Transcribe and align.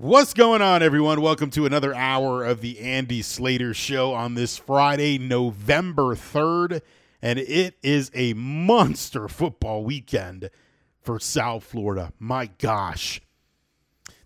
What's 0.00 0.32
going 0.32 0.62
on, 0.62 0.80
everyone? 0.80 1.20
Welcome 1.20 1.50
to 1.50 1.66
another 1.66 1.92
hour 1.92 2.44
of 2.44 2.60
the 2.60 2.78
Andy 2.78 3.20
Slater 3.20 3.74
Show 3.74 4.14
on 4.14 4.34
this 4.34 4.56
Friday, 4.56 5.18
November 5.18 6.14
3rd. 6.14 6.82
And 7.20 7.40
it 7.40 7.76
is 7.82 8.08
a 8.14 8.32
monster 8.34 9.26
football 9.26 9.82
weekend 9.82 10.50
for 11.00 11.18
South 11.18 11.64
Florida. 11.64 12.12
My 12.20 12.46
gosh. 12.46 13.20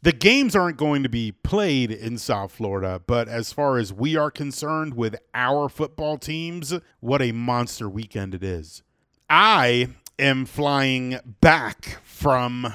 The 0.02 0.12
games 0.12 0.54
aren't 0.54 0.76
going 0.76 1.04
to 1.04 1.08
be 1.08 1.32
played 1.32 1.90
in 1.90 2.18
South 2.18 2.52
Florida, 2.52 3.00
but 3.06 3.26
as 3.28 3.54
far 3.54 3.78
as 3.78 3.94
we 3.94 4.14
are 4.14 4.30
concerned 4.30 4.92
with 4.92 5.16
our 5.32 5.70
football 5.70 6.18
teams, 6.18 6.74
what 7.00 7.22
a 7.22 7.32
monster 7.32 7.88
weekend 7.88 8.34
it 8.34 8.44
is. 8.44 8.82
I 9.30 9.88
am 10.18 10.44
flying 10.44 11.18
back 11.40 11.98
from 12.04 12.74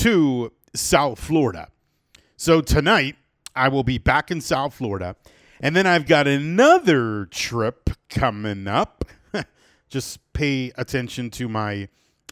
to 0.00 0.50
South 0.74 1.20
Florida. 1.20 1.68
So 2.38 2.62
tonight, 2.62 3.16
I 3.54 3.68
will 3.68 3.84
be 3.84 3.98
back 3.98 4.30
in 4.30 4.40
South 4.40 4.72
Florida. 4.72 5.14
And 5.60 5.76
then 5.76 5.86
I've 5.86 6.06
got 6.06 6.26
another 6.26 7.26
trip 7.26 7.90
coming 8.08 8.66
up. 8.66 9.04
Just 9.90 10.20
pay 10.32 10.72
attention 10.78 11.28
to 11.32 11.50
my 11.50 11.88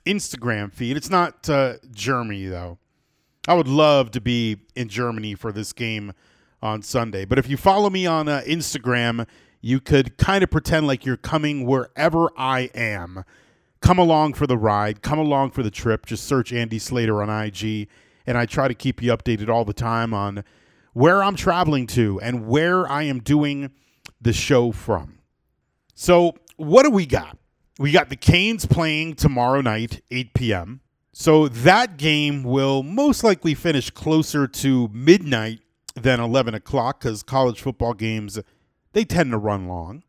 Instagram 0.06 0.72
feed. 0.72 0.96
It's 0.96 1.10
not 1.10 1.50
uh, 1.50 1.74
Germany, 1.90 2.46
though. 2.46 2.78
I 3.46 3.52
would 3.52 3.68
love 3.68 4.12
to 4.12 4.20
be 4.22 4.60
in 4.74 4.88
Germany 4.88 5.34
for 5.34 5.52
this 5.52 5.74
game 5.74 6.14
on 6.62 6.80
Sunday. 6.80 7.26
But 7.26 7.38
if 7.38 7.50
you 7.50 7.58
follow 7.58 7.90
me 7.90 8.06
on 8.06 8.28
uh, 8.28 8.40
Instagram, 8.46 9.26
you 9.60 9.78
could 9.78 10.16
kind 10.16 10.42
of 10.42 10.50
pretend 10.50 10.86
like 10.86 11.04
you're 11.04 11.18
coming 11.18 11.66
wherever 11.66 12.30
I 12.34 12.70
am 12.74 13.24
come 13.80 13.98
along 13.98 14.34
for 14.34 14.46
the 14.46 14.58
ride, 14.58 15.02
come 15.02 15.18
along 15.18 15.50
for 15.50 15.62
the 15.62 15.70
trip. 15.70 16.06
Just 16.06 16.24
search 16.24 16.52
Andy 16.52 16.78
Slater 16.78 17.22
on 17.22 17.30
IG, 17.30 17.88
and 18.26 18.36
I 18.38 18.46
try 18.46 18.68
to 18.68 18.74
keep 18.74 19.02
you 19.02 19.12
updated 19.12 19.48
all 19.48 19.64
the 19.64 19.72
time 19.72 20.12
on 20.12 20.44
where 20.92 21.22
I'm 21.22 21.36
traveling 21.36 21.86
to 21.88 22.20
and 22.20 22.46
where 22.46 22.90
I 22.90 23.04
am 23.04 23.20
doing 23.20 23.70
the 24.20 24.32
show 24.32 24.72
from. 24.72 25.18
So, 25.94 26.34
what 26.56 26.82
do 26.82 26.90
we 26.90 27.06
got? 27.06 27.38
We 27.78 27.92
got 27.92 28.08
the 28.08 28.16
Canes 28.16 28.66
playing 28.66 29.14
tomorrow 29.14 29.60
night, 29.60 30.02
8 30.10 30.34
p.m. 30.34 30.80
So, 31.12 31.48
that 31.48 31.96
game 31.96 32.42
will 32.42 32.82
most 32.82 33.22
likely 33.22 33.54
finish 33.54 33.90
closer 33.90 34.46
to 34.48 34.88
midnight 34.92 35.60
than 35.94 36.20
11 36.20 36.54
o'clock 36.54 37.00
because 37.00 37.22
college 37.22 37.60
football 37.60 37.94
games, 37.94 38.38
they 38.92 39.04
tend 39.04 39.32
to 39.32 39.38
run 39.38 39.68
long. 39.68 40.02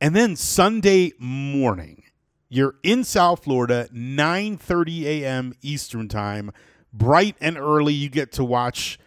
And 0.00 0.16
then 0.16 0.34
Sunday 0.34 1.12
morning, 1.18 2.04
you're 2.50 2.74
in 2.82 3.04
South 3.04 3.44
Florida, 3.44 3.88
9:30 3.94 5.04
a.m. 5.04 5.54
Eastern 5.62 6.08
Time, 6.08 6.50
bright 6.92 7.36
and 7.40 7.56
early. 7.56 7.94
You 7.94 8.10
get 8.10 8.32
to 8.32 8.44
watch 8.44 8.98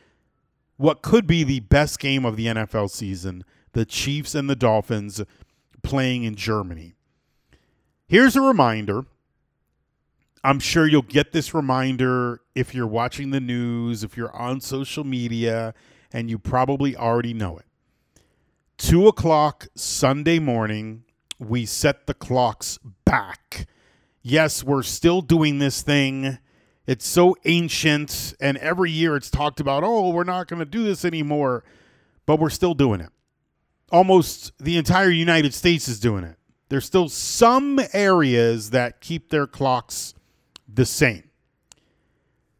what 0.77 1.01
could 1.01 1.27
be 1.27 1.43
the 1.43 1.59
best 1.59 1.99
game 1.99 2.25
of 2.25 2.37
the 2.37 2.47
NFL 2.47 2.89
season: 2.89 3.43
the 3.73 3.85
Chiefs 3.85 4.33
and 4.33 4.49
the 4.49 4.55
Dolphins 4.55 5.21
playing 5.83 6.23
in 6.23 6.35
Germany. 6.35 6.95
Here's 8.07 8.35
a 8.35 8.41
reminder. 8.41 9.05
I'm 10.45 10.59
sure 10.59 10.87
you'll 10.87 11.01
get 11.03 11.33
this 11.33 11.53
reminder 11.53 12.41
if 12.55 12.73
you're 12.73 12.87
watching 12.87 13.31
the 13.31 13.39
news, 13.39 14.03
if 14.03 14.15
you're 14.17 14.35
on 14.35 14.61
social 14.61 15.03
media, 15.03 15.73
and 16.11 16.29
you 16.29 16.39
probably 16.39 16.95
already 16.95 17.33
know 17.33 17.57
it. 17.57 17.65
Two 18.77 19.07
o'clock 19.07 19.67
Sunday 19.75 20.39
morning, 20.39 21.03
we 21.39 21.65
set 21.65 22.07
the 22.07 22.13
clocks 22.13 22.79
back. 23.13 23.67
Yes, 24.23 24.63
we're 24.63 24.81
still 24.81 25.21
doing 25.21 25.59
this 25.59 25.83
thing. 25.83 26.39
It's 26.87 27.05
so 27.05 27.35
ancient, 27.45 28.33
and 28.41 28.57
every 28.57 28.89
year 28.89 29.15
it's 29.15 29.29
talked 29.29 29.59
about, 29.59 29.83
oh, 29.83 30.09
we're 30.09 30.23
not 30.23 30.47
going 30.47 30.59
to 30.59 30.65
do 30.65 30.83
this 30.83 31.05
anymore, 31.05 31.63
but 32.25 32.39
we're 32.39 32.49
still 32.49 32.73
doing 32.73 33.01
it. 33.01 33.09
Almost 33.91 34.53
the 34.57 34.77
entire 34.77 35.11
United 35.11 35.53
States 35.53 35.87
is 35.87 35.99
doing 35.99 36.23
it. 36.23 36.37
There's 36.69 36.85
still 36.85 37.07
some 37.07 37.79
areas 37.93 38.71
that 38.71 38.99
keep 38.99 39.29
their 39.29 39.45
clocks 39.45 40.15
the 40.67 40.85
same. 40.85 41.29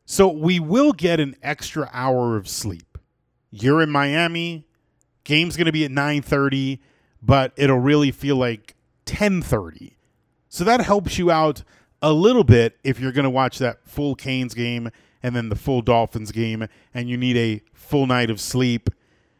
So 0.06 0.28
we 0.28 0.60
will 0.60 0.92
get 0.92 1.20
an 1.20 1.36
extra 1.42 1.90
hour 1.92 2.38
of 2.38 2.48
sleep. 2.48 2.98
You're 3.50 3.82
in 3.82 3.90
Miami, 3.90 4.68
game's 5.24 5.58
going 5.58 5.66
to 5.66 5.72
be 5.72 5.86
at 5.86 5.92
9:30 5.92 6.80
but 7.26 7.54
it'll 7.56 7.80
really 7.80 8.12
feel 8.12 8.36
like 8.36 8.76
10:30. 9.06 9.94
So 10.54 10.64
that 10.66 10.82
helps 10.82 11.18
you 11.18 11.32
out 11.32 11.64
a 12.00 12.14
little 12.14 12.44
bit 12.44 12.78
if 12.84 13.00
you're 13.00 13.12
going 13.12 13.24
to 13.24 13.30
watch 13.32 13.58
that 13.58 13.88
full 13.88 14.14
Canes 14.14 14.54
game 14.54 14.92
and 15.24 15.36
then 15.36 15.50
the 15.50 15.56
full 15.56 15.82
Dolphins 15.82 16.32
game 16.32 16.68
and 16.94 17.10
you 17.10 17.18
need 17.18 17.36
a 17.36 17.64
full 17.74 18.06
night 18.06 18.30
of 18.30 18.40
sleep. 18.40 18.92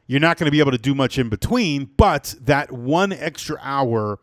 You're 0.08 0.20
not 0.20 0.40
going 0.40 0.48
to 0.48 0.52
be 0.52 0.60
able 0.60 0.72
to 0.72 0.78
do 0.80 0.96
much 0.96 1.20
in 1.20 1.30
between, 1.30 1.92
but 1.98 2.34
that 2.42 2.72
one 2.72 3.14
extra 3.14 3.60
hour 3.62 4.22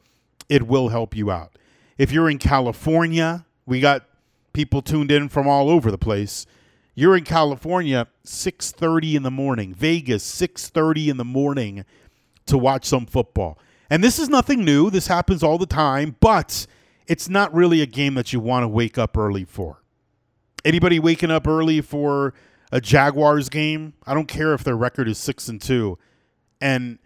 it 0.49 0.67
will 0.67 0.89
help 0.89 1.15
you 1.15 1.31
out. 1.31 1.57
If 1.97 2.11
you're 2.11 2.29
in 2.29 2.39
California, 2.39 3.47
we 3.67 3.79
got 3.79 4.05
people 4.53 4.83
tuned 4.83 5.13
in 5.13 5.29
from 5.29 5.47
all 5.47 5.71
over 5.71 5.93
the 5.93 5.97
place. 5.97 6.45
You're 6.97 7.17
in 7.17 7.23
California 7.23 8.09
6:30 8.25 9.15
in 9.15 9.23
the 9.23 9.31
morning, 9.31 9.73
Vegas 9.75 10.25
6:30 10.25 11.09
in 11.09 11.19
the 11.19 11.25
morning 11.25 11.85
to 12.47 12.59
watch 12.59 12.85
some 12.85 13.07
football. 13.07 13.61
And 13.89 14.03
this 14.03 14.19
is 14.19 14.29
nothing 14.29 14.65
new. 14.65 14.91
This 14.91 15.07
happens 15.07 15.45
all 15.45 15.57
the 15.57 15.67
time, 15.67 16.17
but 16.19 16.67
it's 17.11 17.29
not 17.29 17.53
really 17.53 17.83
a 17.83 17.87
game 17.87 18.15
that 18.15 18.33
you 18.33 18.39
want 18.39 18.63
to 18.63 18.69
wake 18.69 18.97
up 18.97 19.19
early 19.19 19.45
for. 19.45 19.83
Anybody 20.65 21.01
waking 21.01 21.33
up 21.33 21.45
early 21.49 21.81
for 21.81 22.35
a 22.71 22.81
Jaguars 22.81 23.49
game? 23.49 23.95
I 24.07 24.15
don't 24.15 24.29
care 24.29 24.55
if 24.55 24.63
their 24.63 24.77
record 24.77 25.09
is 25.09 25.19
6 25.19 25.49
and 25.49 25.61
2. 25.61 25.99
And 26.61 27.01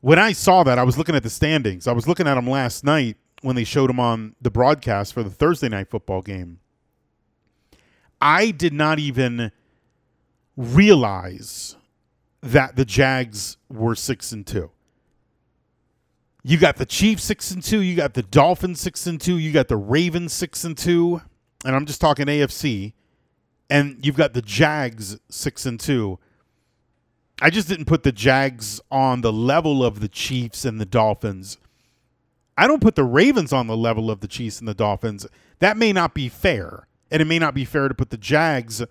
when 0.00 0.18
I 0.18 0.32
saw 0.32 0.62
that, 0.62 0.78
I 0.78 0.84
was 0.84 0.96
looking 0.96 1.14
at 1.14 1.22
the 1.22 1.28
standings. 1.28 1.86
I 1.86 1.92
was 1.92 2.08
looking 2.08 2.26
at 2.26 2.36
them 2.36 2.48
last 2.48 2.82
night 2.82 3.18
when 3.42 3.56
they 3.56 3.64
showed 3.64 3.90
them 3.90 4.00
on 4.00 4.36
the 4.40 4.50
broadcast 4.50 5.12
for 5.12 5.22
the 5.22 5.28
Thursday 5.28 5.68
night 5.68 5.90
football 5.90 6.22
game. 6.22 6.60
I 8.22 8.52
did 8.52 8.72
not 8.72 8.98
even 8.98 9.52
realize 10.56 11.76
that 12.40 12.76
the 12.76 12.86
Jags 12.86 13.58
were 13.68 13.94
six 13.94 14.32
and 14.32 14.46
two. 14.46 14.70
You 16.46 16.58
got 16.58 16.76
the 16.76 16.84
Chiefs 16.84 17.24
six 17.24 17.50
and 17.50 17.62
two. 17.62 17.80
You 17.80 17.96
got 17.96 18.12
the 18.12 18.22
Dolphins 18.22 18.78
six 18.78 19.06
and 19.06 19.18
two. 19.18 19.38
You 19.38 19.50
got 19.50 19.68
the 19.68 19.78
Ravens 19.78 20.34
six 20.34 20.62
and 20.62 20.76
two. 20.76 21.22
And 21.64 21.74
I'm 21.74 21.86
just 21.86 22.02
talking 22.02 22.26
AFC. 22.26 22.92
And 23.70 24.04
you've 24.04 24.16
got 24.16 24.34
the 24.34 24.42
Jags 24.42 25.18
six 25.30 25.64
and 25.64 25.80
two. 25.80 26.18
I 27.40 27.48
just 27.48 27.66
didn't 27.66 27.86
put 27.86 28.02
the 28.02 28.12
Jags 28.12 28.78
on 28.90 29.22
the 29.22 29.32
level 29.32 29.82
of 29.82 30.00
the 30.00 30.08
Chiefs 30.08 30.66
and 30.66 30.78
the 30.78 30.84
Dolphins. 30.84 31.56
I 32.58 32.66
don't 32.66 32.82
put 32.82 32.94
the 32.94 33.04
Ravens 33.04 33.52
on 33.52 33.66
the 33.66 33.76
level 33.76 34.10
of 34.10 34.20
the 34.20 34.28
Chiefs 34.28 34.60
and 34.60 34.68
the 34.68 34.74
Dolphins. 34.74 35.26
That 35.60 35.78
may 35.78 35.94
not 35.94 36.14
be 36.14 36.28
fair. 36.28 36.86
And 37.10 37.22
it 37.22 37.24
may 37.24 37.38
not 37.38 37.54
be 37.54 37.64
fair 37.64 37.88
to 37.88 37.94
put 37.94 38.10
the 38.10 38.18
Jags 38.18 38.82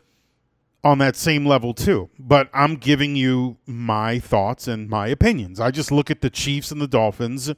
on 0.83 0.97
that 0.97 1.16
same 1.16 1.45
level 1.45 1.73
too. 1.73 2.09
But 2.19 2.49
I'm 2.53 2.75
giving 2.75 3.16
you 3.16 3.57
my 3.66 4.19
thoughts 4.19 4.67
and 4.67 4.89
my 4.89 5.07
opinions. 5.07 5.59
I 5.59 5.71
just 5.71 5.91
look 5.91 6.11
at 6.11 6.21
the 6.21 6.29
Chiefs 6.29 6.71
and 6.71 6.81
the 6.81 6.88
Dolphins 6.88 7.51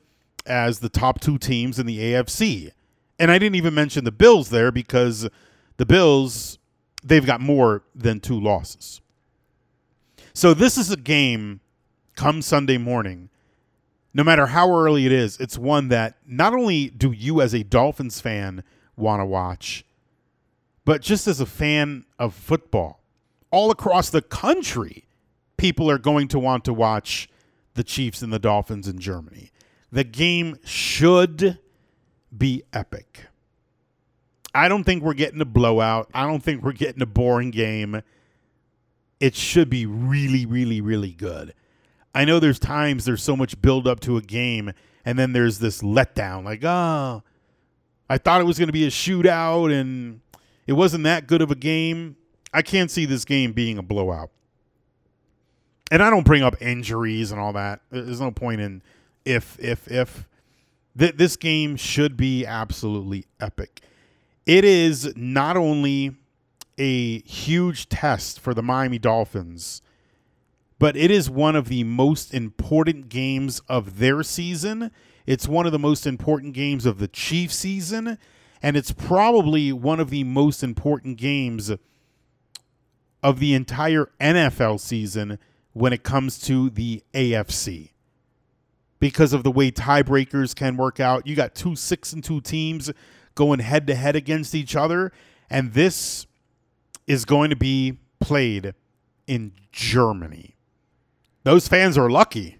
as 0.45 0.79
the 0.79 0.89
top 0.89 1.19
two 1.19 1.37
teams 1.37 1.79
in 1.79 1.85
the 1.87 1.97
AFC. 1.97 2.71
And 3.17 3.31
I 3.31 3.39
didn't 3.39 3.55
even 3.55 3.73
mention 3.73 4.03
the 4.03 4.11
Bills 4.11 4.49
there 4.49 4.71
because 4.71 5.27
the 5.77 5.85
Bills, 5.85 6.59
they've 7.03 7.25
got 7.25 7.41
more 7.41 7.83
than 7.95 8.19
two 8.19 8.39
losses. 8.39 9.01
So 10.33 10.53
this 10.53 10.77
is 10.77 10.91
a 10.91 10.97
game 10.97 11.61
come 12.15 12.41
Sunday 12.41 12.77
morning. 12.77 13.29
No 14.13 14.23
matter 14.23 14.47
how 14.47 14.71
early 14.71 15.05
it 15.05 15.11
is, 15.11 15.37
it's 15.39 15.57
one 15.57 15.89
that 15.89 16.17
not 16.25 16.53
only 16.53 16.89
do 16.89 17.11
you 17.11 17.41
as 17.41 17.53
a 17.53 17.63
Dolphins 17.63 18.21
fan 18.21 18.63
want 18.95 19.21
to 19.21 19.25
watch, 19.25 19.83
but 20.85 21.01
just 21.01 21.27
as 21.27 21.39
a 21.39 21.45
fan 21.45 22.05
of 22.19 22.33
football 22.33 23.01
all 23.55 23.71
across 23.71 24.09
the 24.09 24.21
country, 24.21 25.05
people 25.55 25.89
are 25.89 25.97
going 25.97 26.27
to 26.27 26.37
want 26.37 26.65
to 26.65 26.73
watch 26.73 27.29
the 27.75 27.85
Chiefs 27.85 28.21
and 28.21 28.33
the 28.33 28.37
Dolphins 28.37 28.85
in 28.85 28.99
Germany. 28.99 29.49
The 29.93 30.03
game 30.03 30.57
should 30.65 31.57
be 32.37 32.63
epic. 32.73 33.27
I 34.53 34.67
don't 34.67 34.83
think 34.83 35.03
we're 35.03 35.13
getting 35.13 35.39
a 35.39 35.45
blowout. 35.45 36.09
I 36.13 36.27
don't 36.27 36.43
think 36.43 36.63
we're 36.63 36.73
getting 36.73 37.01
a 37.01 37.05
boring 37.05 37.51
game. 37.51 38.01
It 39.21 39.35
should 39.35 39.69
be 39.69 39.85
really, 39.85 40.45
really, 40.45 40.81
really 40.81 41.13
good. 41.13 41.53
I 42.13 42.25
know 42.25 42.41
there's 42.41 42.59
times 42.59 43.05
there's 43.05 43.23
so 43.23 43.37
much 43.37 43.61
build 43.61 43.87
up 43.87 44.01
to 44.01 44.17
a 44.17 44.21
game, 44.21 44.73
and 45.05 45.17
then 45.17 45.31
there's 45.31 45.59
this 45.59 45.81
letdown 45.81 46.43
like, 46.43 46.65
oh, 46.65 47.23
I 48.09 48.17
thought 48.17 48.41
it 48.41 48.45
was 48.45 48.57
going 48.57 48.67
to 48.67 48.73
be 48.73 48.85
a 48.85 48.89
shootout, 48.89 49.71
and 49.71 50.19
it 50.67 50.73
wasn't 50.73 51.05
that 51.05 51.27
good 51.27 51.41
of 51.41 51.51
a 51.51 51.55
game. 51.55 52.17
I 52.55 52.61
can't 52.61 52.89
see 52.89 53.05
this 53.05 53.25
game 53.25 53.51
being 53.51 53.77
a 53.77 53.83
blowout. 53.83 54.31
And 55.91 56.01
I 56.01 56.09
don't 56.09 56.25
bring 56.25 56.41
up 56.41 56.61
injuries 56.61 57.31
and 57.31 57.39
all 57.39 57.51
that. 57.53 57.81
There's 57.91 58.21
no 58.21 58.31
point 58.31 58.61
in 58.61 58.81
if 59.25 59.59
if 59.59 59.91
if 59.91 60.25
th- 60.97 61.17
this 61.17 61.35
game 61.35 61.75
should 61.75 62.15
be 62.15 62.45
absolutely 62.45 63.25
epic. 63.41 63.81
It 64.45 64.63
is 64.63 65.13
not 65.17 65.57
only 65.57 66.15
a 66.77 67.19
huge 67.23 67.89
test 67.89 68.39
for 68.39 68.53
the 68.53 68.63
Miami 68.63 68.99
Dolphins, 68.99 69.81
but 70.79 70.95
it 70.95 71.11
is 71.11 71.29
one 71.29 71.57
of 71.57 71.67
the 71.67 71.83
most 71.83 72.33
important 72.33 73.09
games 73.09 73.59
of 73.67 73.99
their 73.99 74.23
season. 74.23 74.91
It's 75.25 75.47
one 75.47 75.65
of 75.65 75.73
the 75.73 75.79
most 75.79 76.07
important 76.07 76.53
games 76.53 76.85
of 76.85 76.99
the 76.99 77.07
Chiefs 77.09 77.55
season, 77.55 78.17
and 78.61 78.77
it's 78.77 78.91
probably 78.91 79.73
one 79.73 79.99
of 79.99 80.09
the 80.09 80.23
most 80.23 80.63
important 80.63 81.17
games 81.17 81.71
of 83.25 83.39
the 83.39 83.55
entire 83.55 84.11
NFL 84.21 84.79
season 84.79 85.39
when 85.73 85.91
it 85.91 86.03
comes 86.03 86.37
to 86.37 86.69
the 86.69 87.01
AFC. 87.15 87.89
Because 88.99 89.33
of 89.33 89.43
the 89.43 89.49
way 89.49 89.71
tiebreakers 89.71 90.55
can 90.55 90.77
work 90.77 90.99
out, 90.99 91.25
you 91.25 91.35
got 91.35 91.55
two 91.55 91.75
6 91.75 92.13
and 92.13 92.23
2 92.23 92.39
teams 92.41 92.91
going 93.33 93.61
head 93.61 93.87
to 93.87 93.95
head 93.95 94.15
against 94.15 94.53
each 94.53 94.75
other, 94.75 95.11
and 95.49 95.73
this 95.73 96.27
is 97.07 97.25
going 97.25 97.49
to 97.49 97.55
be 97.55 97.97
played 98.19 98.75
in 99.25 99.53
Germany. 99.71 100.55
Those 101.41 101.67
fans 101.67 101.97
are 101.97 102.11
lucky. 102.11 102.59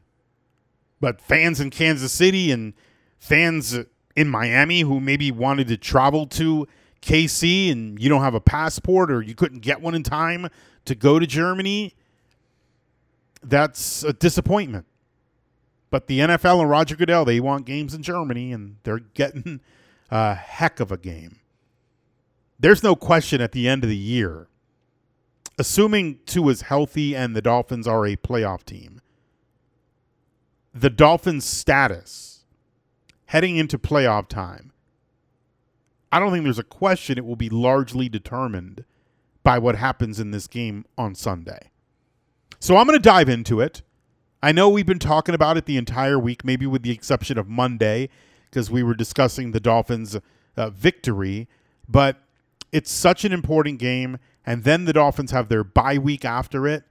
But 0.99 1.21
fans 1.21 1.59
in 1.59 1.69
Kansas 1.69 2.11
City 2.11 2.49
and 2.49 2.73
fans 3.19 3.77
in 4.15 4.29
Miami 4.29 4.79
who 4.79 4.99
maybe 4.99 5.29
wanted 5.29 5.67
to 5.67 5.77
travel 5.77 6.25
to 6.25 6.67
KC 7.05 7.71
and 7.71 8.01
you 8.01 8.09
don't 8.09 8.21
have 8.21 8.33
a 8.33 8.41
passport 8.41 9.11
or 9.11 9.21
you 9.21 9.35
couldn't 9.35 9.59
get 9.59 9.79
one 9.79 9.93
in 9.93 10.01
time 10.03 10.49
to 10.85 10.95
go 10.95 11.19
to 11.19 11.27
Germany, 11.27 11.93
that's 13.43 14.03
a 14.03 14.11
disappointment. 14.11 14.85
But 15.91 16.07
the 16.07 16.19
NFL 16.19 16.61
and 16.61 16.69
Roger 16.69 16.95
Goodell, 16.95 17.23
they 17.23 17.39
want 17.39 17.65
games 17.65 17.93
in 17.93 18.01
Germany 18.01 18.51
and 18.51 18.77
they're 18.83 18.99
getting 18.99 19.61
a 20.09 20.33
heck 20.33 20.79
of 20.79 20.91
a 20.91 20.97
game. 20.97 21.39
There's 22.59 22.81
no 22.81 22.95
question 22.95 23.39
at 23.39 23.51
the 23.51 23.67
end 23.67 23.83
of 23.83 23.89
the 23.89 23.95
year, 23.95 24.47
assuming 25.59 26.19
Tua 26.25 26.51
is 26.53 26.61
healthy 26.61 27.15
and 27.15 27.35
the 27.35 27.41
Dolphins 27.41 27.87
are 27.87 28.05
a 28.05 28.15
playoff 28.15 28.63
team, 28.63 28.99
the 30.73 30.89
Dolphins' 30.89 31.45
status 31.45 32.45
heading 33.27 33.57
into 33.57 33.77
playoff 33.77 34.27
time, 34.27 34.71
I 36.15 36.19
don't 36.19 36.31
think 36.31 36.45
there's 36.45 36.57
a 36.57 36.63
question 36.63 37.17
it 37.17 37.25
will 37.25 37.35
be 37.35 37.49
largely 37.49 38.07
determined 38.07 38.85
by 39.43 39.59
what 39.59 39.75
happens 39.75 40.17
in 40.17 40.31
this 40.31 40.47
game 40.47 40.85
on 40.97 41.13
Sunday. 41.13 41.71
So 42.57 42.77
I'm 42.77 42.87
going 42.87 42.97
to 42.97 43.03
dive 43.03 43.27
into 43.27 43.59
it. 43.59 43.81
I 44.41 44.53
know 44.53 44.69
we've 44.69 44.85
been 44.85 44.97
talking 44.97 45.35
about 45.35 45.57
it 45.57 45.65
the 45.65 45.75
entire 45.75 46.17
week, 46.17 46.45
maybe 46.45 46.65
with 46.65 46.83
the 46.83 46.91
exception 46.91 47.37
of 47.37 47.49
Monday, 47.49 48.07
because 48.45 48.71
we 48.71 48.81
were 48.81 48.93
discussing 48.93 49.51
the 49.51 49.59
Dolphins' 49.59 50.17
uh, 50.55 50.69
victory, 50.69 51.49
but 51.85 52.21
it's 52.71 52.93
such 52.93 53.25
an 53.25 53.33
important 53.33 53.77
game. 53.79 54.17
And 54.45 54.63
then 54.63 54.85
the 54.85 54.93
Dolphins 54.93 55.31
have 55.31 55.49
their 55.49 55.65
bye 55.65 55.97
week 55.97 56.23
after 56.23 56.65
it. 56.65 56.85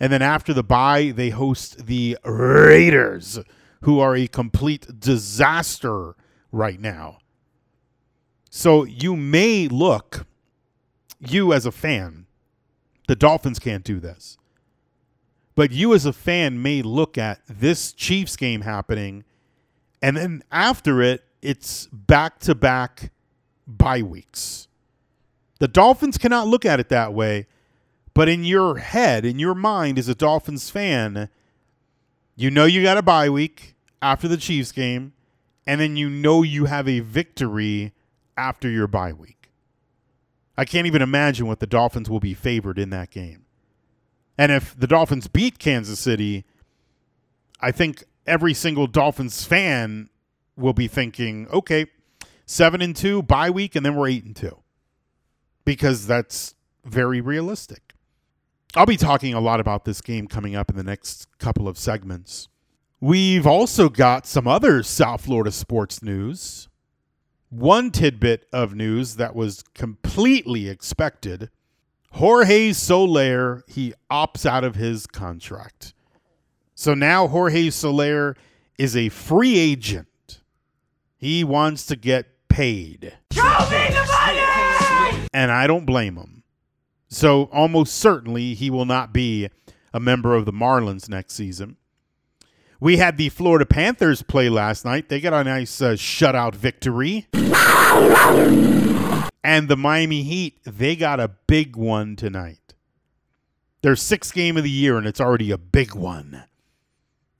And 0.00 0.12
then 0.12 0.20
after 0.20 0.52
the 0.52 0.64
bye, 0.64 1.12
they 1.14 1.30
host 1.30 1.86
the 1.86 2.18
Raiders, 2.24 3.38
who 3.82 4.00
are 4.00 4.16
a 4.16 4.26
complete 4.26 4.98
disaster 4.98 6.16
right 6.50 6.80
now. 6.80 7.18
So 8.54 8.84
you 8.84 9.16
may 9.16 9.66
look, 9.66 10.26
you 11.18 11.54
as 11.54 11.64
a 11.64 11.72
fan, 11.72 12.26
the 13.08 13.16
Dolphins 13.16 13.58
can't 13.58 13.82
do 13.82 13.98
this. 13.98 14.36
But 15.54 15.72
you 15.72 15.94
as 15.94 16.04
a 16.04 16.12
fan 16.12 16.60
may 16.60 16.82
look 16.82 17.16
at 17.16 17.40
this 17.48 17.94
Chiefs 17.94 18.36
game 18.36 18.60
happening, 18.60 19.24
and 20.02 20.18
then 20.18 20.42
after 20.52 21.00
it, 21.00 21.24
it's 21.40 21.86
back 21.86 22.40
to 22.40 22.54
back 22.54 23.10
bye 23.66 24.02
weeks. 24.02 24.68
The 25.58 25.66
Dolphins 25.66 26.18
cannot 26.18 26.46
look 26.46 26.66
at 26.66 26.78
it 26.78 26.90
that 26.90 27.14
way, 27.14 27.46
but 28.12 28.28
in 28.28 28.44
your 28.44 28.76
head, 28.76 29.24
in 29.24 29.38
your 29.38 29.54
mind 29.54 29.98
as 29.98 30.10
a 30.10 30.14
Dolphins 30.14 30.68
fan, 30.68 31.30
you 32.36 32.50
know 32.50 32.66
you 32.66 32.82
got 32.82 32.98
a 32.98 33.02
bye 33.02 33.30
week 33.30 33.76
after 34.02 34.28
the 34.28 34.36
Chiefs 34.36 34.72
game, 34.72 35.14
and 35.66 35.80
then 35.80 35.96
you 35.96 36.10
know 36.10 36.42
you 36.42 36.66
have 36.66 36.86
a 36.86 37.00
victory 37.00 37.94
after 38.42 38.68
your 38.68 38.88
bye 38.88 39.12
week. 39.12 39.52
I 40.58 40.64
can't 40.64 40.86
even 40.88 41.00
imagine 41.00 41.46
what 41.46 41.60
the 41.60 41.66
Dolphins 41.66 42.10
will 42.10 42.20
be 42.20 42.34
favored 42.34 42.78
in 42.78 42.90
that 42.90 43.10
game. 43.10 43.46
And 44.36 44.50
if 44.50 44.76
the 44.76 44.88
Dolphins 44.88 45.28
beat 45.28 45.60
Kansas 45.60 46.00
City, 46.00 46.44
I 47.60 47.70
think 47.70 48.02
every 48.26 48.52
single 48.52 48.88
Dolphins 48.88 49.44
fan 49.44 50.08
will 50.56 50.72
be 50.72 50.88
thinking, 50.88 51.46
okay, 51.48 51.86
seven 52.44 52.82
and 52.82 52.96
two, 52.96 53.22
bye 53.22 53.50
week, 53.50 53.76
and 53.76 53.86
then 53.86 53.94
we're 53.94 54.08
eight 54.08 54.24
and 54.24 54.34
two 54.34 54.58
because 55.64 56.08
that's 56.08 56.56
very 56.84 57.20
realistic. 57.20 57.94
I'll 58.74 58.86
be 58.86 58.96
talking 58.96 59.34
a 59.34 59.40
lot 59.40 59.60
about 59.60 59.84
this 59.84 60.00
game 60.00 60.26
coming 60.26 60.56
up 60.56 60.68
in 60.68 60.76
the 60.76 60.82
next 60.82 61.28
couple 61.38 61.68
of 61.68 61.78
segments. 61.78 62.48
We've 63.00 63.46
also 63.46 63.88
got 63.88 64.26
some 64.26 64.48
other 64.48 64.82
South 64.82 65.24
Florida 65.24 65.52
sports 65.52 66.02
news. 66.02 66.68
One 67.52 67.90
tidbit 67.90 68.48
of 68.50 68.74
news 68.74 69.16
that 69.16 69.36
was 69.36 69.62
completely 69.74 70.70
expected 70.70 71.50
Jorge 72.12 72.72
Soler, 72.72 73.62
he 73.68 73.92
opts 74.10 74.46
out 74.46 74.64
of 74.64 74.74
his 74.74 75.06
contract. 75.06 75.92
So 76.74 76.94
now 76.94 77.26
Jorge 77.26 77.68
Soler 77.68 78.36
is 78.78 78.96
a 78.96 79.10
free 79.10 79.58
agent. 79.58 80.40
He 81.18 81.44
wants 81.44 81.84
to 81.86 81.96
get 81.96 82.26
paid. 82.48 83.18
Show 83.32 83.42
me 83.42 83.88
the 83.88 84.08
money! 84.10 85.28
and 85.34 85.52
I 85.52 85.66
don't 85.66 85.84
blame 85.84 86.16
him. 86.16 86.44
So 87.08 87.50
almost 87.52 87.94
certainly 87.94 88.54
he 88.54 88.70
will 88.70 88.86
not 88.86 89.12
be 89.12 89.50
a 89.92 90.00
member 90.00 90.34
of 90.34 90.46
the 90.46 90.52
Marlins 90.52 91.06
next 91.06 91.34
season. 91.34 91.76
We 92.82 92.96
had 92.96 93.16
the 93.16 93.28
Florida 93.28 93.64
Panthers 93.64 94.22
play 94.22 94.48
last 94.48 94.84
night. 94.84 95.08
They 95.08 95.20
got 95.20 95.32
a 95.32 95.44
nice 95.44 95.80
uh, 95.80 95.92
shutout 95.92 96.56
victory. 96.56 97.28
And 99.44 99.68
the 99.68 99.76
Miami 99.76 100.24
Heat, 100.24 100.58
they 100.64 100.96
got 100.96 101.20
a 101.20 101.28
big 101.28 101.76
one 101.76 102.16
tonight. 102.16 102.74
Their 103.82 103.94
sixth 103.94 104.34
game 104.34 104.56
of 104.56 104.64
the 104.64 104.70
year, 104.70 104.98
and 104.98 105.06
it's 105.06 105.20
already 105.20 105.52
a 105.52 105.58
big 105.58 105.94
one. 105.94 106.42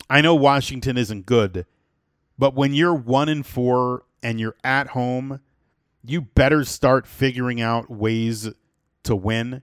I 0.09 0.21
know 0.21 0.37
Washington 0.37 0.97
isn't 0.97 1.27
good, 1.27 1.67
but 2.39 2.55
when 2.55 2.73
you're 2.73 2.95
one 2.95 3.29
and 3.29 3.45
four 3.45 4.05
and 4.23 4.39
you're 4.39 4.55
at 4.63 4.91
home 4.91 5.41
you 6.05 6.21
better 6.21 6.65
start 6.65 7.05
figuring 7.05 7.61
out 7.61 7.91
ways 7.91 8.49
to 9.03 9.17
win 9.17 9.63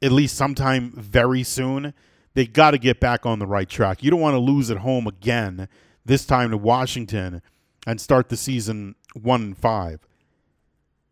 at 0.00 0.12
least 0.12 0.36
sometime 0.36 0.92
very 0.96 1.42
soon. 1.42 1.92
They 2.34 2.46
got 2.46 2.72
to 2.72 2.78
get 2.78 3.00
back 3.00 3.26
on 3.26 3.38
the 3.38 3.46
right 3.46 3.68
track. 3.68 4.02
You 4.02 4.10
don't 4.10 4.20
want 4.20 4.34
to 4.34 4.38
lose 4.38 4.70
at 4.70 4.78
home 4.78 5.06
again, 5.06 5.68
this 6.04 6.24
time 6.24 6.50
to 6.50 6.56
Washington, 6.56 7.42
and 7.86 8.00
start 8.00 8.28
the 8.28 8.36
season 8.36 8.94
one 9.14 9.42
and 9.42 9.58
five. 9.58 10.00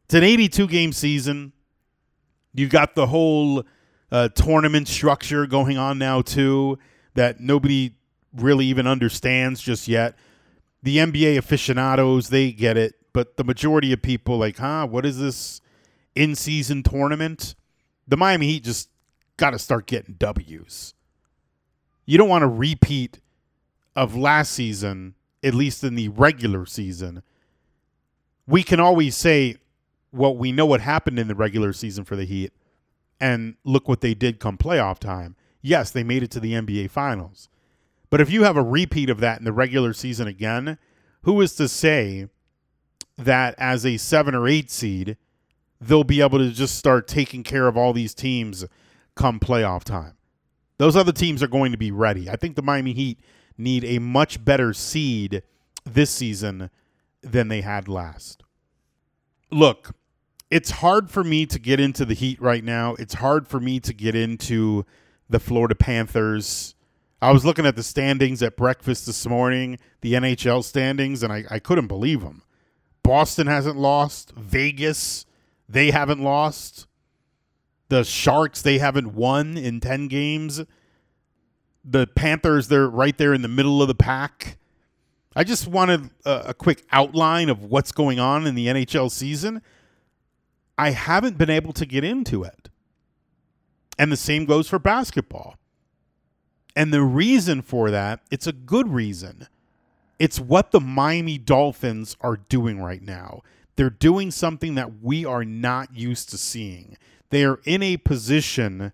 It's 0.04 0.14
an 0.14 0.24
82 0.24 0.68
game 0.68 0.92
season. 0.92 1.52
You've 2.54 2.70
got 2.70 2.94
the 2.94 3.06
whole 3.06 3.64
uh, 4.10 4.28
tournament 4.28 4.88
structure 4.88 5.46
going 5.46 5.76
on 5.76 5.98
now, 5.98 6.22
too, 6.22 6.78
that 7.14 7.40
nobody 7.40 7.94
really 8.34 8.66
even 8.66 8.86
understands 8.86 9.60
just 9.60 9.88
yet. 9.88 10.16
The 10.82 10.98
NBA 10.98 11.36
aficionados, 11.36 12.28
they 12.28 12.52
get 12.52 12.76
it 12.76 12.94
but 13.18 13.36
the 13.36 13.42
majority 13.42 13.92
of 13.92 14.00
people 14.00 14.38
like, 14.38 14.58
huh, 14.58 14.86
what 14.86 15.04
is 15.04 15.18
this 15.18 15.60
in 16.14 16.36
season 16.36 16.84
tournament? 16.84 17.56
The 18.06 18.16
Miami 18.16 18.46
Heat 18.46 18.62
just 18.62 18.90
got 19.36 19.50
to 19.50 19.58
start 19.58 19.88
getting 19.88 20.14
W's. 20.14 20.94
You 22.08 22.16
don't 22.16 22.30
want 22.30 22.42
a 22.42 22.48
repeat 22.48 23.20
of 23.94 24.16
last 24.16 24.52
season, 24.52 25.14
at 25.44 25.52
least 25.52 25.84
in 25.84 25.94
the 25.94 26.08
regular 26.08 26.64
season. 26.64 27.22
We 28.46 28.62
can 28.62 28.80
always 28.80 29.14
say, 29.14 29.56
well, 30.10 30.34
we 30.34 30.50
know 30.50 30.64
what 30.64 30.80
happened 30.80 31.18
in 31.18 31.28
the 31.28 31.34
regular 31.34 31.74
season 31.74 32.06
for 32.06 32.16
the 32.16 32.24
Heat, 32.24 32.54
and 33.20 33.56
look 33.62 33.88
what 33.88 34.00
they 34.00 34.14
did 34.14 34.40
come 34.40 34.56
playoff 34.56 34.98
time. 34.98 35.36
Yes, 35.60 35.90
they 35.90 36.02
made 36.02 36.22
it 36.22 36.30
to 36.30 36.40
the 36.40 36.54
NBA 36.54 36.90
Finals. 36.90 37.50
But 38.08 38.22
if 38.22 38.30
you 38.30 38.44
have 38.44 38.56
a 38.56 38.62
repeat 38.62 39.10
of 39.10 39.20
that 39.20 39.38
in 39.38 39.44
the 39.44 39.52
regular 39.52 39.92
season 39.92 40.26
again, 40.26 40.78
who 41.24 41.38
is 41.42 41.54
to 41.56 41.68
say 41.68 42.28
that 43.18 43.54
as 43.58 43.84
a 43.84 43.98
seven 43.98 44.34
or 44.34 44.48
eight 44.48 44.70
seed, 44.70 45.18
they'll 45.78 46.04
be 46.04 46.22
able 46.22 46.38
to 46.38 46.52
just 46.52 46.76
start 46.76 47.06
taking 47.06 47.42
care 47.42 47.68
of 47.68 47.76
all 47.76 47.92
these 47.92 48.14
teams 48.14 48.64
come 49.14 49.38
playoff 49.38 49.84
time. 49.84 50.14
Those 50.78 50.96
other 50.96 51.12
teams 51.12 51.42
are 51.42 51.48
going 51.48 51.72
to 51.72 51.78
be 51.78 51.90
ready. 51.90 52.30
I 52.30 52.36
think 52.36 52.56
the 52.56 52.62
Miami 52.62 52.92
Heat 52.92 53.20
need 53.56 53.84
a 53.84 53.98
much 53.98 54.44
better 54.44 54.72
seed 54.72 55.42
this 55.84 56.10
season 56.10 56.70
than 57.22 57.48
they 57.48 57.60
had 57.60 57.88
last. 57.88 58.44
Look, 59.50 59.94
it's 60.50 60.70
hard 60.70 61.10
for 61.10 61.24
me 61.24 61.46
to 61.46 61.58
get 61.58 61.80
into 61.80 62.04
the 62.04 62.14
Heat 62.14 62.40
right 62.40 62.64
now. 62.64 62.94
It's 62.94 63.14
hard 63.14 63.48
for 63.48 63.60
me 63.60 63.80
to 63.80 63.92
get 63.92 64.14
into 64.14 64.86
the 65.28 65.40
Florida 65.40 65.74
Panthers. 65.74 66.74
I 67.20 67.32
was 67.32 67.44
looking 67.44 67.66
at 67.66 67.74
the 67.74 67.82
standings 67.82 68.42
at 68.42 68.56
breakfast 68.56 69.06
this 69.06 69.26
morning, 69.26 69.78
the 70.00 70.14
NHL 70.14 70.62
standings, 70.62 71.22
and 71.22 71.32
I, 71.32 71.44
I 71.50 71.58
couldn't 71.58 71.88
believe 71.88 72.20
them 72.20 72.42
Boston 73.02 73.46
hasn't 73.46 73.78
lost. 73.78 74.32
Vegas, 74.36 75.24
they 75.66 75.90
haven't 75.90 76.20
lost. 76.20 76.86
The 77.88 78.04
Sharks, 78.04 78.62
they 78.62 78.78
haven't 78.78 79.14
won 79.14 79.56
in 79.56 79.80
10 79.80 80.08
games. 80.08 80.62
The 81.84 82.06
Panthers, 82.06 82.68
they're 82.68 82.88
right 82.88 83.16
there 83.16 83.32
in 83.32 83.42
the 83.42 83.48
middle 83.48 83.80
of 83.80 83.88
the 83.88 83.94
pack. 83.94 84.58
I 85.34 85.44
just 85.44 85.66
wanted 85.66 86.10
a, 86.24 86.46
a 86.48 86.54
quick 86.54 86.84
outline 86.92 87.48
of 87.48 87.64
what's 87.64 87.92
going 87.92 88.18
on 88.18 88.46
in 88.46 88.54
the 88.54 88.66
NHL 88.66 89.10
season. 89.10 89.62
I 90.76 90.90
haven't 90.90 91.38
been 91.38 91.50
able 91.50 91.72
to 91.74 91.86
get 91.86 92.04
into 92.04 92.44
it. 92.44 92.68
And 93.98 94.12
the 94.12 94.16
same 94.16 94.44
goes 94.44 94.68
for 94.68 94.78
basketball. 94.78 95.56
And 96.76 96.92
the 96.92 97.02
reason 97.02 97.62
for 97.62 97.90
that, 97.90 98.20
it's 98.30 98.46
a 98.46 98.52
good 98.52 98.88
reason. 98.88 99.48
It's 100.18 100.38
what 100.38 100.70
the 100.70 100.80
Miami 100.80 101.38
Dolphins 101.38 102.16
are 102.20 102.36
doing 102.36 102.80
right 102.80 103.02
now. 103.02 103.42
They're 103.76 103.90
doing 103.90 104.30
something 104.30 104.74
that 104.74 105.02
we 105.02 105.24
are 105.24 105.44
not 105.44 105.94
used 105.96 106.30
to 106.30 106.38
seeing. 106.38 106.96
They 107.30 107.44
are 107.44 107.60
in 107.64 107.82
a 107.82 107.98
position 107.98 108.92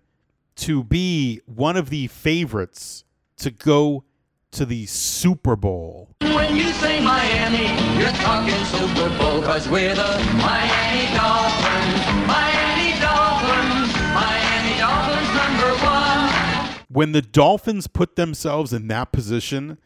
to 0.57 0.83
be 0.83 1.41
one 1.45 1.77
of 1.77 1.89
the 1.89 2.07
favorites 2.07 3.05
to 3.37 3.49
go 3.49 4.03
to 4.51 4.65
the 4.65 4.85
Super 4.87 5.55
Bowl. 5.55 6.09
When 6.21 6.55
you 6.55 6.71
say 6.73 7.01
Miami, 7.01 7.67
you're 7.97 8.09
talking 8.11 8.65
Super 8.65 9.09
Bowl, 9.17 9.41
cause 9.41 9.69
we're 9.69 9.95
the 9.95 10.17
Miami 10.35 11.15
Dolphins. 11.15 12.27
Miami 12.27 12.99
Dolphins. 12.99 13.93
Miami 14.13 14.79
Dolphins 14.79 15.35
number 15.35 15.85
one. 15.85 16.85
When 16.89 17.11
the 17.13 17.21
Dolphins 17.21 17.87
put 17.87 18.17
themselves 18.17 18.73
in 18.73 18.87
that 18.89 19.11
position, 19.13 19.77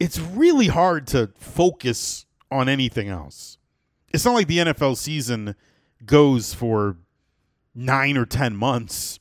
it's 0.00 0.18
really 0.18 0.66
hard 0.68 1.06
to 1.08 1.30
focus 1.36 2.26
on 2.50 2.68
anything 2.68 3.08
else. 3.08 3.58
It's 4.12 4.24
not 4.24 4.34
like 4.34 4.48
the 4.48 4.58
NFL 4.58 4.96
season 4.96 5.54
goes 6.04 6.54
for 6.54 6.96
nine 7.74 8.16
or 8.16 8.26
10 8.26 8.56
months. 8.56 9.18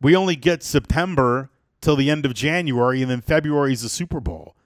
We 0.00 0.16
only 0.16 0.36
get 0.36 0.62
September 0.62 1.50
till 1.80 1.96
the 1.96 2.10
end 2.10 2.26
of 2.26 2.34
January, 2.34 3.02
and 3.02 3.10
then 3.10 3.20
February 3.20 3.72
is 3.72 3.82
the 3.82 3.88
Super 3.88 4.20
Bowl. 4.20 4.56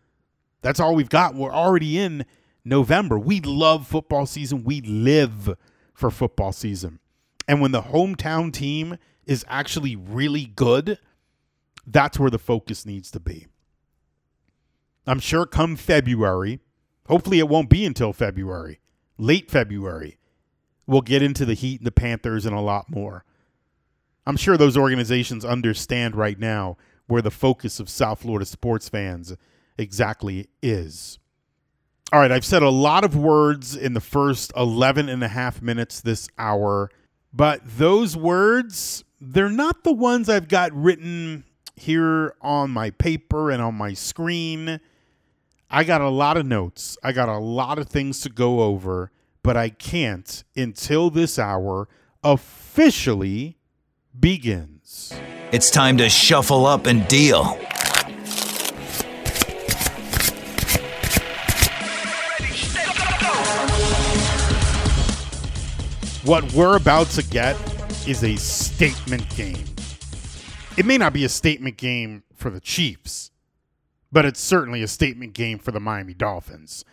That's 0.63 0.81
all 0.81 0.95
we've 0.95 1.09
got. 1.09 1.35
We're 1.35 1.53
already 1.53 1.99
in 1.99 2.25
November. 2.65 3.19
We 3.19 3.41
love 3.41 3.87
football 3.87 4.27
season. 4.27 4.65
We 4.65 4.81
live 4.81 5.57
for 5.95 6.11
football 6.11 6.53
season. 6.53 6.99
And 7.49 7.61
when 7.61 7.73
the 7.73 7.83
hometown 7.83 8.53
team 8.53 8.99
is 9.25 9.45
actually 9.49 9.97
really 9.97 10.47
good, 10.47 10.99
that's 11.87 12.19
where 12.19 12.31
the 12.31 12.39
focus 12.39 12.85
needs 12.85 13.11
to 13.13 13.21
be. 13.21 13.47
I'm 15.07 15.21
sure 15.21 15.47
come 15.47 15.77
February, 15.77 16.61
hopefully 17.07 17.39
it 17.39 17.49
won't 17.49 17.71
be 17.71 17.85
until 17.85 18.13
February, 18.13 18.81
late 19.19 19.51
February, 19.51 20.19
we'll 20.87 21.01
get 21.01 21.23
into 21.23 21.45
the 21.45 21.55
Heat 21.55 21.81
and 21.81 21.87
the 21.87 21.93
Panthers 21.93 22.47
and 22.47 22.55
a 22.55 22.61
lot 22.61 22.91
more. 22.91 23.25
I'm 24.27 24.37
sure 24.37 24.57
those 24.57 24.77
organizations 24.77 25.45
understand 25.45 26.17
right 26.17 26.39
now 26.39 26.77
where 27.07 27.23
the 27.23 27.31
focus 27.31 27.79
of 27.79 27.89
South 27.89 28.23
Florida 28.23 28.45
sports 28.45 28.89
fans 28.89 29.37
exactly 29.79 30.49
is. 30.63 31.19
All 32.13 32.21
right, 32.21 32.33
I've 32.33 32.45
said 32.45 32.63
a 32.63 32.71
lot 32.71 33.05
of 33.05 33.17
words 33.17 33.77
in 33.77 33.95
the 33.95 34.01
first 34.01 34.53
11 34.57 35.09
and 35.09 35.23
a 35.23 35.29
half 35.29 35.61
minutes 35.61 36.01
this 36.01 36.29
hour, 36.39 36.91
but 37.33 37.61
those 37.65 38.17
words, 38.17 39.05
they're 39.21 39.49
not 39.49 39.83
the 39.85 39.93
ones 39.93 40.29
I've 40.29 40.49
got 40.49 40.73
written 40.73 41.45
here 41.75 42.35
on 42.41 42.71
my 42.71 42.91
paper 42.91 43.51
and 43.51 43.61
on 43.61 43.75
my 43.75 43.93
screen. 43.93 44.81
I 45.71 45.85
got 45.85 46.01
a 46.01 46.09
lot 46.09 46.37
of 46.37 46.47
notes. 46.47 46.97
I 47.03 47.13
got 47.13 47.29
a 47.29 47.39
lot 47.39 47.79
of 47.79 47.89
things 47.89 48.21
to 48.21 48.29
go 48.29 48.61
over, 48.63 49.11
but 49.47 49.57
I 49.57 49.69
can't 49.69 50.43
until 50.57 51.09
this 51.09 51.39
hour 51.39 51.89
officially 52.25 53.57
begins. 54.19 55.15
It's 55.53 55.71
time 55.71 55.97
to 55.99 56.09
shuffle 56.09 56.67
up 56.67 56.87
and 56.87 57.07
deal. 57.07 57.45
What 66.25 66.53
we're 66.53 66.77
about 66.77 67.07
to 67.11 67.23
get 67.23 67.57
is 68.09 68.25
a 68.25 68.35
statement 68.35 69.31
game. 69.37 69.65
It 70.77 70.87
may 70.87 70.99
not 70.99 71.13
be 71.13 71.25
a 71.25 71.29
statement 71.29 71.77
game 71.77 72.25
for 72.35 72.51
the 72.51 72.61
Chiefs, 72.61 73.31
but 74.11 74.25
it's 74.25 74.41
certainly 74.41 74.83
a 74.83 74.89
statement 74.89 75.35
game 75.35 75.61
for 75.61 75.71
the 75.71 75.79
Miami 75.79 76.15
Dolphins. 76.15 76.85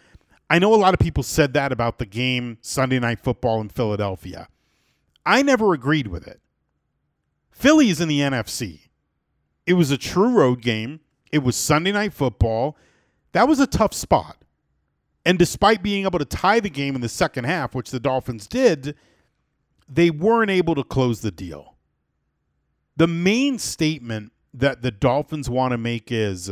I 0.53 0.59
know 0.59 0.71
a 0.71 0.77
lot 0.77 0.93
of 0.93 0.99
people 0.99 1.23
said 1.23 1.53
that 1.53 1.71
about 1.71 1.97
the 1.97 2.05
game 2.05 2.59
Sunday 2.61 2.99
Night 2.99 3.19
Football 3.19 3.59
in 3.59 3.69
Philadelphia. 3.69 4.49
I 5.25 5.41
never 5.41 5.73
agreed 5.73 6.05
with 6.05 6.27
it. 6.27 6.41
Philly 7.49 7.89
is 7.89 7.99
in 7.99 8.07
the 8.07 8.19
NFC. 8.19 8.81
It 9.65 9.73
was 9.73 9.89
a 9.89 9.97
true 9.97 10.29
road 10.29 10.61
game. 10.61 10.99
It 11.31 11.39
was 11.39 11.55
Sunday 11.55 11.91
Night 11.91 12.13
Football. 12.13 12.77
That 13.31 13.47
was 13.47 13.59
a 13.59 13.65
tough 13.65 13.95
spot. 13.95 14.43
And 15.25 15.39
despite 15.39 15.81
being 15.81 16.05
able 16.05 16.19
to 16.19 16.25
tie 16.25 16.59
the 16.59 16.69
game 16.69 16.93
in 16.93 17.01
the 17.01 17.09
second 17.09 17.45
half, 17.45 17.73
which 17.73 17.89
the 17.89 17.99
Dolphins 17.99 18.45
did, 18.45 18.95
they 19.89 20.11
weren't 20.11 20.51
able 20.51 20.75
to 20.75 20.83
close 20.83 21.21
the 21.21 21.31
deal. 21.31 21.77
The 22.95 23.07
main 23.07 23.57
statement 23.57 24.33
that 24.53 24.83
the 24.83 24.91
Dolphins 24.91 25.49
want 25.49 25.71
to 25.71 25.79
make 25.79 26.11
is 26.11 26.51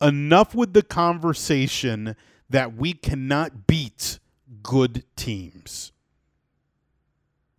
enough 0.00 0.54
with 0.54 0.72
the 0.72 0.84
conversation 0.84 2.14
that 2.50 2.76
we 2.76 2.92
cannot 2.92 3.66
beat 3.66 4.18
good 4.62 5.04
teams. 5.16 5.92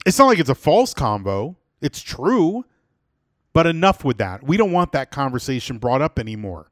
It's 0.05 0.17
not 0.17 0.27
like 0.27 0.39
it's 0.39 0.49
a 0.49 0.55
false 0.55 0.93
combo, 0.93 1.57
it's 1.81 2.01
true, 2.01 2.65
but 3.53 3.67
enough 3.67 4.03
with 4.03 4.17
that. 4.17 4.43
We 4.43 4.57
don't 4.57 4.71
want 4.71 4.91
that 4.93 5.11
conversation 5.11 5.77
brought 5.77 6.01
up 6.01 6.17
anymore. 6.17 6.71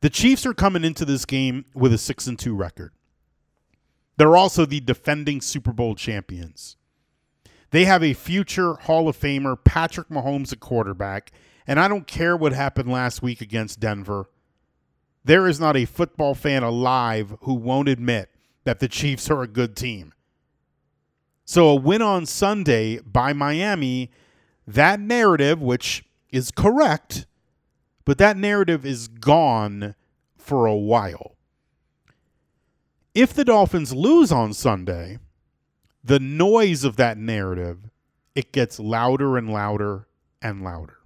The 0.00 0.10
Chiefs 0.10 0.46
are 0.46 0.54
coming 0.54 0.84
into 0.84 1.04
this 1.04 1.24
game 1.24 1.64
with 1.74 1.92
a 1.92 1.98
6 1.98 2.26
and 2.26 2.38
2 2.38 2.54
record. 2.54 2.92
They're 4.16 4.36
also 4.36 4.64
the 4.64 4.80
defending 4.80 5.40
Super 5.40 5.72
Bowl 5.72 5.94
champions. 5.94 6.76
They 7.70 7.84
have 7.84 8.02
a 8.02 8.14
future 8.14 8.74
Hall 8.74 9.08
of 9.08 9.18
Famer, 9.18 9.56
Patrick 9.62 10.08
Mahomes, 10.08 10.52
at 10.52 10.60
quarterback, 10.60 11.32
and 11.66 11.78
I 11.78 11.88
don't 11.88 12.06
care 12.06 12.36
what 12.36 12.52
happened 12.52 12.90
last 12.90 13.22
week 13.22 13.40
against 13.40 13.80
Denver. 13.80 14.28
There 15.28 15.46
is 15.46 15.60
not 15.60 15.76
a 15.76 15.84
football 15.84 16.34
fan 16.34 16.62
alive 16.62 17.36
who 17.42 17.52
won't 17.52 17.90
admit 17.90 18.30
that 18.64 18.78
the 18.78 18.88
Chiefs 18.88 19.28
are 19.30 19.42
a 19.42 19.46
good 19.46 19.76
team. 19.76 20.14
So 21.44 21.68
a 21.68 21.74
win 21.74 22.00
on 22.00 22.24
Sunday 22.24 23.00
by 23.00 23.34
Miami, 23.34 24.10
that 24.66 25.00
narrative, 25.00 25.60
which 25.60 26.02
is 26.30 26.50
correct, 26.50 27.26
but 28.06 28.16
that 28.16 28.38
narrative 28.38 28.86
is 28.86 29.06
gone 29.06 29.94
for 30.38 30.64
a 30.64 30.74
while. 30.74 31.36
If 33.14 33.34
the 33.34 33.44
Dolphins 33.44 33.94
lose 33.94 34.32
on 34.32 34.54
Sunday, 34.54 35.18
the 36.02 36.18
noise 36.18 36.84
of 36.84 36.96
that 36.96 37.18
narrative, 37.18 37.90
it 38.34 38.50
gets 38.50 38.80
louder 38.80 39.36
and 39.36 39.52
louder 39.52 40.08
and 40.40 40.64
louder. 40.64 40.97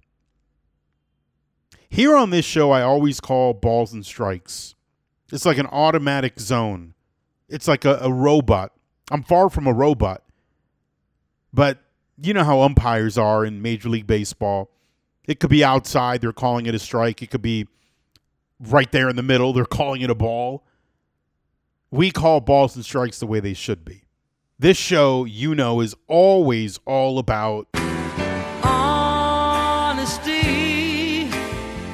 Here 1.93 2.15
on 2.15 2.31
this 2.31 2.43
show, 2.43 2.71
I 2.71 2.81
always 2.81 3.19
call 3.19 3.53
balls 3.53 3.93
and 3.93 4.03
strikes. 4.03 4.73
It's 5.31 5.45
like 5.45 5.59
an 5.59 5.67
automatic 5.67 6.39
zone. 6.39 6.95
It's 7.47 7.67
like 7.67 7.85
a, 7.85 7.99
a 8.01 8.11
robot. 8.11 8.71
I'm 9.11 9.21
far 9.21 9.47
from 9.47 9.67
a 9.67 9.73
robot. 9.73 10.23
But 11.53 11.83
you 12.17 12.33
know 12.33 12.43
how 12.43 12.63
umpires 12.63 13.15
are 13.15 13.45
in 13.45 13.61
Major 13.61 13.89
League 13.89 14.07
Baseball. 14.07 14.71
It 15.27 15.39
could 15.39 15.51
be 15.51 15.63
outside, 15.63 16.21
they're 16.21 16.33
calling 16.33 16.65
it 16.65 16.73
a 16.73 16.79
strike. 16.79 17.21
It 17.21 17.29
could 17.29 17.43
be 17.43 17.67
right 18.59 18.91
there 18.91 19.07
in 19.07 19.15
the 19.15 19.21
middle, 19.21 19.53
they're 19.53 19.63
calling 19.63 20.01
it 20.01 20.09
a 20.09 20.15
ball. 20.15 20.65
We 21.91 22.09
call 22.09 22.41
balls 22.41 22.75
and 22.75 22.83
strikes 22.83 23.19
the 23.19 23.27
way 23.27 23.39
they 23.39 23.53
should 23.53 23.85
be. 23.85 24.05
This 24.57 24.77
show, 24.77 25.25
you 25.25 25.53
know, 25.53 25.79
is 25.79 25.93
always 26.07 26.79
all 26.87 27.19
about 27.19 27.67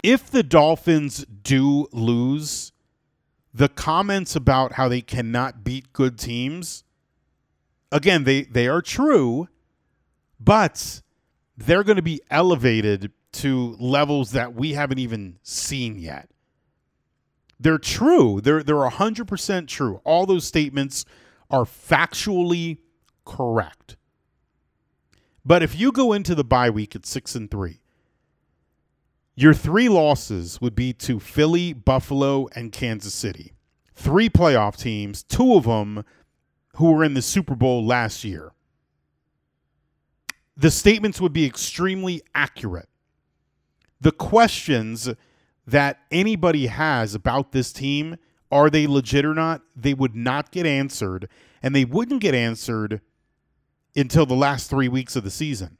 if 0.04 0.30
the 0.30 0.44
Dolphins 0.44 1.26
do 1.26 1.88
lose, 1.92 2.72
the 3.54 3.70
comments 3.70 4.36
about 4.36 4.74
how 4.74 4.88
they 4.88 5.02
cannot 5.02 5.64
beat 5.64 5.92
good 5.94 6.18
teams, 6.18 6.84
again, 7.92 8.24
they, 8.24 8.44
they 8.44 8.68
are 8.68 8.82
true, 8.82 9.48
but 10.40 11.02
they're 11.58 11.84
going 11.84 11.98
to 11.98 12.02
be 12.02 12.22
elevated 12.30 13.12
to 13.32 13.76
levels 13.80 14.32
that 14.32 14.54
we 14.54 14.74
haven't 14.74 15.00
even 15.00 15.38
seen 15.44 16.00
yet. 16.00 16.30
They're 17.60 17.78
true. 17.78 18.40
They're 18.42 18.64
they're 18.64 18.76
100% 18.76 19.68
true. 19.68 20.02
All 20.06 20.26
those 20.26 20.46
statements 20.46 21.04
are 21.50 21.66
factually 21.66 22.78
correct. 23.26 23.98
But 25.46 25.62
if 25.62 25.78
you 25.78 25.92
go 25.92 26.14
into 26.14 26.36
the 26.36 26.44
bye 26.44 26.70
week 26.70 26.96
at 26.96 27.06
6 27.06 27.36
and 27.36 27.52
3, 27.52 27.82
your 29.42 29.54
three 29.54 29.88
losses 29.88 30.60
would 30.60 30.76
be 30.76 30.92
to 30.92 31.18
Philly, 31.18 31.72
Buffalo, 31.72 32.50
and 32.56 32.74
Kansas 32.74 33.14
City. 33.14 33.54
three 33.94 34.30
playoff 34.30 34.78
teams, 34.78 35.24
two 35.24 35.56
of 35.56 35.64
them 35.64 36.04
who 36.76 36.92
were 36.92 37.04
in 37.06 37.14
the 37.14 37.22
Super 37.22 37.56
Bowl 37.56 37.86
last 37.86 38.24
year. 38.24 38.52
The 40.58 40.72
statements 40.72 41.22
would 41.22 41.32
be 41.32 41.46
extremely 41.46 42.22
accurate. 42.36 42.90
The 44.02 44.12
questions 44.12 45.10
that 45.66 46.00
anybody 46.12 46.68
has 46.68 47.16
about 47.16 47.54
this 47.54 47.72
team 47.72 48.18
are 48.52 48.70
they 48.70 48.88
legit 48.88 49.26
or 49.26 49.34
not? 49.34 49.62
They 49.76 49.94
would 49.94 50.16
not 50.16 50.52
get 50.52 50.66
answered, 50.66 51.30
and 51.62 51.76
they 51.76 51.86
wouldn't 51.86 52.22
get 52.22 52.34
answered 52.34 53.00
until 53.96 54.26
the 54.26 54.34
last 54.34 54.70
three 54.70 54.88
weeks 54.88 55.16
of 55.16 55.24
the 55.24 55.32
season. 55.32 55.78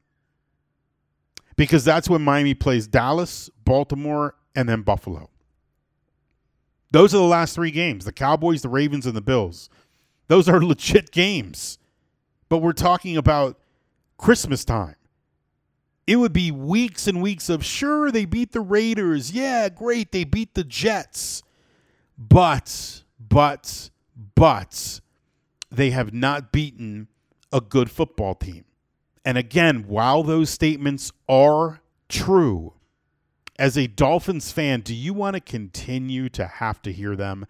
Because 1.60 1.84
that's 1.84 2.10
when 2.10 2.22
Miami 2.22 2.54
plays 2.54 2.88
Dallas, 2.88 3.50
Baltimore, 3.66 4.36
and 4.56 4.70
then 4.70 4.82
Buffalo. 4.82 5.30
Those 6.92 7.14
are 7.14 7.18
the 7.18 7.24
last 7.24 7.54
three 7.54 7.72
games 7.72 8.06
the 8.06 8.14
Cowboys, 8.14 8.62
the 8.62 8.70
Ravens, 8.70 9.06
and 9.06 9.14
the 9.14 9.20
Bills. 9.20 9.70
Those 10.30 10.48
are 10.48 10.62
legit 10.66 11.12
games. 11.12 11.78
But 12.48 12.60
we're 12.60 12.72
talking 12.72 13.18
about 13.18 13.60
Christmas 14.18 14.64
time. 14.64 14.96
It 16.08 16.16
would 16.16 16.32
be 16.32 16.50
weeks 16.50 17.08
and 17.08 17.22
weeks 17.22 17.50
of 17.50 17.66
sure, 17.66 18.10
they 18.10 18.24
beat 18.24 18.54
the 18.54 18.62
Raiders. 18.62 19.34
Yeah, 19.34 19.68
great. 19.68 20.14
They 20.14 20.24
beat 20.24 20.54
the 20.54 20.64
Jets. 20.64 21.44
But, 22.18 23.04
but, 23.20 23.90
but, 24.34 25.02
they 25.70 25.90
have 25.90 26.14
not 26.14 26.54
beaten 26.54 27.10
a 27.52 27.60
good 27.60 27.92
football 27.92 28.34
team. 28.34 28.64
And 29.26 29.38
again, 29.38 29.86
while 29.88 30.24
those 30.24 30.50
statements 30.50 31.12
are 31.28 31.82
true, 32.08 32.74
as 33.58 33.78
a 33.78 33.88
Dolphins 33.88 34.52
fan, 34.52 34.82
do 34.82 34.96
you 34.96 35.14
want 35.14 35.36
to 35.36 35.42
continue 35.42 36.30
to 36.30 36.48
have 36.48 36.82
to 36.84 36.94
hear 36.94 37.16
them? 37.16 37.46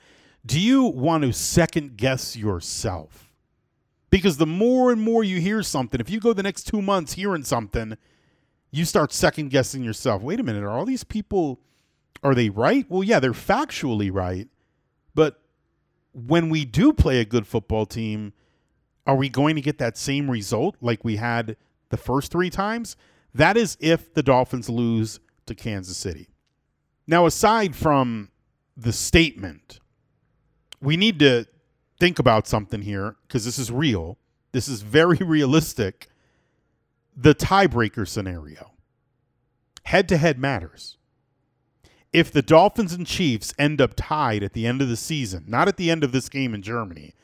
Do 0.45 0.59
you 0.59 0.83
want 0.83 1.23
to 1.23 1.31
second 1.31 1.97
guess 1.97 2.35
yourself? 2.35 3.31
Because 4.09 4.37
the 4.37 4.47
more 4.47 4.91
and 4.91 5.01
more 5.01 5.23
you 5.23 5.39
hear 5.39 5.61
something, 5.61 6.01
if 6.01 6.09
you 6.09 6.19
go 6.19 6.33
the 6.33 6.41
next 6.41 6.63
two 6.63 6.81
months 6.81 7.13
hearing 7.13 7.43
something, 7.43 7.95
you 8.71 8.85
start 8.85 9.13
second 9.13 9.49
guessing 9.49 9.83
yourself. 9.83 10.23
Wait 10.23 10.39
a 10.39 10.43
minute, 10.43 10.63
are 10.63 10.71
all 10.71 10.85
these 10.85 11.03
people 11.03 11.59
are 12.23 12.35
they 12.35 12.49
right? 12.49 12.85
Well, 12.89 13.03
yeah, 13.03 13.19
they're 13.19 13.31
factually 13.31 14.13
right. 14.13 14.47
But 15.15 15.39
when 16.13 16.49
we 16.49 16.65
do 16.65 16.93
play 16.93 17.19
a 17.19 17.25
good 17.25 17.47
football 17.47 17.85
team, 17.85 18.33
are 19.09 19.15
we 19.15 19.27
going 19.27 19.55
to 19.55 19.61
get 19.61 19.79
that 19.79 19.97
same 19.97 20.29
result 20.29 20.75
like 20.81 21.03
we 21.03 21.15
had 21.15 21.57
the 21.89 21.97
first 21.97 22.31
three 22.31 22.51
times? 22.51 22.95
That 23.33 23.57
is 23.57 23.75
if 23.79 24.13
the 24.13 24.21
Dolphins 24.21 24.69
lose 24.69 25.19
to 25.47 25.55
Kansas 25.55 25.97
City. 25.97 26.29
Now, 27.07 27.25
aside 27.25 27.75
from 27.75 28.29
the 28.77 28.93
statement, 28.93 29.79
we 30.79 30.95
need 30.95 31.17
to 31.19 31.47
think 31.99 32.19
about 32.19 32.47
something 32.47 32.83
here 32.83 33.15
because 33.27 33.45
this 33.45 33.57
is 33.57 33.71
real. 33.71 34.19
This 34.51 34.67
is 34.67 34.83
very 34.83 35.17
realistic. 35.21 36.07
The 37.17 37.33
tiebreaker 37.33 38.07
scenario 38.07 38.73
head 39.85 40.07
to 40.09 40.17
head 40.17 40.37
matters. 40.37 40.97
If 42.13 42.31
the 42.31 42.43
Dolphins 42.43 42.93
and 42.93 43.07
Chiefs 43.07 43.55
end 43.57 43.81
up 43.81 43.93
tied 43.95 44.43
at 44.43 44.53
the 44.53 44.67
end 44.67 44.83
of 44.83 44.87
the 44.87 44.95
season, 44.95 45.45
not 45.47 45.67
at 45.67 45.77
the 45.77 45.89
end 45.89 46.03
of 46.03 46.11
this 46.11 46.29
game 46.29 46.53
in 46.53 46.61
Germany, 46.61 47.15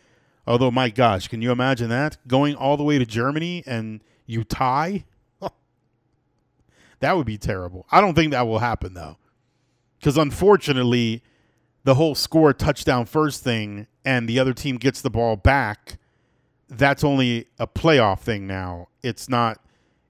although, 0.47 0.71
my 0.71 0.89
gosh, 0.89 1.27
can 1.27 1.41
you 1.41 1.51
imagine 1.51 1.89
that? 1.89 2.17
Going 2.27 2.55
all 2.55 2.77
the 2.77 2.83
way 2.83 2.97
to 2.97 3.05
Germany 3.05 3.63
and 3.65 4.01
you 4.25 4.43
tie? 4.43 5.05
that 6.99 7.15
would 7.15 7.25
be 7.25 7.37
terrible. 7.37 7.85
I 7.91 8.01
don't 8.01 8.13
think 8.13 8.31
that 8.31 8.47
will 8.47 8.59
happen, 8.59 8.93
though. 8.93 9.17
Because 9.99 10.17
unfortunately, 10.17 11.23
the 11.83 11.95
whole 11.95 12.15
score 12.15 12.53
touchdown 12.53 13.05
first 13.05 13.43
thing 13.43 13.87
and 14.03 14.27
the 14.27 14.39
other 14.39 14.53
team 14.53 14.77
gets 14.77 15.01
the 15.01 15.09
ball 15.09 15.35
back, 15.35 15.97
that's 16.67 17.03
only 17.03 17.47
a 17.59 17.67
playoff 17.67 18.19
thing 18.19 18.47
now. 18.47 18.87
It's 19.03 19.29
not, 19.29 19.59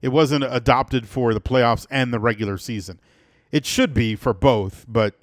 it 0.02 0.08
wasn't 0.08 0.44
adopted 0.44 1.06
for 1.08 1.34
the 1.34 1.40
playoffs 1.40 1.86
and 1.90 2.12
the 2.12 2.18
regular 2.18 2.58
season. 2.58 3.00
It 3.52 3.64
should 3.64 3.94
be 3.94 4.16
for 4.16 4.34
both, 4.34 4.84
but 4.88 5.14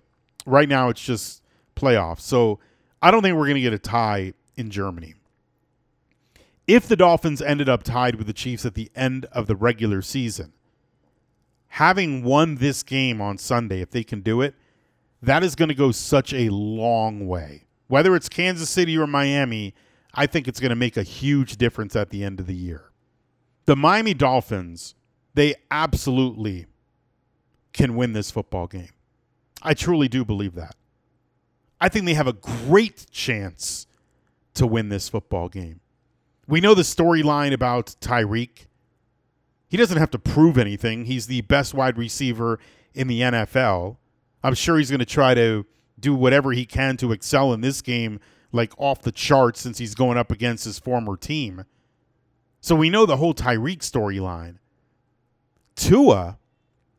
right 0.46 0.70
now 0.70 0.90
it's 0.90 1.04
just 1.04 1.42
playoffs. 1.76 2.22
So 2.22 2.60
I 3.02 3.12
don't 3.12 3.22
think 3.22 3.36
we're 3.36 3.46
going 3.46 3.56
to 3.56 3.62
get 3.62 3.74
a 3.74 3.80
tie 3.80 4.34
in 4.56 4.70
Germany. 4.70 5.16
If 6.68 6.88
the 6.88 6.96
Dolphins 6.96 7.42
ended 7.42 7.68
up 7.68 7.84
tied 7.84 8.16
with 8.16 8.28
the 8.28 8.34
Chiefs 8.34 8.66
at 8.66 8.76
the 8.76 8.90
end 8.96 9.26
of 9.32 9.48
the 9.48 9.56
regular 9.56 10.02
season, 10.02 10.54
having 11.68 12.24
won 12.24 12.56
this 12.56 12.84
game 12.84 13.20
on 13.20 13.38
Sunday, 13.38 13.82
if 13.82 13.92
they 13.92 14.04
can 14.04 14.22
do 14.22 14.42
it, 14.42 14.56
that 15.22 15.44
is 15.44 15.56
going 15.56 15.70
to 15.70 15.76
go 15.76 15.92
such 15.92 16.34
a 16.34 16.50
long 16.50 17.28
way. 17.28 17.66
Whether 17.88 18.16
it's 18.16 18.30
Kansas 18.30 18.70
City 18.70 18.98
or 18.98 19.08
Miami, 19.08 19.74
I 20.14 20.26
think 20.26 20.48
it's 20.48 20.60
going 20.60 20.70
to 20.70 20.76
make 20.76 20.98
a 20.98 21.04
huge 21.04 21.58
difference 21.58 21.96
at 21.96 22.10
the 22.12 22.24
end 22.24 22.40
of 22.40 22.48
the 22.48 22.56
year. 22.56 22.92
The 23.66 23.76
Miami 23.76 24.14
Dolphins, 24.14 24.96
they 25.34 25.56
absolutely 25.72 26.68
can 27.72 27.96
win 27.96 28.14
this 28.14 28.32
football 28.32 28.68
game. 28.68 28.92
I 29.62 29.74
truly 29.74 30.08
do 30.08 30.24
believe 30.24 30.56
that. 30.56 30.76
I 31.82 31.90
think 31.90 32.06
they 32.06 32.14
have 32.14 32.28
a 32.28 32.34
great 32.34 33.08
chance 33.12 33.88
to 34.56 34.68
win 34.68 34.90
this 34.90 35.10
football 35.10 35.50
game. 35.50 35.80
We 36.48 36.62
know 36.62 36.74
the 36.74 36.82
storyline 36.82 37.54
about 37.54 37.96
Tyreek. 38.02 38.68
He 39.68 39.78
doesn't 39.78 39.98
have 39.98 40.12
to 40.12 40.20
prove 40.20 40.58
anything. 40.58 41.06
He's 41.06 41.28
the 41.28 41.42
best 41.42 41.74
wide 41.74 41.98
receiver 41.98 42.60
in 42.94 43.08
the 43.08 43.22
NFL. 43.22 43.98
I'm 44.44 44.54
sure 44.54 44.78
he's 44.78 44.92
going 44.92 45.00
to 45.00 45.06
try 45.06 45.34
to 45.34 45.66
do 46.00 46.14
whatever 46.14 46.52
he 46.52 46.66
can 46.66 46.98
to 46.98 47.12
excel 47.12 47.54
in 47.54 47.62
this 47.62 47.82
game, 47.82 48.20
like 48.52 48.74
off 48.78 49.02
the 49.02 49.12
charts, 49.12 49.62
since 49.62 49.78
he's 49.78 49.96
going 49.96 50.18
up 50.18 50.32
against 50.32 50.66
his 50.66 50.80
former 50.80 51.16
team. 51.16 51.64
So 52.60 52.76
we 52.76 52.90
know 52.90 53.06
the 53.06 53.18
whole 53.18 53.34
Tyreek 53.34 53.80
storyline. 53.80 54.58
Tua, 55.76 56.38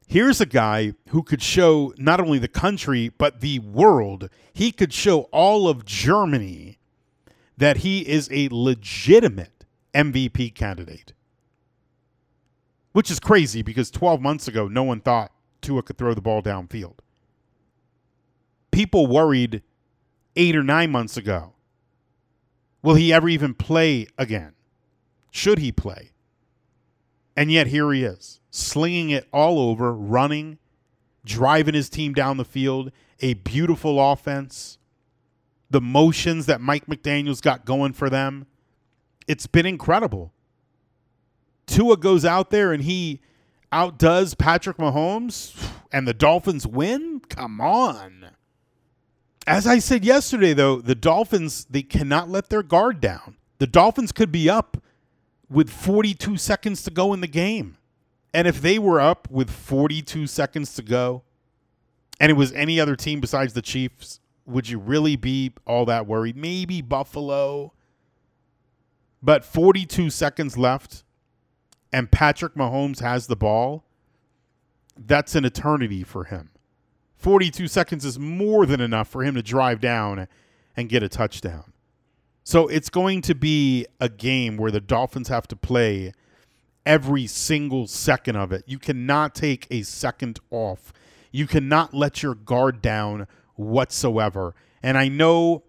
here's 0.07 0.41
a 0.41 0.47
guy 0.47 0.95
who 1.11 1.23
could 1.23 1.43
show 1.43 1.95
not 1.97 2.21
only 2.21 2.39
the 2.39 2.49
country, 2.49 3.11
but 3.11 3.41
the 3.41 3.61
world. 3.61 4.31
He 4.53 4.73
could 4.73 4.93
show 4.93 5.23
all 5.33 5.69
of 5.69 5.85
Germany 5.85 6.79
that 7.57 7.79
he 7.79 8.01
is 8.09 8.29
a 8.33 8.49
legitimate 8.51 9.65
MVP 9.95 10.55
candidate. 10.55 11.13
Which 12.93 13.11
is 13.11 13.21
crazy 13.21 13.63
because 13.63 13.91
12 13.91 14.21
months 14.21 14.49
ago, 14.49 14.69
no 14.69 14.83
one 14.83 15.01
thought 15.01 15.33
Tua 15.61 15.83
could 15.83 15.99
throw 15.99 16.15
the 16.15 16.21
ball 16.21 16.43
downfield. 16.43 16.99
People 18.71 19.07
worried 19.07 19.63
eight 20.37 20.57
or 20.57 20.63
nine 20.63 20.91
months 20.91 21.17
ago 21.17 21.55
will 22.85 22.95
he 22.95 23.13
ever 23.13 23.29
even 23.29 23.55
play 23.55 24.07
again? 24.19 24.53
Should 25.31 25.59
he 25.59 25.73
play? 25.73 26.13
And 27.37 27.51
yet 27.51 27.69
here 27.69 27.91
he 27.93 28.05
is, 28.05 28.41
slinging 28.51 29.11
it 29.11 29.27
all 29.33 29.59
over, 29.59 29.93
running, 29.93 30.59
driving 31.25 31.75
his 31.75 31.89
team 31.89 32.13
down 32.13 32.37
the 32.37 32.45
field, 32.45 32.93
a 33.21 33.35
beautiful 33.35 33.99
offense 34.13 34.79
the 35.71 35.81
motions 35.81 36.47
that 36.47 36.61
Mike 36.61 36.87
McDaniel's 36.87 37.41
got 37.41 37.65
going 37.65 37.93
for 37.93 38.11
them. 38.11 38.47
It's 39.27 39.47
been 39.47 39.67
incredible. 39.67 40.33
Tua 41.67 41.97
goes 41.97 42.25
out 42.25 42.51
there 42.51 42.73
and 42.73 42.83
he 42.83 43.21
outdoes 43.73 44.35
Patrick 44.35 44.77
Mahomes 44.77 45.71
and 45.93 46.07
the 46.07 46.15
Dolphins 46.15 46.67
win? 46.67 47.21
Come 47.29 47.61
on. 47.61 48.27
As 49.47 49.67
I 49.67 49.79
said 49.79 50.05
yesterday 50.05 50.53
though, 50.53 50.81
the 50.81 50.95
Dolphins 50.95 51.67
they 51.69 51.83
cannot 51.83 52.29
let 52.29 52.51
their 52.51 52.63
guard 52.63 53.01
down. 53.01 53.37
The 53.59 53.67
Dolphins 53.67 54.13
could 54.13 54.33
be 54.33 54.49
up 54.49 54.83
with 55.51 55.71
42 55.71 56.37
seconds 56.37 56.83
to 56.85 56.91
go 56.91 57.13
in 57.13 57.21
the 57.21 57.27
game. 57.27 57.77
And 58.33 58.49
if 58.49 58.61
they 58.61 58.79
were 58.79 59.01
up 59.01 59.29
with 59.31 59.51
42 59.51 60.27
seconds 60.27 60.75
to 60.75 60.83
go 60.83 61.23
and 62.19 62.31
it 62.31 62.35
was 62.35 62.53
any 62.53 62.81
other 62.81 62.97
team 62.97 63.21
besides 63.21 63.53
the 63.53 63.63
Chiefs, 63.63 64.21
would 64.47 64.69
you 64.69 64.79
really 64.79 65.17
be 65.17 65.53
all 65.67 65.85
that 65.87 66.07
worried? 66.07 66.37
Maybe 66.37 66.83
Buffalo. 66.83 67.73
But 69.23 69.45
42 69.45 70.11
seconds 70.11 70.59
left 70.59 71.05
and 71.93 72.11
Patrick 72.11 72.55
Mahomes 72.55 73.01
has 73.01 73.27
the 73.27 73.37
ball. 73.37 73.85
That's 74.97 75.35
an 75.35 75.45
eternity 75.45 76.03
for 76.03 76.25
him. 76.25 76.51
42 77.17 77.69
seconds 77.69 78.05
is 78.05 78.19
more 78.19 78.67
than 78.67 78.81
enough 78.81 79.09
for 79.09 79.23
him 79.23 79.35
to 79.35 79.43
drive 79.43 79.81
down 79.81 80.29
and 80.77 80.89
get 80.89 81.03
a 81.03 81.09
touchdown. 81.09 81.73
So 82.43 82.69
it's 82.69 82.91
going 82.91 83.23
to 83.23 83.35
be 83.35 83.87
a 83.99 84.11
game 84.11 84.59
where 84.59 84.71
the 84.71 84.81
Dolphins 84.81 85.29
have 85.29 85.49
to 85.49 85.57
play 85.57 86.13
every 86.85 87.27
single 87.27 87.87
second 87.87 88.37
of 88.37 88.53
it. 88.53 88.65
You 88.67 88.79
cannot 88.79 89.35
take 89.35 89.67
a 89.71 89.83
second 89.83 90.41
off. 90.51 90.93
You 91.33 91.47
cannot 91.47 91.95
let 91.95 92.23
your 92.23 92.35
guard 92.35 92.83
down 92.83 93.27
whatsoever. 93.57 94.55
And 94.83 94.99
I 94.99 95.09
know 95.09 95.63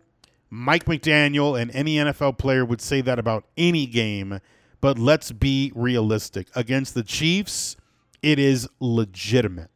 Mike 0.49 0.85
McDaniel 0.85 1.59
and 1.59 1.71
any 1.71 1.95
NFL 1.95 2.37
player 2.37 2.65
would 2.65 2.81
say 2.81 3.01
that 3.01 3.19
about 3.19 3.45
any 3.57 3.85
game, 3.85 4.39
but 4.81 4.97
let's 4.99 5.31
be 5.31 5.71
realistic. 5.75 6.47
Against 6.55 6.93
the 6.93 7.03
Chiefs, 7.03 7.75
it 8.21 8.39
is 8.39 8.67
legitimate. 8.79 9.71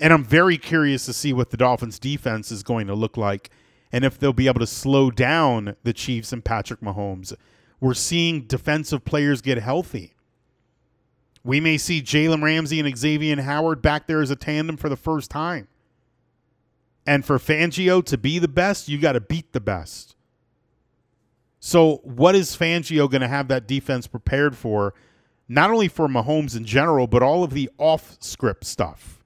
And 0.00 0.12
I'm 0.12 0.24
very 0.24 0.58
curious 0.58 1.06
to 1.06 1.12
see 1.12 1.32
what 1.32 1.50
the 1.50 1.56
Dolphins 1.56 1.98
defense 1.98 2.50
is 2.50 2.62
going 2.62 2.86
to 2.88 2.94
look 2.94 3.16
like 3.16 3.50
and 3.92 4.04
if 4.04 4.18
they'll 4.18 4.32
be 4.32 4.48
able 4.48 4.58
to 4.58 4.66
slow 4.66 5.10
down 5.10 5.76
the 5.84 5.92
Chiefs 5.92 6.32
and 6.32 6.44
Patrick 6.44 6.80
Mahomes. 6.80 7.32
We're 7.80 7.94
seeing 7.94 8.42
defensive 8.42 9.04
players 9.04 9.40
get 9.40 9.58
healthy. 9.58 10.14
We 11.44 11.60
may 11.60 11.78
see 11.78 12.02
Jalen 12.02 12.42
Ramsey 12.42 12.80
and 12.80 12.98
Xavier 12.98 13.40
Howard 13.42 13.82
back 13.82 14.06
there 14.06 14.20
as 14.20 14.30
a 14.30 14.36
tandem 14.36 14.76
for 14.76 14.88
the 14.88 14.96
first 14.96 15.30
time. 15.30 15.68
And 17.06 17.24
for 17.24 17.38
Fangio 17.38 18.04
to 18.06 18.16
be 18.16 18.38
the 18.38 18.48
best, 18.48 18.88
you 18.88 18.98
got 18.98 19.12
to 19.12 19.20
beat 19.20 19.52
the 19.52 19.60
best. 19.60 20.16
So, 21.60 22.00
what 22.02 22.34
is 22.34 22.56
Fangio 22.56 23.10
going 23.10 23.22
to 23.22 23.28
have 23.28 23.48
that 23.48 23.66
defense 23.66 24.06
prepared 24.06 24.56
for? 24.56 24.94
Not 25.48 25.70
only 25.70 25.88
for 25.88 26.08
Mahomes 26.08 26.56
in 26.56 26.64
general, 26.64 27.06
but 27.06 27.22
all 27.22 27.44
of 27.44 27.50
the 27.52 27.70
off 27.78 28.16
script 28.20 28.64
stuff. 28.64 29.22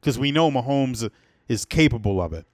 Because 0.00 0.18
we 0.18 0.30
know 0.30 0.50
Mahomes 0.50 1.08
is 1.48 1.64
capable 1.64 2.20
of 2.20 2.32
it. 2.32 2.46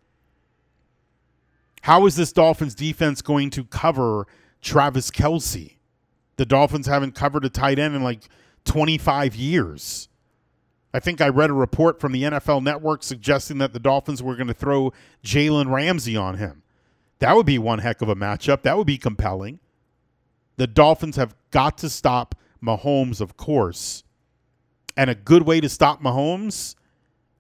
How 1.82 2.06
is 2.06 2.16
this 2.16 2.32
Dolphins 2.32 2.74
defense 2.74 3.22
going 3.22 3.50
to 3.50 3.64
cover 3.64 4.26
Travis 4.62 5.10
Kelce? 5.10 5.76
The 6.36 6.46
Dolphins 6.46 6.86
haven't 6.86 7.14
covered 7.14 7.44
a 7.44 7.50
tight 7.50 7.78
end 7.78 7.94
in 7.94 8.02
like 8.02 8.28
25 8.64 9.34
years. 9.34 10.08
I 10.94 11.00
think 11.00 11.20
I 11.20 11.28
read 11.28 11.50
a 11.50 11.54
report 11.54 12.00
from 12.00 12.12
the 12.12 12.22
NFL 12.24 12.62
Network 12.62 13.02
suggesting 13.02 13.58
that 13.58 13.72
the 13.72 13.80
Dolphins 13.80 14.22
were 14.22 14.36
going 14.36 14.48
to 14.48 14.54
throw 14.54 14.92
Jalen 15.24 15.70
Ramsey 15.70 16.16
on 16.16 16.36
him. 16.36 16.62
That 17.20 17.34
would 17.36 17.46
be 17.46 17.58
one 17.58 17.78
heck 17.78 18.02
of 18.02 18.08
a 18.08 18.16
matchup. 18.16 18.62
That 18.62 18.76
would 18.76 18.86
be 18.86 18.98
compelling. 18.98 19.60
The 20.56 20.66
Dolphins 20.66 21.16
have 21.16 21.34
got 21.50 21.78
to 21.78 21.88
stop 21.88 22.34
Mahomes, 22.62 23.20
of 23.20 23.36
course. 23.36 24.04
And 24.96 25.08
a 25.08 25.14
good 25.14 25.42
way 25.42 25.60
to 25.60 25.68
stop 25.68 26.02
Mahomes 26.02 26.74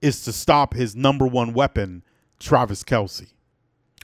is 0.00 0.24
to 0.24 0.32
stop 0.32 0.74
his 0.74 0.96
number 0.96 1.26
one 1.26 1.52
weapon, 1.52 2.02
Travis 2.40 2.82
Kelce. 2.82 3.32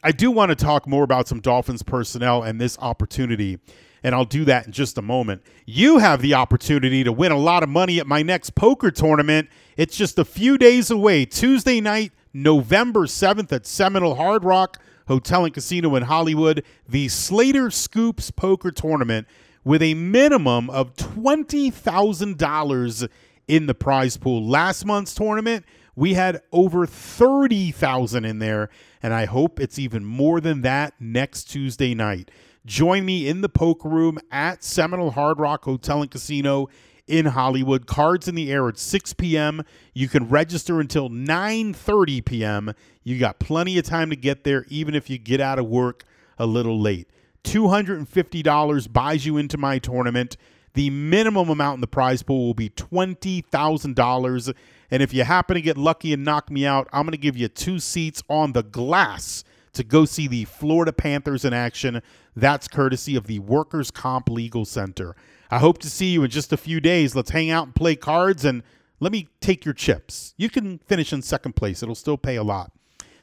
I 0.03 0.13
do 0.13 0.31
want 0.31 0.51
to 0.51 0.55
talk 0.55 0.87
more 0.87 1.03
about 1.03 1.27
some 1.27 1.41
Dolphins 1.41 1.83
personnel 1.83 2.43
and 2.43 2.61
this 2.61 2.79
opportunity 2.79 3.59
and 4.03 4.15
I'll 4.15 4.25
do 4.25 4.45
that 4.47 4.67
in 4.67 4.73
just 4.73 4.99
a 4.99 5.03
moment. 5.03 5.43
You 5.67 5.99
have 5.99 6.23
the 6.23 6.35
opportunity 6.35 7.05
to 7.05 7.13
win 7.13 7.33
a 7.33 7.39
lot 7.39 7.63
of 7.63 7.69
money 7.69 8.01
at 8.01 8.07
my 8.07 8.23
next 8.23 8.55
poker 8.55 8.91
tournament. 8.91 9.49
It's 9.77 9.97
just 9.97 10.19
a 10.19 10.25
few 10.25 10.59
days 10.59 10.91
away, 10.91 11.25
Tuesday 11.25 11.81
night, 11.81 12.13
November 12.33 13.07
7th 13.07 13.53
at 13.53 13.67
Seminole 13.67 14.15
Hard 14.15 14.45
Rock 14.45 14.79
Hotel 15.09 15.45
and 15.45 15.55
Casino 15.55 15.97
in 15.97 16.05
Hollywood, 16.05 16.65
the 16.89 17.09
Slater 17.09 17.71
Scoops 17.71 18.31
Poker 18.31 18.71
Tournament 18.71 19.27
with 19.65 19.83
a 19.83 19.95
minimum 19.95 20.71
of 20.71 20.95
$20,000 20.97 23.09
in 23.49 23.67
the 23.67 23.75
prize 23.75 24.17
pool. 24.17 24.47
Last 24.47 24.85
month's 24.85 25.15
tournament, 25.15 25.65
we 25.97 26.15
had 26.15 26.43
over 26.53 26.87
30,000 26.87 28.25
in 28.25 28.39
there, 28.39 28.71
and 29.03 29.13
I 29.13 29.25
hope 29.25 29.59
it's 29.59 29.77
even 29.79 30.05
more 30.05 30.41
than 30.41 30.63
that 30.63 30.95
next 31.01 31.45
Tuesday 31.45 31.95
night. 31.95 32.31
Join 32.69 33.07
me 33.07 33.27
in 33.27 33.41
the 33.41 33.49
poker 33.49 33.89
room 33.89 34.19
at 34.31 34.63
Seminole 34.63 35.13
Hard 35.13 35.41
Rock 35.41 35.65
Hotel 35.65 36.03
and 36.03 36.11
Casino 36.11 36.69
in 37.07 37.25
Hollywood. 37.25 37.87
Cards 37.87 38.29
in 38.29 38.35
the 38.35 38.53
air 38.53 38.69
at 38.69 38.77
6 38.77 39.15
p.m. 39.15 39.63
You 39.95 40.07
can 40.07 40.29
register 40.29 40.79
until 40.79 41.09
9:30 41.09 42.23
p.m. 42.27 42.75
You 43.03 43.19
got 43.19 43.39
plenty 43.39 43.79
of 43.79 43.87
time 43.87 44.11
to 44.11 44.17
get 44.17 44.45
there 44.45 44.67
even 44.69 44.95
if 44.95 45.09
you 45.09 45.17
get 45.17 45.41
out 45.41 45.59
of 45.59 45.65
work 45.65 46.05
a 46.39 46.45
little 46.45 46.79
late. 46.79 47.09
$250 47.45 48.93
buys 48.93 49.25
you 49.25 49.39
into 49.39 49.57
my 49.57 49.79
tournament. 49.79 50.37
The 50.75 50.91
minimum 50.91 51.49
amount 51.49 51.77
in 51.77 51.81
the 51.81 51.87
prize 51.87 52.23
pool 52.23 52.49
will 52.49 52.55
be 52.55 52.69
$20,000. 52.69 54.55
And 54.91 55.03
if 55.03 55.15
you 55.15 55.25
happen 55.25 55.55
to 55.55 55.63
get 55.63 55.79
lucky 55.79 56.13
and 56.13 56.23
knock 56.23 56.51
me 56.51 56.67
out, 56.67 56.87
I'm 56.93 57.05
going 57.05 57.13
to 57.13 57.17
give 57.17 57.39
you 57.39 57.49
two 57.49 57.79
seats 57.79 58.23
on 58.29 58.53
the 58.53 58.63
glass 58.63 59.43
to 59.79 59.85
go 59.85 60.05
see 60.05 60.27
the 60.27 60.45
Florida 60.45 60.93
Panthers 60.93 61.45
in 61.45 61.53
action. 61.53 62.03
That's 62.37 62.69
courtesy 62.69 63.17
of 63.17 63.27
the 63.27 63.39
Workers' 63.39 63.91
Comp 63.91 64.29
Legal 64.29 64.65
Center. 64.65 65.17
I 65.51 65.59
hope 65.59 65.79
to 65.79 65.91
see 65.91 66.07
you 66.07 66.23
in 66.25 66.31
just 66.31 66.53
a 66.53 66.57
few 66.57 66.81
days. 66.81 67.17
Let's 67.17 67.31
hang 67.31 67.51
out 67.51 67.67
and 67.67 67.75
play 67.75 67.97
cards 67.97 68.45
and 68.45 68.63
let 69.01 69.13
me 69.13 69.29
take 69.41 69.65
your 69.65 69.75
chips. 69.75 70.35
You 70.37 70.51
can 70.51 70.79
finish 70.79 71.13
in 71.13 71.23
second 71.23 71.57
place, 71.57 71.83
it'll 71.83 71.95
still 71.95 72.19
pay 72.19 72.37
a 72.37 72.43
lot. 72.43 72.73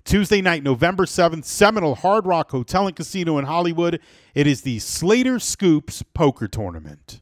Tuesday 0.06 0.42
night, 0.42 0.64
November 0.64 1.06
7th, 1.06 1.46
Seminole 1.46 1.96
Hard 1.96 2.26
Rock 2.26 2.52
Hotel 2.52 2.88
and 2.88 2.96
Casino 2.96 3.38
in 3.38 3.46
Hollywood. 3.46 4.00
It 4.34 4.48
is 4.48 4.62
the 4.62 4.80
Slater 4.80 5.40
Scoops 5.40 6.04
Poker 6.14 6.48
Tournament. 6.48 7.22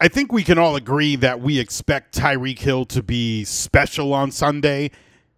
I 0.00 0.08
think 0.08 0.32
we 0.32 0.42
can 0.42 0.58
all 0.58 0.76
agree 0.76 1.14
that 1.16 1.40
we 1.40 1.58
expect 1.58 2.16
Tyreek 2.16 2.58
Hill 2.58 2.84
to 2.86 3.02
be 3.02 3.44
special 3.44 4.12
on 4.12 4.30
Sunday. 4.30 4.90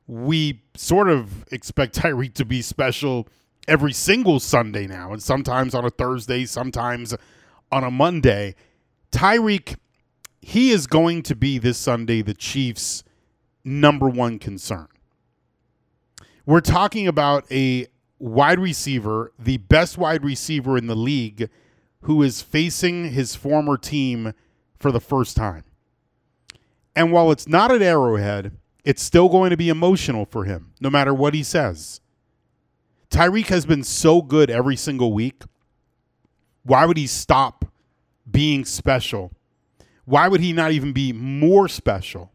We 0.07 0.62
sort 0.79 1.09
of 1.09 1.45
expect 1.51 1.97
Tyreek 1.97 2.35
to 2.35 2.45
be 2.45 2.62
special 2.62 3.29
every 3.69 3.93
single 3.93 4.41
Sunday 4.41 4.87
now, 4.87 5.12
and 5.12 5.23
sometimes 5.23 5.75
on 5.75 5.85
a 5.85 5.91
Thursday, 5.91 6.45
sometimes 6.45 7.15
on 7.73 7.85
a 7.85 7.91
Monday. 7.91 8.55
Tyreek, 9.11 9.77
he 10.41 10.71
is 10.71 10.87
going 10.87 11.23
to 11.25 11.35
be 11.35 11.59
this 11.59 11.79
Sunday 11.79 12.23
the 12.23 12.35
Chiefs' 12.35 13.03
number 13.65 14.09
one 14.09 14.39
concern. 14.39 14.89
We're 16.45 16.61
talking 16.61 17.09
about 17.09 17.51
a 17.51 17.87
wide 18.19 18.61
receiver, 18.61 19.33
the 19.39 19.57
best 19.57 19.99
wide 19.99 20.25
receiver 20.25 20.79
in 20.79 20.87
the 20.87 20.95
league, 20.95 21.51
who 22.03 22.23
is 22.23 22.41
facing 22.41 23.11
his 23.11 23.35
former 23.35 23.77
team 23.77 24.33
for 24.79 24.93
the 24.93 25.01
first 25.01 25.37
time. 25.37 25.65
And 26.95 27.11
while 27.12 27.33
it's 27.33 27.49
not 27.49 27.73
at 27.73 27.83
Arrowhead, 27.83 28.53
it's 28.87 29.03
still 29.03 29.29
going 29.29 29.51
to 29.51 29.57
be 29.57 29.68
emotional 29.68 30.25
for 30.25 30.44
him, 30.44 30.72
no 30.81 30.88
matter 30.88 31.12
what 31.12 31.35
he 31.35 31.42
says. 31.42 32.01
Tyreek 33.11 33.49
has 33.49 33.66
been 33.66 33.83
so 33.83 34.22
good 34.22 34.49
every 34.49 34.77
single 34.77 35.12
week. 35.12 35.42
Why 36.62 36.87
would 36.87 36.96
he 36.96 37.09
stop 37.09 37.64
being 38.31 38.64
special? 38.64 39.33
Why 40.05 40.29
would 40.29 40.40
he 40.40 40.53
not 40.53 40.70
even 40.70 40.92
be 40.92 41.12
more 41.12 41.66
special 41.68 42.31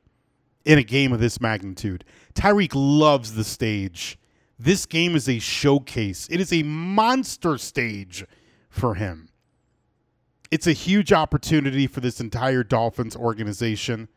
in 0.65 0.77
a 0.77 0.83
game 0.83 1.13
of 1.13 1.21
this 1.21 1.39
magnitude? 1.39 2.03
Tyreek 2.33 2.73
loves 2.75 3.35
the 3.35 3.45
stage. 3.45 4.19
This 4.59 4.85
game 4.85 5.15
is 5.15 5.29
a 5.29 5.39
showcase, 5.39 6.27
it 6.29 6.41
is 6.41 6.51
a 6.51 6.63
monster 6.63 7.57
stage 7.57 8.25
for 8.69 8.95
him. 8.95 9.29
It's 10.51 10.67
a 10.67 10.73
huge 10.73 11.13
opportunity 11.13 11.87
for 11.87 12.01
this 12.01 12.19
entire 12.19 12.63
Dolphins 12.63 13.15
organization. 13.15 14.09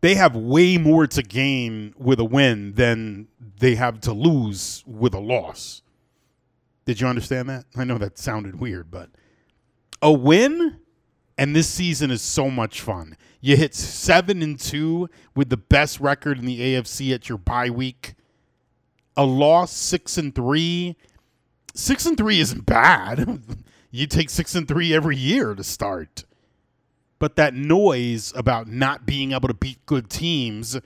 They 0.00 0.14
have 0.14 0.34
way 0.34 0.78
more 0.78 1.06
to 1.06 1.22
gain 1.22 1.94
with 1.98 2.20
a 2.20 2.24
win 2.24 2.74
than 2.74 3.28
they 3.58 3.74
have 3.74 4.00
to 4.02 4.12
lose 4.12 4.82
with 4.86 5.14
a 5.14 5.20
loss. 5.20 5.82
Did 6.86 7.00
you 7.00 7.06
understand 7.06 7.48
that? 7.50 7.66
I 7.76 7.84
know 7.84 7.98
that 7.98 8.18
sounded 8.18 8.58
weird, 8.58 8.90
but 8.90 9.10
a 10.00 10.12
win 10.12 10.80
and 11.40 11.56
this 11.56 11.68
season 11.68 12.10
is 12.10 12.20
so 12.20 12.50
much 12.50 12.82
fun. 12.82 13.16
You 13.40 13.56
hit 13.56 13.74
7 13.74 14.42
and 14.42 14.60
2 14.60 15.08
with 15.34 15.48
the 15.48 15.56
best 15.56 15.98
record 15.98 16.38
in 16.38 16.44
the 16.44 16.60
AFC 16.60 17.14
at 17.14 17.30
your 17.30 17.38
bye 17.38 17.70
week. 17.70 18.14
A 19.16 19.24
loss 19.24 19.72
6 19.72 20.18
and 20.18 20.34
3. 20.34 20.96
6 21.74 22.06
and 22.06 22.16
3 22.18 22.40
isn't 22.40 22.66
bad. 22.66 23.42
you 23.90 24.06
take 24.06 24.28
6 24.28 24.54
and 24.54 24.68
3 24.68 24.92
every 24.92 25.16
year 25.16 25.54
to 25.54 25.64
start. 25.64 26.24
But 27.20 27.36
that 27.36 27.54
noise 27.54 28.32
about 28.34 28.66
not 28.66 29.06
being 29.06 29.30
able 29.30 29.46
to 29.46 29.54
beat 29.54 29.86
good 29.86 30.10
teams, 30.10 30.76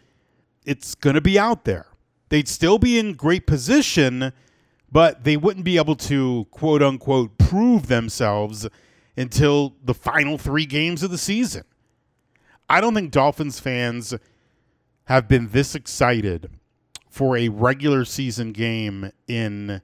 it's 0.67 0.95
going 0.95 1.15
to 1.15 1.23
be 1.23 1.39
out 1.39 1.65
there. 1.65 1.87
They'd 2.29 2.49
still 2.49 2.79
be 2.79 2.99
in 2.99 3.15
great 3.15 3.47
position 3.47 4.33
but 4.95 5.25
they 5.25 5.37
wouldn't 5.37 5.65
be 5.65 5.77
able 5.77 5.97
to 5.97 6.47
quote 6.53 6.81
unquote 6.81 7.37
prove 7.37 7.89
themselves 7.89 8.69
until 9.17 9.75
the 9.83 9.93
final 9.93 10.39
three 10.39 10.65
games 10.65 11.03
of 11.03 11.11
the 11.11 11.19
season. 11.19 11.65
I 12.69 12.81
don't 12.81 12.95
think 12.95 13.11
Dolphins 13.11 13.59
fans 13.59 14.15
have 15.07 15.27
been 15.27 15.49
this 15.49 15.75
excited 15.75 16.49
for 17.11 17.37
a 17.37 17.49
regular 17.49 18.05
season 18.05 18.53
game 18.53 19.11
in 19.27 19.83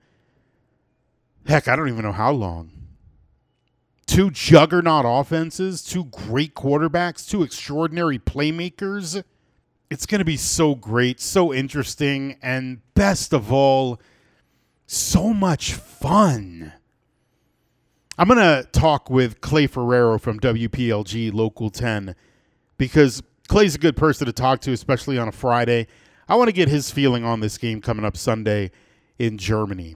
heck, 1.45 1.67
I 1.67 1.75
don't 1.75 1.89
even 1.89 2.05
know 2.05 2.13
how 2.13 2.31
long. 2.31 2.71
Two 4.11 4.33
juggernaut 4.33 5.05
offenses, 5.07 5.85
two 5.85 6.07
great 6.07 6.57
quarterbacks, 6.57 7.29
two 7.29 7.44
extraordinary 7.44 8.18
playmakers. 8.18 9.23
It's 9.88 10.05
going 10.05 10.18
to 10.18 10.25
be 10.25 10.37
so 10.37 10.75
great, 10.75 11.20
so 11.20 11.55
interesting, 11.55 12.37
and 12.42 12.81
best 12.94 13.33
of 13.33 13.53
all, 13.53 14.01
so 14.88 15.33
much 15.33 15.75
fun. 15.75 16.73
I'm 18.18 18.27
going 18.27 18.40
to 18.40 18.68
talk 18.73 19.09
with 19.09 19.40
Clay 19.40 19.68
Ferraro 19.68 20.18
from 20.18 20.40
WPLG 20.40 21.33
Local 21.33 21.70
10 21.70 22.16
because 22.79 23.23
Clay's 23.46 23.77
a 23.77 23.79
good 23.79 23.96
person 23.96 24.27
to 24.27 24.33
talk 24.33 24.61
to, 24.62 24.73
especially 24.73 25.18
on 25.18 25.29
a 25.29 25.33
Friday. 25.33 25.87
I 26.29 26.35
want 26.35 26.49
to 26.49 26.53
get 26.53 26.68
his 26.68 26.90
feeling 26.90 27.25
on 27.25 27.38
this 27.38 27.57
game 27.59 27.81
coming 27.81 28.05
up 28.05 28.16
Sunday 28.16 28.73
in 29.20 29.38
Germany. 29.38 29.94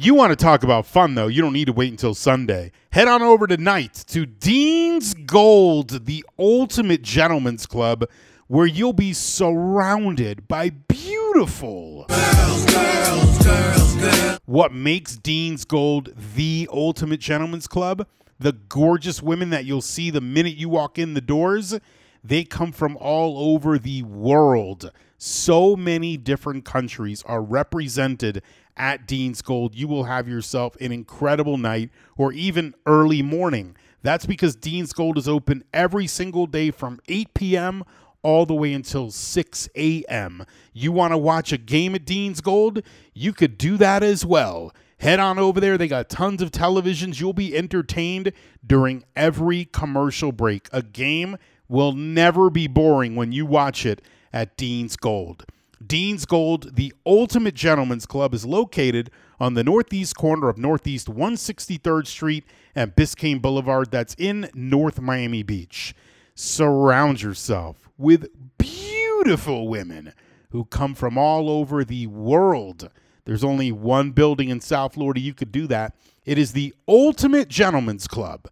You 0.00 0.14
want 0.14 0.30
to 0.30 0.36
talk 0.36 0.62
about 0.62 0.86
fun, 0.86 1.16
though. 1.16 1.26
You 1.26 1.42
don't 1.42 1.52
need 1.52 1.64
to 1.64 1.72
wait 1.72 1.90
until 1.90 2.14
Sunday. 2.14 2.70
Head 2.90 3.08
on 3.08 3.20
over 3.20 3.48
tonight 3.48 4.04
to 4.06 4.26
Dean's 4.26 5.12
Gold, 5.12 6.06
the 6.06 6.24
ultimate 6.38 7.02
gentleman's 7.02 7.66
club, 7.66 8.04
where 8.46 8.64
you'll 8.64 8.92
be 8.92 9.12
surrounded 9.12 10.46
by 10.46 10.70
beautiful 10.70 12.06
girls, 12.08 12.64
girls, 12.66 13.44
girls 13.44 13.96
girls. 13.96 14.38
What 14.46 14.72
makes 14.72 15.16
Dean's 15.16 15.64
Gold 15.64 16.10
the 16.36 16.68
ultimate 16.72 17.18
gentleman's 17.18 17.66
club? 17.66 18.06
The 18.38 18.52
gorgeous 18.52 19.20
women 19.20 19.50
that 19.50 19.64
you'll 19.64 19.80
see 19.80 20.10
the 20.10 20.20
minute 20.20 20.56
you 20.56 20.68
walk 20.68 20.96
in 20.96 21.14
the 21.14 21.20
doors, 21.20 21.76
they 22.22 22.44
come 22.44 22.70
from 22.70 22.96
all 22.98 23.52
over 23.52 23.78
the 23.78 24.04
world. 24.04 24.92
So 25.16 25.74
many 25.74 26.16
different 26.16 26.64
countries 26.64 27.24
are 27.24 27.42
represented 27.42 28.40
at 28.78 29.06
Dean's 29.06 29.42
Gold. 29.42 29.74
You 29.74 29.88
will 29.88 30.04
have 30.04 30.28
yourself 30.28 30.76
an 30.80 30.92
incredible 30.92 31.58
night 31.58 31.90
or 32.16 32.32
even 32.32 32.74
early 32.86 33.22
morning. 33.22 33.76
That's 34.02 34.26
because 34.26 34.56
Dean's 34.56 34.92
Gold 34.92 35.18
is 35.18 35.28
open 35.28 35.64
every 35.72 36.06
single 36.06 36.46
day 36.46 36.70
from 36.70 37.00
8 37.08 37.34
p.m. 37.34 37.84
all 38.22 38.46
the 38.46 38.54
way 38.54 38.72
until 38.72 39.10
6 39.10 39.68
a.m. 39.76 40.44
You 40.72 40.92
want 40.92 41.12
to 41.12 41.18
watch 41.18 41.52
a 41.52 41.58
game 41.58 41.94
at 41.94 42.04
Dean's 42.04 42.40
Gold? 42.40 42.82
You 43.12 43.32
could 43.32 43.58
do 43.58 43.76
that 43.76 44.02
as 44.02 44.24
well. 44.24 44.72
Head 44.98 45.20
on 45.20 45.38
over 45.38 45.60
there. 45.60 45.78
They 45.78 45.88
got 45.88 46.08
tons 46.08 46.42
of 46.42 46.50
televisions. 46.50 47.20
You'll 47.20 47.32
be 47.32 47.56
entertained 47.56 48.32
during 48.66 49.04
every 49.14 49.64
commercial 49.66 50.32
break. 50.32 50.68
A 50.72 50.82
game 50.82 51.36
will 51.68 51.92
never 51.92 52.50
be 52.50 52.66
boring 52.66 53.14
when 53.14 53.30
you 53.30 53.46
watch 53.46 53.86
it 53.86 54.02
at 54.32 54.56
Dean's 54.56 54.96
Gold. 54.96 55.44
Dean's 55.84 56.26
Gold, 56.26 56.74
the 56.74 56.92
ultimate 57.06 57.54
gentleman's 57.54 58.06
club, 58.06 58.34
is 58.34 58.44
located 58.44 59.10
on 59.38 59.54
the 59.54 59.62
northeast 59.62 60.16
corner 60.16 60.48
of 60.48 60.58
Northeast 60.58 61.06
163rd 61.06 62.06
Street 62.06 62.44
and 62.74 62.94
Biscayne 62.94 63.40
Boulevard. 63.40 63.90
That's 63.90 64.14
in 64.18 64.50
North 64.54 65.00
Miami 65.00 65.42
Beach. 65.42 65.94
Surround 66.34 67.22
yourself 67.22 67.88
with 67.96 68.28
beautiful 68.58 69.68
women 69.68 70.12
who 70.50 70.64
come 70.64 70.94
from 70.94 71.16
all 71.16 71.48
over 71.48 71.84
the 71.84 72.06
world. 72.06 72.90
There's 73.24 73.44
only 73.44 73.70
one 73.70 74.12
building 74.12 74.48
in 74.48 74.60
South 74.60 74.94
Florida 74.94 75.20
you 75.20 75.34
could 75.34 75.52
do 75.52 75.66
that. 75.66 75.94
It 76.24 76.38
is 76.38 76.52
the 76.52 76.74
ultimate 76.86 77.48
gentleman's 77.48 78.08
club, 78.08 78.48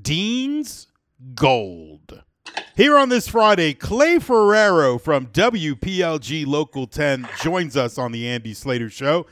Dean's 0.00 0.86
Gold. 1.34 2.22
Here 2.76 2.96
on 2.96 3.08
this 3.08 3.26
Friday, 3.28 3.74
Clay 3.74 4.18
Ferraro 4.18 4.98
from 4.98 5.26
WPLG 5.28 6.46
Local 6.46 6.86
10 6.86 7.28
joins 7.42 7.76
us 7.76 7.98
on 7.98 8.12
the 8.12 8.28
Andy 8.28 8.54
Slater 8.54 8.88
Show. 8.90 9.26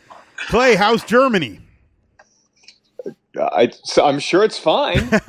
Clay, 0.49 0.75
how's 0.75 1.05
Germany? 1.05 1.61
I, 3.39 3.71
I'm 4.03 4.19
sure 4.19 4.43
it's 4.45 4.59
fine. 4.59 5.09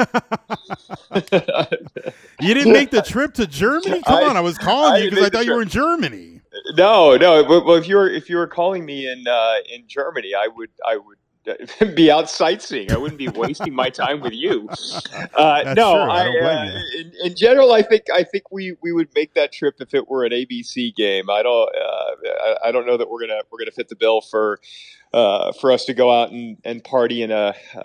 You 2.39 2.54
didn't 2.54 2.73
make 2.73 2.91
the 2.91 3.02
trip 3.02 3.34
to 3.36 3.47
Germany? 3.47 4.02
Come 4.04 4.23
I- 4.23 4.28
on, 4.30 4.38
I 4.38 4.41
was 4.41 4.58
calling 4.58 4.93
I 4.93 4.97
you 5.00 5.10
because 5.10 5.26
I 5.26 5.30
thought 5.30 5.45
you 5.45 5.56
were 5.56 5.63
in. 5.63 5.67
Germany. 5.69 6.41
no, 6.76 7.17
no. 7.17 7.43
But, 7.43 7.65
well, 7.65 7.76
if 7.76 7.88
you 7.88 7.95
were 7.95 8.10
if 8.10 8.30
you 8.30 8.38
were 8.38 8.45
calling 8.47 8.86
me 8.86 9.12
in 9.12 9.28
uh, 9.28 9.56
in 9.73 9.88
Germany, 9.88 10.34
I 10.36 10.47
would 10.47 10.69
I 10.88 10.97
would 10.97 11.17
be 11.95 12.12
out 12.12 12.29
sightseeing. 12.29 12.91
I 12.91 12.97
wouldn't 12.97 13.17
be 13.17 13.27
wasting 13.27 13.73
my 13.73 13.89
time 13.89 14.19
with 14.21 14.33
you. 14.33 14.69
Uh, 15.33 15.73
no. 15.75 15.93
I 15.93 16.25
I, 16.25 16.39
uh, 16.39 16.81
in, 16.97 17.12
in 17.23 17.36
general, 17.36 17.71
I 17.71 17.81
think 17.81 18.05
I 18.13 18.23
think 18.23 18.51
we, 18.51 18.75
we 18.81 18.91
would 18.91 19.10
make 19.13 19.33
that 19.36 19.51
trip 19.51 19.75
if 19.79 19.93
it 19.93 20.07
were 20.07 20.25
an 20.25 20.31
ABC 20.31 20.95
game. 20.95 21.29
I 21.29 21.43
don't 21.43 21.69
uh, 21.75 22.12
I, 22.43 22.69
I 22.69 22.71
don't 22.71 22.86
know 22.86 22.97
that 22.97 23.10
we're 23.10 23.19
gonna 23.19 23.41
we're 23.51 23.60
gonna 23.60 23.71
fit 23.71 23.89
the 23.89 23.95
bill 23.95 24.21
for 24.21 24.60
uh, 25.13 25.51
for 25.53 25.71
us 25.71 25.86
to 25.86 25.93
go 25.93 26.12
out 26.12 26.31
and, 26.31 26.57
and 26.63 26.83
party 26.83 27.21
in 27.21 27.31
a 27.31 27.53
uh, 27.75 27.81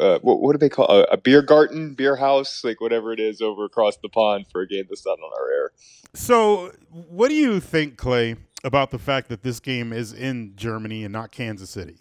uh, 0.00 0.18
what, 0.20 0.40
what 0.40 0.52
do 0.52 0.58
they 0.58 0.68
call 0.68 0.86
a, 0.86 1.02
a 1.04 1.16
beer 1.16 1.42
garden, 1.42 1.94
beer 1.94 2.16
house, 2.16 2.62
like 2.64 2.80
whatever 2.80 3.12
it 3.12 3.20
is 3.20 3.40
over 3.40 3.64
across 3.64 3.96
the 3.98 4.08
pond 4.08 4.46
for 4.50 4.60
a 4.60 4.66
game 4.66 4.84
that's 4.88 5.06
not 5.06 5.18
on 5.18 5.30
our 5.38 5.50
air. 5.50 5.72
So, 6.14 6.72
what 6.90 7.28
do 7.28 7.34
you 7.34 7.58
think, 7.60 7.96
Clay, 7.96 8.36
about 8.64 8.90
the 8.90 8.98
fact 8.98 9.28
that 9.28 9.42
this 9.42 9.60
game 9.60 9.92
is 9.92 10.12
in 10.12 10.54
Germany 10.56 11.04
and 11.04 11.12
not 11.12 11.32
Kansas 11.32 11.70
City? 11.70 11.96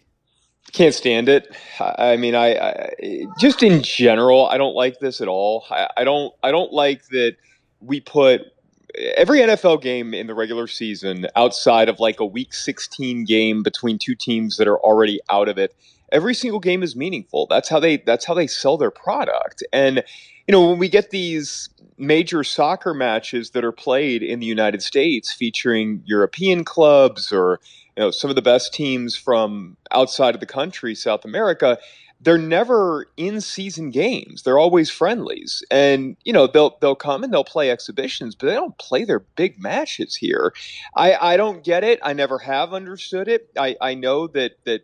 Can't 0.74 0.94
stand 0.94 1.28
it. 1.28 1.54
I 1.80 2.16
mean, 2.16 2.34
I, 2.34 2.56
I 2.56 3.26
just 3.40 3.62
in 3.62 3.84
general, 3.84 4.48
I 4.48 4.58
don't 4.58 4.74
like 4.76 5.00
this 5.00 5.20
at 5.20 5.28
all. 5.28 5.66
I, 5.70 5.90
I 5.98 6.04
don't. 6.06 6.34
I 6.44 6.52
don't 6.52 6.72
like 6.72 7.06
that 7.08 7.36
we 7.82 8.00
put 8.00 8.42
every 9.18 9.40
NFL 9.40 9.82
game 9.82 10.14
in 10.14 10.28
the 10.28 10.34
regular 10.34 10.68
season 10.68 11.28
outside 11.36 11.90
of 11.90 12.00
like 12.00 12.20
a 12.20 12.26
Week 12.26 12.54
16 12.54 13.26
game 13.26 13.64
between 13.64 13.98
two 13.98 14.16
teams 14.16 14.58
that 14.58 14.68
are 14.68 14.80
already 14.80 15.20
out 15.30 15.50
of 15.50 15.58
it. 15.58 15.76
Every 16.12 16.34
single 16.34 16.60
game 16.60 16.84
is 16.84 16.96
meaningful. 16.96 17.48
That's 17.50 17.68
how 17.68 17.80
they. 17.80 17.98
That's 17.98 18.24
how 18.24 18.34
they 18.34 18.48
sell 18.48 18.78
their 18.78 18.92
product. 18.92 19.64
And 19.74 20.04
you 20.48 20.52
know, 20.54 20.70
when 20.70 20.80
we 20.80 20.90
get 20.90 21.10
these 21.10 21.70
major 21.98 22.44
soccer 22.44 22.94
matches 22.94 23.52
that 23.52 23.64
are 23.64 23.72
played 23.72 24.24
in 24.24 24.40
the 24.40 24.46
United 24.46 24.82
States 24.82 25.32
featuring 25.32 26.02
European 26.06 26.64
clubs 26.64 27.32
or 27.32 27.60
you 27.98 28.04
know 28.04 28.12
some 28.12 28.30
of 28.30 28.36
the 28.36 28.42
best 28.42 28.74
teams 28.74 29.16
from 29.16 29.78
outside 29.92 30.34
of 30.34 30.40
the 30.40 30.46
country, 30.46 30.96
South 30.96 31.26
America, 31.26 31.78
they're 32.24 32.38
never 32.38 33.08
in 33.18 33.42
season 33.42 33.90
games. 33.90 34.44
They're 34.44 34.60
always 34.60 34.90
friendlies. 34.90 35.64
And 35.72 36.16
you 36.24 36.32
know, 36.32 36.48
they'll 36.48 36.78
they'll 36.80 36.96
come 36.96 37.24
and 37.24 37.34
they'll 37.34 37.44
play 37.44 37.72
exhibitions, 37.72 38.36
but 38.36 38.48
they 38.48 38.54
don't 38.54 38.78
play 38.78 39.04
their 39.06 39.20
big 39.20 39.60
matches 39.60 40.16
here. 40.16 40.54
I, 40.96 41.34
I 41.34 41.38
don't 41.38 41.64
get 41.64 41.84
it. 41.84 42.00
I 42.04 42.14
never 42.14 42.38
have 42.40 42.74
understood 42.74 43.28
it. 43.28 43.50
I, 43.58 43.76
I 43.82 43.96
know 43.96 44.28
that 44.28 44.54
that 44.66 44.82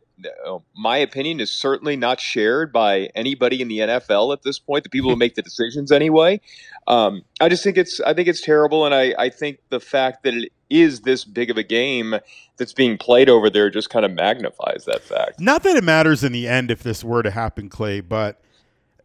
uh, 0.47 0.57
my 0.75 0.97
opinion 0.97 1.39
is 1.39 1.51
certainly 1.51 1.95
not 1.95 2.19
shared 2.19 2.73
by 2.73 3.09
anybody 3.13 3.61
in 3.61 3.67
the 3.67 3.79
NFL 3.79 4.33
at 4.33 4.41
this 4.41 4.57
point, 4.57 4.83
the 4.83 4.89
people 4.89 5.11
who 5.11 5.15
make 5.15 5.35
the 5.35 5.43
decisions 5.43 5.91
anyway. 5.91 6.41
Um, 6.87 7.23
I 7.39 7.49
just 7.49 7.63
think 7.63 7.77
it's 7.77 7.99
I 8.01 8.15
think 8.15 8.27
it's 8.27 8.41
terrible, 8.41 8.85
and 8.85 8.95
I, 8.95 9.13
I 9.17 9.29
think 9.29 9.59
the 9.69 9.79
fact 9.79 10.23
that 10.23 10.33
it 10.33 10.51
is 10.69 11.01
this 11.01 11.23
big 11.23 11.49
of 11.49 11.57
a 11.57 11.63
game 11.63 12.15
that's 12.57 12.73
being 12.73 12.97
played 12.97 13.29
over 13.29 13.49
there 13.49 13.69
just 13.69 13.89
kind 13.89 14.05
of 14.05 14.11
magnifies 14.11 14.85
that 14.85 15.01
fact. 15.01 15.39
Not 15.39 15.63
that 15.63 15.75
it 15.77 15.83
matters 15.83 16.23
in 16.23 16.31
the 16.31 16.47
end 16.47 16.71
if 16.71 16.83
this 16.83 17.03
were 17.03 17.23
to 17.23 17.31
happen, 17.31 17.69
Clay, 17.69 18.01
but 18.01 18.41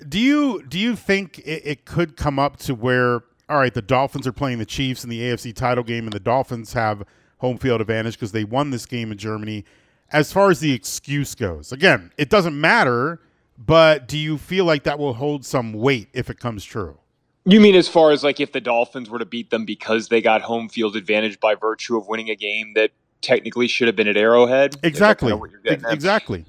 do 0.09 0.19
you 0.19 0.65
do 0.67 0.79
you 0.79 0.97
think 0.97 1.39
it, 1.41 1.63
it 1.65 1.85
could 1.85 2.17
come 2.17 2.39
up 2.39 2.57
to 2.59 2.75
where 2.75 3.23
all 3.53 3.59
right, 3.59 3.75
the 3.75 3.83
Dolphins 3.83 4.27
are 4.27 4.33
playing 4.33 4.59
the 4.59 4.67
Chiefs 4.67 5.05
in 5.05 5.11
the 5.11 5.21
AFC 5.21 5.55
title 5.55 5.85
game, 5.85 6.05
and 6.05 6.13
the 6.13 6.21
Dolphins 6.21 6.73
have 6.73 7.03
home 7.39 7.59
field 7.59 7.83
advantage 7.83 8.15
because 8.15 8.33
they 8.33 8.45
won 8.45 8.71
this 8.71 8.87
game 8.87 9.13
in 9.13 9.19
Germany. 9.19 9.67
As 10.11 10.33
far 10.33 10.51
as 10.51 10.61
the 10.61 10.73
excuse 10.73 11.35
goes, 11.35 11.71
again, 11.71 12.13
it 12.17 12.31
doesn't 12.31 12.59
matter. 12.59 13.21
But 13.59 14.09
do 14.09 14.17
you 14.17 14.39
feel 14.39 14.65
like 14.65 14.85
that 14.85 14.99
will 14.99 15.15
hold 15.15 15.45
some 15.45 15.75
weight 15.75 16.09
if 16.15 16.31
it 16.31 16.41
comes 16.41 16.65
true? 16.65 16.99
You 17.45 17.61
mean 17.61 17.75
as 17.75 17.89
far 17.89 18.13
as 18.13 18.23
like 18.23 18.39
if 18.41 18.53
the 18.53 18.61
Dolphins 18.61 19.11
were 19.11 19.19
to 19.19 19.25
beat 19.25 19.51
them 19.51 19.65
because 19.65 20.09
they 20.09 20.21
got 20.21 20.43
home 20.43 20.69
field 20.69 20.95
advantage 20.95 21.41
by 21.41 21.55
virtue 21.55 21.97
of 21.97 22.07
winning 22.07 22.31
a 22.31 22.37
game 22.37 22.75
that 22.75 22.93
technically 23.21 23.67
should 23.67 23.89
have 23.89 23.97
been 23.97 24.09
at 24.09 24.17
Arrowhead? 24.17 24.77
Exactly. 24.83 25.27
kinda 25.27 25.39
what 25.39 25.51
you're 25.51 25.61
getting 25.61 25.81
Ex- 25.81 25.87
at? 25.87 25.93
Exactly. 25.93 26.45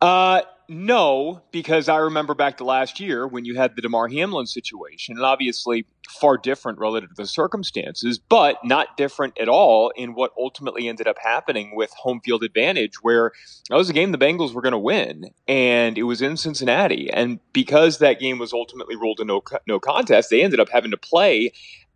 Uh, 0.00 0.42
no, 0.70 1.42
because 1.50 1.88
I 1.88 1.96
remember 1.96 2.32
back 2.32 2.58
to 2.58 2.64
last 2.64 3.00
year 3.00 3.26
when 3.26 3.44
you 3.44 3.56
had 3.56 3.74
the 3.74 3.82
Damar 3.82 4.06
Hamlin 4.06 4.46
situation, 4.46 5.16
and 5.16 5.24
obviously 5.24 5.84
far 6.08 6.38
different 6.38 6.78
relative 6.78 7.08
to 7.08 7.14
the 7.16 7.26
circumstances, 7.26 8.20
but 8.20 8.56
not 8.62 8.96
different 8.96 9.36
at 9.40 9.48
all 9.48 9.90
in 9.96 10.14
what 10.14 10.30
ultimately 10.38 10.86
ended 10.86 11.08
up 11.08 11.16
happening 11.20 11.74
with 11.74 11.90
home 11.94 12.20
field 12.24 12.44
advantage, 12.44 13.02
where 13.02 13.32
that 13.68 13.74
was 13.74 13.90
a 13.90 13.92
game 13.92 14.12
the 14.12 14.18
Bengals 14.18 14.54
were 14.54 14.62
going 14.62 14.70
to 14.70 14.78
win, 14.78 15.30
and 15.48 15.98
it 15.98 16.04
was 16.04 16.22
in 16.22 16.36
Cincinnati, 16.36 17.10
and 17.12 17.40
because 17.52 17.98
that 17.98 18.20
game 18.20 18.38
was 18.38 18.52
ultimately 18.52 18.94
ruled 18.94 19.18
a 19.18 19.24
no 19.24 19.42
no 19.66 19.80
contest, 19.80 20.30
they 20.30 20.40
ended 20.40 20.60
up 20.60 20.68
having 20.68 20.92
to 20.92 20.96
play 20.96 21.50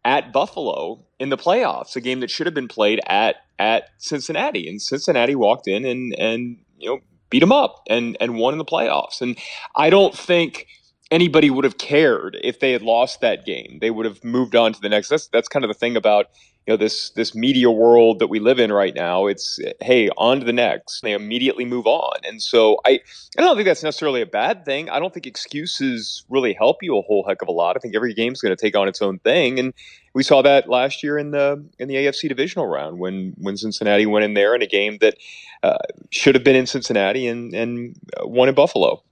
at 0.05 0.33
Buffalo 0.33 1.01
in 1.21 1.29
the 1.29 1.39
playoffs, 1.39 1.95
a 1.95 2.01
game 2.01 2.19
that 2.19 2.31
should 2.31 2.49
have 2.49 2.55
been 2.55 2.67
played 2.67 3.01
at 3.07 3.37
at 3.57 3.91
Cincinnati, 3.99 4.69
and 4.69 4.83
Cincinnati 4.83 5.37
walked 5.37 5.69
in 5.69 5.85
and 5.85 6.13
and 6.19 6.59
you 6.77 6.91
know 6.91 6.99
beat 7.35 7.41
them 7.41 7.51
up 7.51 7.83
and 7.89 8.17
and 8.21 8.37
won 8.37 8.55
in 8.55 8.59
the 8.59 8.65
playoffs. 8.65 9.21
And 9.21 9.37
I 9.75 9.91
don't 9.91 10.17
think 10.17 10.69
anybody 11.11 11.51
would 11.51 11.65
have 11.65 11.79
cared 11.79 12.39
if 12.43 12.61
they 12.61 12.73
had 12.73 12.83
lost 12.83 13.21
that 13.21 13.45
game. 13.45 13.79
They 13.81 13.91
would 13.91 14.07
have 14.07 14.23
moved 14.25 14.57
on 14.57 14.73
to 14.73 14.81
the 14.81 14.89
next. 14.89 15.09
That's 15.09 15.29
that's 15.29 15.49
kind 15.49 15.65
of 15.65 15.69
the 15.69 15.75
thing 15.75 15.97
about 15.97 16.27
you 16.67 16.73
know 16.73 16.77
this 16.77 17.11
this 17.11 17.35
media 17.35 17.71
world 17.71 18.19
that 18.21 18.29
we 18.29 18.39
live 18.39 18.59
in 18.59 18.73
right 18.73 18.95
now. 18.95 19.27
It's 19.27 19.59
hey 19.81 20.09
on 20.17 20.41
to 20.41 20.47
the 20.47 20.53
next. 20.53 21.03
They 21.03 21.13
immediately 21.13 21.65
move 21.65 21.87
on, 21.87 22.17
and 22.25 22.41
so 22.41 22.79
I 22.87 23.01
I 23.39 23.43
don't 23.43 23.55
think 23.57 23.67
that's 23.67 23.83
necessarily 23.83 24.23
a 24.23 24.27
bad 24.27 24.65
thing. 24.65 24.89
I 24.89 24.99
don't 24.99 25.13
think 25.13 25.27
excuses 25.27 26.25
really 26.31 26.55
help 26.55 26.79
you 26.83 26.97
a 26.97 27.03
whole 27.03 27.25
heck 27.29 27.43
of 27.43 27.49
a 27.49 27.53
lot. 27.53 27.77
I 27.77 27.81
think 27.81 27.95
every 27.95 28.15
game's 28.15 28.41
going 28.41 28.57
to 28.57 28.61
take 28.61 28.77
on 28.77 28.89
its 28.89 29.03
own 29.03 29.19
thing, 29.19 29.59
and 29.59 29.75
we 30.15 30.23
saw 30.23 30.41
that 30.43 30.69
last 30.69 31.03
year 31.03 31.19
in 31.19 31.33
the 31.33 31.63
in 31.79 31.89
the 31.89 31.97
AFC 31.97 32.29
divisional 32.29 32.67
round 32.67 32.99
when 32.99 33.35
when 33.37 33.57
Cincinnati 33.59 34.07
went 34.07 34.25
in 34.25 34.35
there 34.35 34.55
in 34.55 34.63
a 34.63 34.67
game 34.67 34.99
that 35.01 35.17
uh, 35.63 35.77
should 36.11 36.35
have 36.35 36.45
been 36.45 36.57
in 36.57 36.67
Cincinnati 36.67 37.27
and 37.27 37.53
and 37.53 37.97
uh, 38.19 38.27
won 38.27 38.49
in 38.49 38.55
Buffalo. 38.55 39.03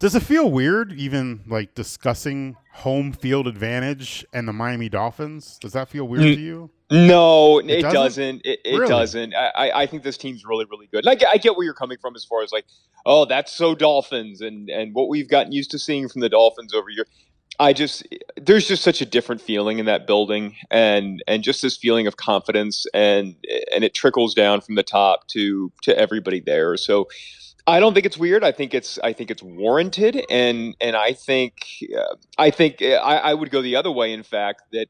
Does 0.00 0.14
it 0.14 0.22
feel 0.22 0.50
weird 0.50 0.92
even 0.94 1.42
like 1.46 1.74
discussing 1.74 2.56
home 2.72 3.12
field 3.12 3.46
advantage 3.46 4.24
and 4.32 4.48
the 4.48 4.52
Miami 4.52 4.88
Dolphins? 4.88 5.58
Does 5.60 5.74
that 5.74 5.90
feel 5.90 6.08
weird 6.08 6.22
Mm. 6.24 6.34
to 6.36 6.40
you? 6.40 6.70
No, 6.90 7.58
it, 7.58 7.82
doesn't? 7.82 7.92
doesn't. 7.92 8.40
It, 8.46 8.60
it 8.64 8.78
Really? 8.78 8.88
doesn't. 8.88 9.34
I, 9.34 9.70
I- 9.82 9.86
think 9.86 10.02
this 10.02 10.16
team's 10.16 10.44
really, 10.44 10.64
really 10.70 10.86
good. 10.90 11.04
And 11.04 11.10
I 11.10 11.14
get, 11.14 11.28
I 11.28 11.36
get 11.36 11.54
where 11.54 11.64
you're 11.64 11.74
coming 11.74 11.98
from 12.00 12.16
as 12.16 12.24
far 12.24 12.42
as 12.42 12.50
like, 12.50 12.64
oh, 13.04 13.26
that's 13.26 13.52
so 13.52 13.74
Dolphins 13.74 14.40
and 14.40 14.70
and 14.70 14.94
what 14.94 15.08
we've 15.10 15.28
gotten 15.28 15.52
used 15.52 15.70
to 15.72 15.78
seeing 15.78 16.08
from 16.08 16.22
the 16.22 16.28
Dolphins 16.30 16.72
over 16.74 16.88
here. 16.88 17.06
I 17.58 17.74
just 17.74 18.02
there's 18.40 18.66
just 18.66 18.82
such 18.82 19.02
a 19.02 19.04
different 19.04 19.42
feeling 19.42 19.78
in 19.78 19.84
that 19.86 20.06
building, 20.06 20.56
and 20.70 21.22
and 21.28 21.42
just 21.42 21.60
this 21.60 21.76
feeling 21.76 22.06
of 22.06 22.16
confidence, 22.16 22.86
and 22.94 23.36
and 23.72 23.84
it 23.84 23.92
trickles 23.92 24.34
down 24.34 24.62
from 24.62 24.76
the 24.76 24.82
top 24.82 25.28
to 25.28 25.70
to 25.82 25.96
everybody 25.98 26.40
there. 26.40 26.76
So. 26.78 27.06
I 27.70 27.80
don't 27.80 27.94
think 27.94 28.06
it's 28.06 28.18
weird. 28.18 28.44
I 28.44 28.52
think 28.52 28.74
it's 28.74 28.98
I 29.02 29.12
think 29.12 29.30
it's 29.30 29.42
warranted, 29.42 30.24
and 30.30 30.76
and 30.80 30.96
I 30.96 31.12
think 31.12 31.66
uh, 31.96 32.16
I 32.38 32.50
think 32.50 32.82
uh, 32.82 32.94
I, 33.02 33.16
I 33.16 33.34
would 33.34 33.50
go 33.50 33.62
the 33.62 33.76
other 33.76 33.90
way. 33.90 34.12
In 34.12 34.22
fact, 34.22 34.62
that 34.72 34.88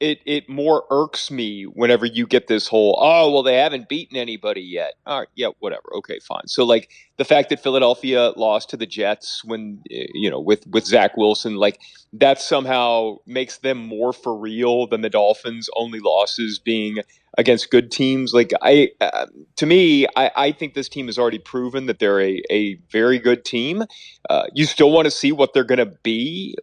it 0.00 0.20
it 0.26 0.48
more 0.48 0.84
irks 0.90 1.30
me 1.30 1.64
whenever 1.64 2.06
you 2.06 2.26
get 2.26 2.46
this 2.46 2.68
whole 2.68 2.96
oh 3.00 3.32
well 3.32 3.42
they 3.42 3.56
haven't 3.56 3.88
beaten 3.88 4.16
anybody 4.16 4.60
yet. 4.60 4.94
All 5.06 5.20
right, 5.20 5.28
yeah, 5.34 5.48
whatever. 5.58 5.84
Okay, 5.96 6.18
fine. 6.20 6.46
So 6.46 6.64
like 6.64 6.90
the 7.16 7.24
fact 7.24 7.48
that 7.50 7.60
Philadelphia 7.62 8.32
lost 8.36 8.70
to 8.70 8.76
the 8.76 8.86
Jets 8.86 9.42
when 9.44 9.82
eh, 9.90 10.06
you 10.14 10.30
know 10.30 10.40
with 10.40 10.66
with 10.68 10.86
Zach 10.86 11.16
Wilson, 11.16 11.56
like 11.56 11.80
that 12.12 12.40
somehow 12.40 13.16
makes 13.26 13.58
them 13.58 13.78
more 13.78 14.12
for 14.12 14.36
real 14.36 14.86
than 14.86 15.00
the 15.00 15.10
Dolphins' 15.10 15.68
only 15.76 16.00
losses 16.00 16.58
being 16.58 16.98
against 17.38 17.70
good 17.70 17.90
teams. 17.90 18.34
Like 18.34 18.52
I, 18.60 18.90
uh, 19.00 19.26
to 19.56 19.64
me, 19.64 20.06
I, 20.16 20.30
I 20.36 20.52
think 20.52 20.74
this 20.74 20.88
team 20.88 21.06
has 21.06 21.18
already 21.18 21.38
proven 21.38 21.86
that 21.86 22.00
they're 22.00 22.20
a, 22.20 22.42
a 22.50 22.74
very 22.90 23.18
good 23.18 23.44
team. 23.44 23.84
Uh, 24.28 24.46
you 24.54 24.66
still 24.66 24.90
want 24.90 25.06
to 25.06 25.10
see 25.10 25.32
what 25.32 25.54
they're 25.54 25.64
going 25.64 25.78
to 25.78 25.96
be 26.02 26.56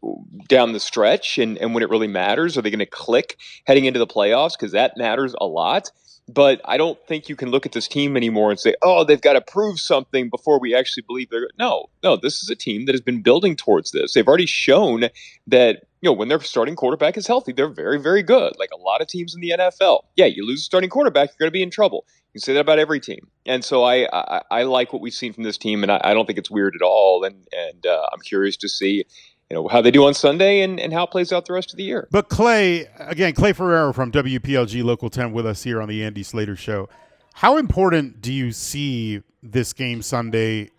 down 0.47 0.73
the 0.73 0.79
stretch, 0.79 1.39
and 1.39 1.57
and 1.57 1.73
when 1.73 1.81
it 1.81 1.89
really 1.89 2.07
matters, 2.07 2.57
are 2.57 2.61
they 2.61 2.69
going 2.69 2.79
to 2.79 2.85
click 2.85 3.37
heading 3.65 3.85
into 3.85 3.99
the 3.99 4.07
playoffs? 4.07 4.51
Because 4.51 4.73
that 4.73 4.93
matters 4.97 5.33
a 5.41 5.47
lot. 5.47 5.89
But 6.27 6.59
I 6.65 6.77
don't 6.77 6.97
think 7.07 7.29
you 7.29 7.35
can 7.35 7.51
look 7.51 7.67
at 7.67 7.71
this 7.71 7.87
team 7.87 8.17
anymore 8.17 8.49
and 8.49 8.59
say, 8.59 8.73
"Oh, 8.81 9.03
they've 9.03 9.21
got 9.21 9.33
to 9.33 9.41
prove 9.41 9.79
something 9.79 10.29
before 10.29 10.59
we 10.59 10.75
actually 10.75 11.03
believe 11.07 11.29
they're." 11.29 11.49
No, 11.59 11.85
no. 12.03 12.17
This 12.17 12.41
is 12.41 12.49
a 12.49 12.55
team 12.55 12.85
that 12.85 12.93
has 12.93 13.01
been 13.01 13.21
building 13.21 13.55
towards 13.55 13.91
this. 13.91 14.13
They've 14.13 14.27
already 14.27 14.47
shown 14.47 15.09
that 15.47 15.83
know 16.05 16.13
when 16.13 16.27
their 16.27 16.39
starting 16.41 16.75
quarterback 16.75 17.17
is 17.17 17.27
healthy, 17.27 17.51
they're 17.51 17.67
very, 17.67 17.99
very 17.99 18.23
good. 18.23 18.53
Like 18.57 18.69
a 18.73 18.77
lot 18.77 19.01
of 19.01 19.07
teams 19.07 19.35
in 19.35 19.41
the 19.41 19.53
NFL. 19.57 20.01
Yeah, 20.15 20.25
you 20.25 20.45
lose 20.45 20.61
a 20.61 20.63
starting 20.63 20.89
quarterback, 20.89 21.29
you're 21.29 21.45
going 21.45 21.49
to 21.49 21.53
be 21.53 21.63
in 21.63 21.69
trouble. 21.69 22.05
You 22.07 22.39
can 22.39 22.41
say 22.41 22.53
that 22.53 22.61
about 22.61 22.79
every 22.79 22.99
team. 22.99 23.27
And 23.45 23.63
so 23.63 23.83
I, 23.83 24.07
I, 24.11 24.41
I 24.51 24.63
like 24.63 24.91
what 24.91 25.01
we've 25.01 25.13
seen 25.13 25.33
from 25.33 25.43
this 25.43 25.57
team, 25.57 25.83
and 25.83 25.91
I, 25.91 26.01
I 26.03 26.13
don't 26.13 26.25
think 26.25 26.39
it's 26.39 26.51
weird 26.51 26.75
at 26.75 26.83
all. 26.83 27.23
And 27.23 27.47
and 27.51 27.85
uh, 27.85 28.07
I'm 28.13 28.19
curious 28.21 28.57
to 28.57 28.69
see 28.69 29.05
you 29.49 29.55
know 29.55 29.67
how 29.67 29.81
they 29.81 29.91
do 29.91 30.05
on 30.05 30.13
Sunday 30.13 30.61
and, 30.61 30.79
and 30.79 30.91
how 30.91 31.03
it 31.03 31.11
plays 31.11 31.31
out 31.31 31.45
the 31.45 31.53
rest 31.53 31.71
of 31.71 31.77
the 31.77 31.83
year. 31.83 32.07
But 32.11 32.29
Clay, 32.29 32.87
again, 32.99 33.33
Clay 33.33 33.53
Ferraro 33.53 33.93
from 33.93 34.11
WPLG 34.11 34.83
Local 34.83 35.09
10 35.09 35.33
with 35.33 35.45
us 35.45 35.63
here 35.63 35.81
on 35.81 35.87
the 35.87 36.03
Andy 36.03 36.23
Slater 36.23 36.55
Show. 36.55 36.89
How 37.33 37.57
important 37.57 38.21
do 38.21 38.33
you 38.33 38.51
see 38.51 39.21
this 39.43 39.73
game 39.73 40.01
Sunday 40.01 40.71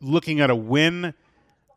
looking 0.00 0.40
at 0.40 0.48
a 0.50 0.56
win 0.56 1.14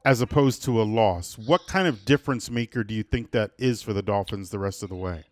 as 0.05 0.21
opposed 0.21 0.63
to 0.63 0.81
a 0.81 0.83
loss? 0.83 1.37
What 1.37 1.67
kind 1.67 1.87
of 1.87 2.05
difference 2.05 2.49
maker 2.49 2.83
do 2.83 2.93
you 2.93 3.03
think 3.03 3.31
that 3.31 3.51
is 3.57 3.81
for 3.81 3.91
the 3.91 4.03
Dolphins 4.03 4.51
the 4.51 4.59
rest 4.59 4.83
of 4.83 4.89
the 4.89 4.95
way? 4.95 5.25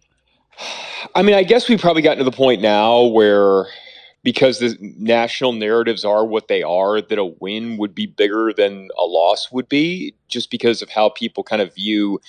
I 1.16 1.22
mean, 1.22 1.36
I 1.36 1.44
guess 1.44 1.70
we've 1.70 1.80
probably 1.80 2.02
gotten 2.02 2.18
to 2.18 2.24
the 2.24 2.32
point 2.32 2.62
now 2.62 3.04
where 3.04 3.68
because 4.24 4.60
the 4.60 4.78
national 4.98 5.52
narratives 5.52 6.04
are 6.04 6.26
what 6.26 6.48
they 6.48 6.64
are, 6.64 7.02
that 7.02 7.20
a 7.20 7.26
win 7.26 7.78
would 7.78 7.94
be 7.94 8.06
bigger 8.06 8.54
than 8.56 8.90
a 8.98 9.04
loss 9.04 9.52
would 9.52 9.68
be, 9.68 10.16
just 10.30 10.50
because 10.50 10.82
of 10.82 10.90
how 10.90 11.10
people 11.10 11.44
kind 11.44 11.62
of 11.62 11.76
view 11.76 12.20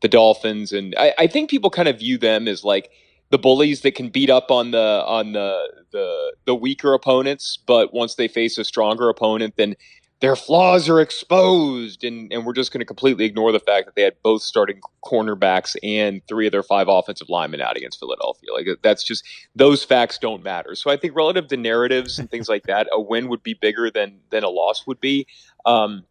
the 0.00 0.08
Dolphins. 0.08 0.72
And 0.72 0.94
I, 0.98 1.12
I 1.18 1.26
think 1.26 1.50
people 1.50 1.70
kind 1.70 1.88
of 1.88 1.98
view 1.98 2.16
them 2.18 2.48
as 2.48 2.64
like 2.64 2.90
the 3.30 3.38
bullies 3.38 3.82
that 3.82 3.94
can 3.94 4.08
beat 4.08 4.30
up 4.30 4.50
on 4.50 4.70
the 4.70 5.04
on 5.06 5.32
the 5.32 5.84
the 5.92 6.34
the 6.46 6.54
weaker 6.54 6.94
opponents, 6.94 7.58
but 7.66 7.92
once 7.92 8.14
they 8.14 8.28
face 8.28 8.56
a 8.58 8.64
stronger 8.64 9.08
opponent, 9.08 9.54
then 9.56 9.76
their 10.22 10.36
flaws 10.36 10.88
are 10.88 11.00
exposed, 11.00 12.04
and, 12.04 12.32
and 12.32 12.46
we're 12.46 12.52
just 12.52 12.72
going 12.72 12.78
to 12.78 12.86
completely 12.86 13.24
ignore 13.24 13.50
the 13.50 13.58
fact 13.58 13.86
that 13.86 13.96
they 13.96 14.02
had 14.02 14.14
both 14.22 14.40
starting 14.40 14.80
cornerbacks 15.04 15.74
and 15.82 16.24
three 16.28 16.46
of 16.46 16.52
their 16.52 16.62
five 16.62 16.86
offensive 16.88 17.28
linemen 17.28 17.60
out 17.60 17.76
against 17.76 17.98
Philadelphia. 17.98 18.52
Like 18.52 18.68
that's 18.82 19.02
just 19.02 19.24
those 19.56 19.82
facts 19.82 20.18
don't 20.18 20.44
matter. 20.44 20.76
So 20.76 20.92
I 20.92 20.96
think 20.96 21.16
relative 21.16 21.48
to 21.48 21.56
narratives 21.56 22.20
and 22.20 22.30
things 22.30 22.48
like 22.48 22.62
that, 22.68 22.86
a 22.92 23.00
win 23.00 23.28
would 23.30 23.42
be 23.42 23.54
bigger 23.54 23.90
than 23.90 24.20
than 24.30 24.44
a 24.44 24.48
loss 24.48 24.86
would 24.86 25.00
be. 25.00 25.26
Um, 25.66 26.04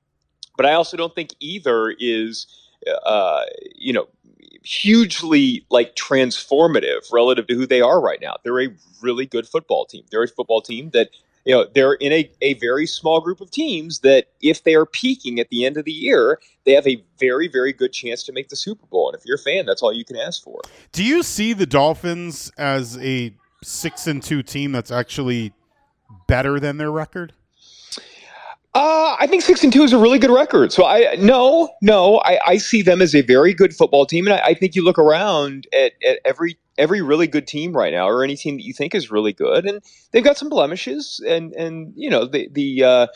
but 0.58 0.66
I 0.66 0.74
also 0.74 0.98
don't 0.98 1.16
think 1.16 1.30
either 1.40 1.96
is, 1.98 2.48
uh, 3.06 3.44
you 3.76 3.94
know, 3.94 4.10
hugely 4.62 5.66
like 5.70 5.96
transformative 5.96 7.14
relative 7.14 7.48
to 7.48 7.56
who 7.56 7.66
they 7.66 7.80
are 7.80 8.02
right 8.02 8.20
now. 8.22 8.36
They're 8.44 8.62
a 8.62 8.76
really 9.02 9.26
good 9.26 9.48
football 9.48 9.86
team. 9.86 10.04
They're 10.12 10.24
a 10.24 10.28
football 10.28 10.62
team 10.62 10.90
that 10.90 11.12
you 11.46 11.54
know 11.54 11.66
they're 11.74 11.94
in 11.94 12.12
a, 12.12 12.32
a 12.42 12.54
very 12.56 12.86
small 12.86 13.22
group 13.22 13.42
of 13.42 13.52
teams 13.52 14.00
that 14.00 14.28
if 14.42 14.64
they 14.64 14.76
are 14.76 14.86
peaking 14.86 15.40
at 15.40 15.50
the 15.50 15.66
end 15.66 15.78
of 15.78 15.86
the 15.86 15.92
year 15.92 16.40
they 16.66 16.74
have 16.74 16.88
a 16.88 17.04
very 17.20 17.48
very 17.48 17.74
good 17.74 17.94
chance 17.94 18.24
to 18.24 18.32
make 18.32 18.50
the 18.50 18.56
super 18.56 18.86
bowl 18.88 19.10
and 19.10 19.18
if 19.18 19.26
you're 19.26 19.36
a 19.36 19.40
fan 19.40 19.66
that's 19.66 19.82
all 19.82 19.94
you 19.94 20.06
can 20.06 20.18
ask 20.18 20.44
for 20.44 20.62
Do 20.92 21.04
you 21.04 21.24
see 21.24 21.54
the 21.54 21.66
Dolphins 21.66 22.52
as 22.58 22.98
a 23.00 23.34
six 23.64 24.08
and 24.08 24.22
two 24.22 24.44
team 24.44 24.72
that's 24.72 24.92
actually 24.92 25.54
better 26.28 26.60
than 26.60 26.78
their 26.78 26.92
record? 26.92 27.34
uh, 28.74 29.18
I 29.20 29.28
think 29.28 29.42
six 29.42 29.64
and 29.64 29.74
two 29.74 29.84
is 29.84 29.92
a 29.92 29.98
really 29.98 30.18
good 30.18 30.30
record. 30.30 30.72
So 30.72 30.86
I 30.86 31.16
no, 31.20 31.70
no, 31.82 32.22
I, 32.24 32.40
I 32.46 32.58
see 32.58 32.82
them 32.82 33.02
as 33.02 33.14
a 33.14 33.22
very 33.22 33.54
good 33.54 33.76
football 33.76 34.06
team, 34.06 34.28
and 34.28 34.36
I, 34.36 34.42
I 34.48 34.54
think 34.54 34.76
you 34.76 34.84
look 34.84 34.98
around 34.98 35.68
at, 35.74 35.92
at 36.08 36.20
every 36.24 36.58
every 36.82 37.02
really 37.02 37.28
good 37.28 37.48
team 37.48 37.74
right 37.74 37.94
now, 37.94 38.10
or 38.10 38.24
any 38.24 38.36
team 38.36 38.58
that 38.58 38.66
you 38.66 38.74
think 38.74 38.96
is 38.96 39.12
really 39.12 39.32
good, 39.32 39.66
and 39.66 39.82
they've 40.12 40.24
got 40.24 40.38
some 40.38 40.50
blemishes, 40.50 41.24
and 41.26 41.54
and 41.54 41.94
you 41.96 42.10
know 42.10 42.26
the 42.26 42.50
the 42.52 42.84
uh, 42.84 43.08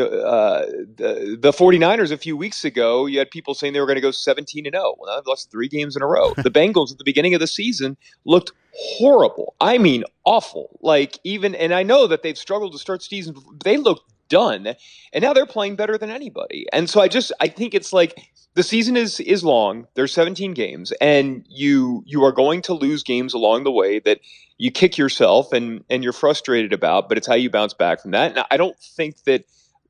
uh, 0.00 0.66
the 0.96 1.38
the 1.40 1.50
49ers 1.50 2.12
a 2.12 2.18
few 2.18 2.36
weeks 2.36 2.64
ago, 2.64 3.06
you 3.06 3.18
had 3.18 3.30
people 3.30 3.54
saying 3.54 3.72
they 3.72 3.80
were 3.80 3.86
going 3.86 3.96
to 3.96 4.02
go 4.02 4.10
17 4.10 4.66
and 4.66 4.74
0. 4.74 4.94
Well, 4.98 5.16
they've 5.16 5.26
lost 5.26 5.50
three 5.50 5.68
games 5.68 5.96
in 5.96 6.02
a 6.02 6.06
row. 6.06 6.34
the 6.36 6.50
Bengals 6.50 6.92
at 6.92 6.98
the 6.98 7.04
beginning 7.04 7.34
of 7.34 7.40
the 7.40 7.46
season 7.46 7.96
looked 8.26 8.52
horrible. 8.76 9.54
I 9.60 9.78
mean, 9.78 10.04
awful. 10.24 10.78
Like 10.82 11.18
even, 11.24 11.54
and 11.54 11.72
I 11.72 11.82
know 11.82 12.06
that 12.06 12.22
they've 12.22 12.38
struggled 12.38 12.72
to 12.72 12.78
start 12.78 13.02
season. 13.02 13.36
They 13.64 13.78
looked 13.78 14.13
done 14.28 14.74
and 15.12 15.22
now 15.22 15.32
they're 15.32 15.46
playing 15.46 15.76
better 15.76 15.98
than 15.98 16.10
anybody. 16.10 16.66
And 16.72 16.88
so 16.88 17.00
i 17.00 17.08
just 17.08 17.32
i 17.40 17.48
think 17.48 17.74
it's 17.74 17.92
like 17.92 18.18
the 18.54 18.62
season 18.62 18.96
is 18.96 19.20
is 19.20 19.44
long. 19.44 19.86
There's 19.94 20.12
17 20.12 20.54
games 20.54 20.92
and 21.00 21.44
you 21.48 22.02
you 22.06 22.24
are 22.24 22.32
going 22.32 22.62
to 22.62 22.74
lose 22.74 23.02
games 23.02 23.34
along 23.34 23.64
the 23.64 23.72
way 23.72 23.98
that 24.00 24.20
you 24.58 24.70
kick 24.70 24.96
yourself 24.98 25.52
and 25.52 25.84
and 25.90 26.04
you're 26.04 26.12
frustrated 26.12 26.72
about 26.72 27.08
but 27.08 27.18
it's 27.18 27.26
how 27.26 27.34
you 27.34 27.50
bounce 27.50 27.74
back 27.74 28.00
from 28.00 28.12
that. 28.12 28.36
And 28.36 28.46
i 28.50 28.56
don't 28.56 28.78
think 28.78 29.22
that 29.24 29.44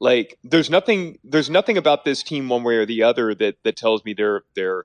like 0.04 0.38
there's 0.44 0.68
nothing 0.68 1.18
there's 1.24 1.48
nothing 1.48 1.78
about 1.78 2.04
this 2.04 2.22
team 2.22 2.50
one 2.50 2.62
way 2.62 2.76
or 2.76 2.84
the 2.84 3.02
other 3.02 3.34
that 3.34 3.56
that 3.64 3.74
tells 3.74 4.04
me 4.04 4.12
they're 4.12 4.42
they're 4.54 4.84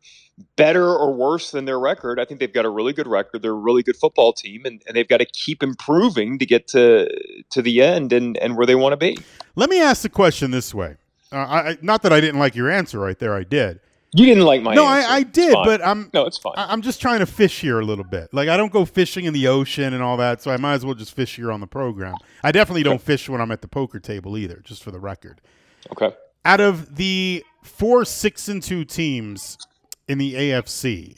better 0.56 0.88
or 0.88 1.14
worse 1.14 1.52
than 1.52 1.66
their 1.66 1.78
record. 1.78 2.22
I 2.22 2.26
think 2.26 2.40
they've 2.40 2.54
got 2.54 2.64
a 2.64 2.70
really 2.70 2.94
good 2.94 3.06
record. 3.06 3.42
They're 3.42 3.52
a 3.52 3.54
really 3.54 3.84
good 3.84 3.98
football 3.98 4.32
team 4.32 4.62
and, 4.64 4.82
and 4.88 4.96
they've 4.96 5.08
got 5.08 5.18
to 5.18 5.26
keep 5.26 5.62
improving 5.62 6.40
to 6.40 6.46
get 6.46 6.68
to 6.70 7.10
to 7.50 7.62
the 7.62 7.82
end 7.82 8.14
and 8.14 8.38
and 8.38 8.56
where 8.56 8.66
they 8.66 8.76
want 8.76 8.94
to 8.94 8.98
be. 8.98 9.20
Let 9.56 9.70
me 9.70 9.82
ask 9.82 10.02
the 10.04 10.10
question 10.10 10.52
this 10.52 10.74
way. 10.74 10.96
Uh, 11.32 11.36
I, 11.36 11.78
not 11.82 12.02
that 12.04 12.14
I 12.14 12.22
didn't 12.22 12.40
like 12.40 12.56
your 12.56 12.72
answer 12.72 12.98
right 12.98 13.20
there. 13.20 13.36
I 13.36 13.44
did. 13.44 13.82
You 14.12 14.26
didn't 14.26 14.46
like 14.46 14.64
my 14.64 14.74
no. 14.74 14.86
I, 14.86 15.02
I 15.18 15.24
did, 15.24 15.54
but 15.54 15.86
I'm 15.86 16.10
no, 16.14 16.26
it's 16.26 16.38
fine. 16.38 16.54
I- 16.58 16.72
I'm 16.72 16.82
just 16.82 17.00
trying 17.00 17.20
to 17.20 17.26
fish 17.28 17.62
here 17.62 17.80
a 17.80 17.86
little 17.86 18.04
bit. 18.04 18.34
Like 18.34 18.50
I 18.50 18.58
don't 18.58 18.72
go 18.74 18.84
fishing 18.86 19.26
in 19.26 19.34
the 19.34 19.48
ocean 19.48 19.94
and 19.94 20.02
all 20.02 20.18
that, 20.18 20.42
so 20.42 20.50
I 20.52 20.58
might 20.58 20.74
as 20.74 20.86
well 20.86 20.96
just 20.96 21.14
fish 21.16 21.36
here 21.36 21.52
on 21.52 21.60
the 21.60 21.68
program. 21.68 22.16
I 22.44 22.52
definitely 22.52 22.84
don't 22.84 23.02
fish 23.02 23.30
when 23.30 23.40
I'm 23.40 23.52
at 23.52 23.62
the 23.62 23.68
poker 23.68 24.00
table 24.00 24.36
either, 24.38 24.62
just 24.64 24.84
for 24.84 24.90
the 24.92 25.00
record. 25.00 25.42
okay. 25.92 26.16
Out 26.46 26.60
of 26.62 26.96
the 26.96 27.44
four 27.64 28.04
six 28.06 28.48
and 28.48 28.64
two 28.64 28.84
teams 28.86 29.58
in 30.08 30.18
the 30.18 30.34
AFC, 30.34 31.18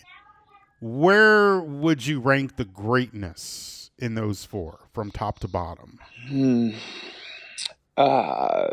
where 0.82 1.62
would 1.62 2.06
you 2.06 2.20
rank 2.20 2.58
the 2.58 2.66
greatness 2.66 3.92
in 4.00 4.16
those 4.16 4.44
four 4.44 4.80
from 4.94 5.12
top 5.12 5.40
to 5.40 5.48
bottom? 5.48 6.00
Hmm. 6.28 6.72
Uh, 7.96 8.68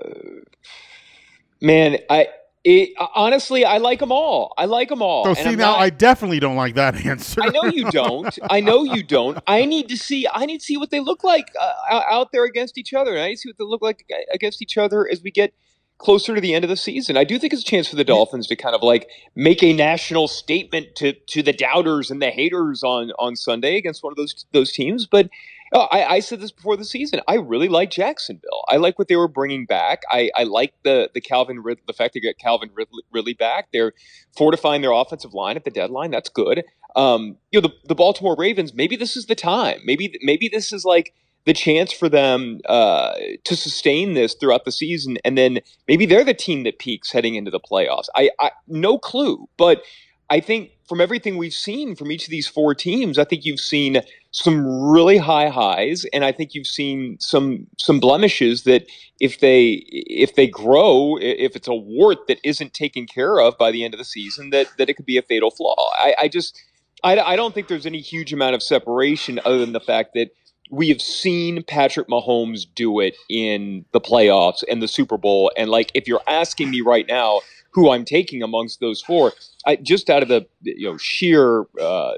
man, 1.61 1.99
I 2.09 2.29
it, 2.65 2.91
honestly 3.15 3.65
I 3.65 3.79
like 3.79 4.01
them 4.01 4.13
all. 4.13 4.53
I 4.59 4.65
like 4.67 4.89
them 4.89 5.01
all. 5.03 5.25
So 5.25 5.35
see 5.35 5.57
now, 5.57 5.73
not- 5.73 5.81
I 5.81 5.91
definitely 5.91 6.41
don't 6.41 6.57
like 6.57 6.75
that 6.75 6.95
answer. 7.07 7.43
I 7.43 7.49
know 7.51 7.65
you 7.65 7.91
don't. 7.91 8.37
I 8.51 8.61
know 8.61 8.85
you 8.85 9.03
don't. 9.03 9.39
I 9.47 9.65
need 9.65 9.89
to 9.89 9.97
see. 9.97 10.27
I 10.33 10.47
need 10.47 10.59
to 10.59 10.65
see 10.65 10.77
what 10.77 10.91
they 10.91 11.01
look 11.01 11.25
like 11.25 11.51
uh, 11.59 11.73
out- 11.91 12.05
out 12.11 12.33
there 12.33 12.45
against 12.45 12.77
each 12.79 12.95
other. 12.95 13.13
And 13.15 13.21
I 13.23 13.29
need 13.29 13.37
to 13.37 13.41
see 13.41 13.49
what 13.49 13.59
they 13.59 13.65
look 13.65 13.83
like 13.83 14.05
against 14.33 14.61
each 14.63 14.77
other 14.77 15.09
as 15.09 15.23
we 15.23 15.31
get 15.31 15.53
closer 15.99 16.33
to 16.35 16.41
the 16.41 16.55
end 16.55 16.65
of 16.65 16.69
the 16.69 16.77
season. 16.77 17.17
I 17.17 17.25
do 17.25 17.39
think 17.41 17.53
it's 17.53 17.63
a 17.63 17.65
chance 17.65 17.89
for 17.89 17.97
the 17.97 18.05
Dolphins 18.05 18.47
to 18.49 18.57
kind 18.57 18.75
of 18.75 18.83
like 18.85 19.09
make 19.35 19.63
a 19.65 19.73
national 19.73 20.29
statement 20.29 20.95
to 20.97 21.13
to 21.13 21.43
the 21.43 21.53
doubters 21.53 22.11
and 22.11 22.23
the 22.23 22.31
haters 22.31 22.83
on 22.83 23.11
on 23.19 23.35
Sunday 23.37 23.77
against 23.77 24.03
one 24.05 24.13
of 24.13 24.17
those 24.17 24.47
those 24.53 24.73
teams. 24.73 25.07
But 25.07 25.29
uh, 25.73 25.87
I, 25.91 26.05
I 26.05 26.21
said 26.21 26.41
this 26.41 26.53
before 26.53 26.77
the 26.77 26.85
season. 26.85 27.21
I 27.29 27.35
really 27.35 27.69
like 27.69 27.91
Jacksonville. 27.91 28.65
I 28.69 28.77
like 28.77 28.99
what 28.99 29.09
they 29.09 29.17
were 29.17 29.29
bringing 29.29 29.67
back. 29.67 30.03
I, 30.11 30.31
I 30.35 30.45
like 30.45 30.75
the 30.85 31.11
the 31.13 31.21
Calvin 31.21 31.61
Rid- 31.61 31.81
the 31.87 31.93
fact 31.93 32.15
they 32.15 32.21
got 32.21 32.39
Calvin 32.39 32.71
Ridley, 32.75 33.03
Ridley 33.13 33.35
back. 33.35 33.69
They're 33.73 33.93
fortifying 34.37 34.83
their 34.83 34.93
offensive 34.93 35.35
line 35.35 35.57
at 35.57 35.65
the 35.65 35.71
deadline. 35.71 36.11
That's 36.11 36.29
good 36.29 36.65
um, 36.97 37.37
you 37.53 37.61
know, 37.61 37.69
the, 37.69 37.75
the 37.87 37.95
Baltimore 37.95 38.37
Ravens, 38.37 38.75
maybe 38.75 38.97
this 38.97 39.17
is 39.17 39.27
the 39.27 39.35
time. 39.35 39.81
Maybe 39.85 40.19
maybe 40.23 40.49
this 40.49 40.73
is 40.73 40.85
like 40.85 41.15
the 41.45 41.53
chance 41.53 41.93
for 41.93 42.09
them 42.09 42.61
uh, 42.69 43.15
to 43.45 43.57
sustain 43.57 44.15
this 44.15 44.35
throughout 44.35 44.65
the 44.65 44.73
season, 44.73 45.19
and 45.25 45.39
then 45.39 45.61
maybe 45.87 46.07
they're 46.07 46.25
the 46.25 46.35
team 46.35 46.65
that 46.65 46.79
peaks 46.79 47.13
heading 47.13 47.37
into 47.37 47.51
the 47.51 47.61
playoffs. 47.61 48.07
I, 48.15 48.31
I 48.41 48.51
no 48.67 48.99
clue, 48.99 49.49
but 49.57 49.83
I 50.31 50.41
think 50.41 50.71
from 50.89 51.01
everything 51.01 51.37
we've 51.37 51.53
seen 51.53 51.95
from 51.95 52.11
each 52.11 52.25
of 52.25 52.31
these 52.31 52.49
four 52.49 52.75
teams, 52.75 53.19
I 53.19 53.25
think 53.25 53.45
you've 53.45 53.61
seen 53.61 54.01
some 54.31 54.67
really 54.67 55.19
high 55.19 55.49
highs, 55.49 56.07
and 56.13 56.25
I 56.25 56.33
think 56.33 56.55
you've 56.55 56.67
seen 56.67 57.19
some 57.21 57.67
some 57.79 58.01
blemishes 58.01 58.65
that 58.65 58.87
if 59.21 59.41
they 59.41 59.85
if 59.87 60.35
they 60.35 60.47
grow, 60.47 61.19
if 61.21 61.55
it's 61.57 61.69
a 61.69 61.75
wart 61.75 62.27
that 62.29 62.39
isn't 62.43 62.73
taken 62.73 63.07
care 63.07 63.39
of 63.41 63.59
by 63.59 63.71
the 63.71 63.85
end 63.85 63.95
of 63.95 63.99
the 63.99 64.05
season, 64.05 64.51
that 64.51 64.69
that 64.79 64.89
it 64.89 64.95
could 64.95 65.07
be 65.07 65.19
a 65.19 65.23
fatal 65.23 65.51
flaw. 65.51 65.91
I, 65.99 66.15
I 66.19 66.29
just 66.29 66.61
I, 67.05 67.19
I 67.19 67.37
don't 67.37 67.55
think 67.55 67.69
there's 67.69 67.87
any 67.87 68.01
huge 68.01 68.33
amount 68.33 68.55
of 68.55 68.63
separation 68.63 69.41
other 69.45 69.59
than 69.59 69.73
the 69.73 69.81
fact 69.81 70.15
that 70.15 70.31
we 70.71 70.89
have 70.91 71.01
seen 71.01 71.63
Patrick 71.63 72.09
Mahomes 72.09 72.67
do 72.75 73.01
it 73.01 73.17
in 73.31 73.85
the 73.93 74.01
playoffs 74.01 74.63
and 74.69 74.83
the 74.83 74.89
Super 74.89 75.17
Bowl. 75.17 75.51
And 75.57 75.71
like, 75.71 75.91
if 75.95 76.07
you're 76.07 76.23
asking 76.27 76.71
me 76.71 76.83
right 76.83 77.07
now 77.09 77.41
who 77.79 77.91
I'm 77.91 78.05
taking 78.05 78.43
amongst 78.43 78.81
those 78.81 79.01
four, 79.01 79.33
I, 79.67 79.77
just 79.77 80.11
out 80.11 80.23
of 80.23 80.29
the 80.29 80.47
you 80.63 80.91
know 80.91 80.97
sheer 80.99 81.67
uh, 81.81 82.15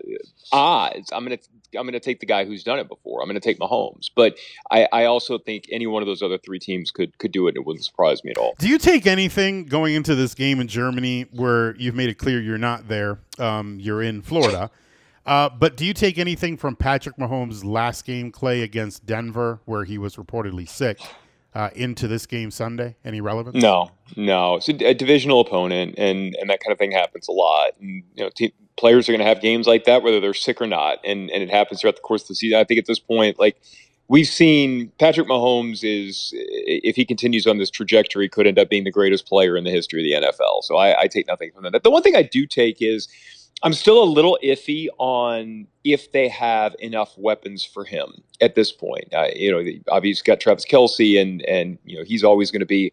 odds, 0.52 1.12
I'm 1.12 1.24
gonna 1.24 1.38
I'm 1.78 1.86
gonna 1.86 2.00
take 2.00 2.20
the 2.20 2.26
guy 2.26 2.44
who's 2.44 2.64
done 2.64 2.78
it 2.78 2.88
before. 2.88 3.22
I'm 3.22 3.28
gonna 3.28 3.40
take 3.40 3.58
Mahomes. 3.58 4.10
But 4.14 4.36
I, 4.70 4.88
I 4.92 5.04
also 5.04 5.38
think 5.38 5.64
any 5.70 5.86
one 5.86 6.02
of 6.02 6.06
those 6.06 6.22
other 6.22 6.38
three 6.38 6.58
teams 6.58 6.90
could 6.90 7.16
could 7.18 7.32
do 7.32 7.46
it. 7.48 7.56
It 7.56 7.66
wouldn't 7.66 7.84
surprise 7.84 8.24
me 8.24 8.30
at 8.30 8.38
all. 8.38 8.54
Do 8.58 8.68
you 8.68 8.78
take 8.78 9.06
anything 9.06 9.66
going 9.66 9.94
into 9.94 10.14
this 10.14 10.34
game 10.34 10.60
in 10.60 10.68
Germany 10.68 11.26
where 11.32 11.76
you've 11.76 11.94
made 11.94 12.08
it 12.08 12.18
clear 12.18 12.40
you're 12.40 12.58
not 12.58 12.88
there? 12.88 13.18
Um, 13.38 13.78
you're 13.80 14.02
in 14.02 14.22
Florida. 14.22 14.70
Uh, 15.26 15.48
but 15.48 15.76
do 15.76 15.84
you 15.84 15.92
take 15.92 16.18
anything 16.18 16.56
from 16.56 16.74
Patrick 16.74 17.16
Mahomes' 17.16 17.62
last 17.62 18.04
game, 18.04 18.32
Clay, 18.32 18.62
against 18.62 19.04
Denver, 19.04 19.60
where 19.64 19.84
he 19.84 19.98
was 19.98 20.16
reportedly 20.16 20.68
sick, 20.68 20.98
uh, 21.54 21.70
into 21.74 22.08
this 22.08 22.26
game 22.26 22.50
Sunday? 22.50 22.96
Any 23.04 23.20
relevance? 23.20 23.62
No, 23.62 23.90
no. 24.16 24.56
It's 24.56 24.68
a, 24.68 24.74
a 24.86 24.94
divisional 24.94 25.40
opponent, 25.40 25.94
and 25.98 26.34
and 26.36 26.50
that 26.50 26.60
kind 26.60 26.72
of 26.72 26.78
thing 26.78 26.92
happens 26.92 27.28
a 27.28 27.32
lot. 27.32 27.70
And 27.80 28.02
you 28.14 28.24
know, 28.24 28.48
players 28.76 29.08
are 29.08 29.12
going 29.12 29.20
to 29.20 29.26
have 29.26 29.40
games 29.40 29.66
like 29.66 29.84
that, 29.84 30.02
whether 30.02 30.20
they're 30.20 30.34
sick 30.34 30.60
or 30.60 30.66
not, 30.66 30.98
and 31.04 31.30
and 31.30 31.42
it 31.42 31.50
happens 31.50 31.80
throughout 31.80 31.96
the 31.96 32.02
course 32.02 32.22
of 32.22 32.28
the 32.28 32.34
season. 32.34 32.58
I 32.58 32.64
think 32.64 32.78
at 32.78 32.86
this 32.86 32.98
point, 32.98 33.38
like 33.38 33.60
we've 34.08 34.26
seen, 34.26 34.90
Patrick 34.98 35.28
Mahomes 35.28 35.80
is, 35.82 36.32
if 36.34 36.96
he 36.96 37.04
continues 37.04 37.46
on 37.46 37.58
this 37.58 37.70
trajectory, 37.70 38.28
could 38.28 38.46
end 38.46 38.58
up 38.58 38.68
being 38.68 38.84
the 38.84 38.90
greatest 38.90 39.26
player 39.26 39.56
in 39.56 39.64
the 39.64 39.70
history 39.70 40.00
of 40.00 40.22
the 40.22 40.28
NFL. 40.28 40.62
So 40.62 40.76
I, 40.76 41.02
I 41.02 41.06
take 41.06 41.28
nothing 41.28 41.52
from 41.52 41.62
that. 41.64 41.82
The 41.82 41.90
one 41.90 42.02
thing 42.02 42.16
I 42.16 42.22
do 42.22 42.46
take 42.46 42.78
is. 42.80 43.08
I'm 43.62 43.72
still 43.74 44.02
a 44.02 44.04
little 44.04 44.38
iffy 44.42 44.88
on 44.98 45.66
if 45.84 46.12
they 46.12 46.28
have 46.28 46.74
enough 46.78 47.16
weapons 47.18 47.64
for 47.64 47.84
him 47.84 48.22
at 48.40 48.54
this 48.54 48.72
point. 48.72 49.12
Uh, 49.12 49.28
you 49.34 49.50
know, 49.50 49.70
obviously 49.88 50.24
got 50.24 50.40
Travis 50.40 50.64
Kelce, 50.64 51.20
and 51.20 51.42
and 51.42 51.78
you 51.84 51.98
know 51.98 52.04
he's 52.04 52.24
always 52.24 52.50
going 52.50 52.60
to 52.60 52.66
be 52.66 52.92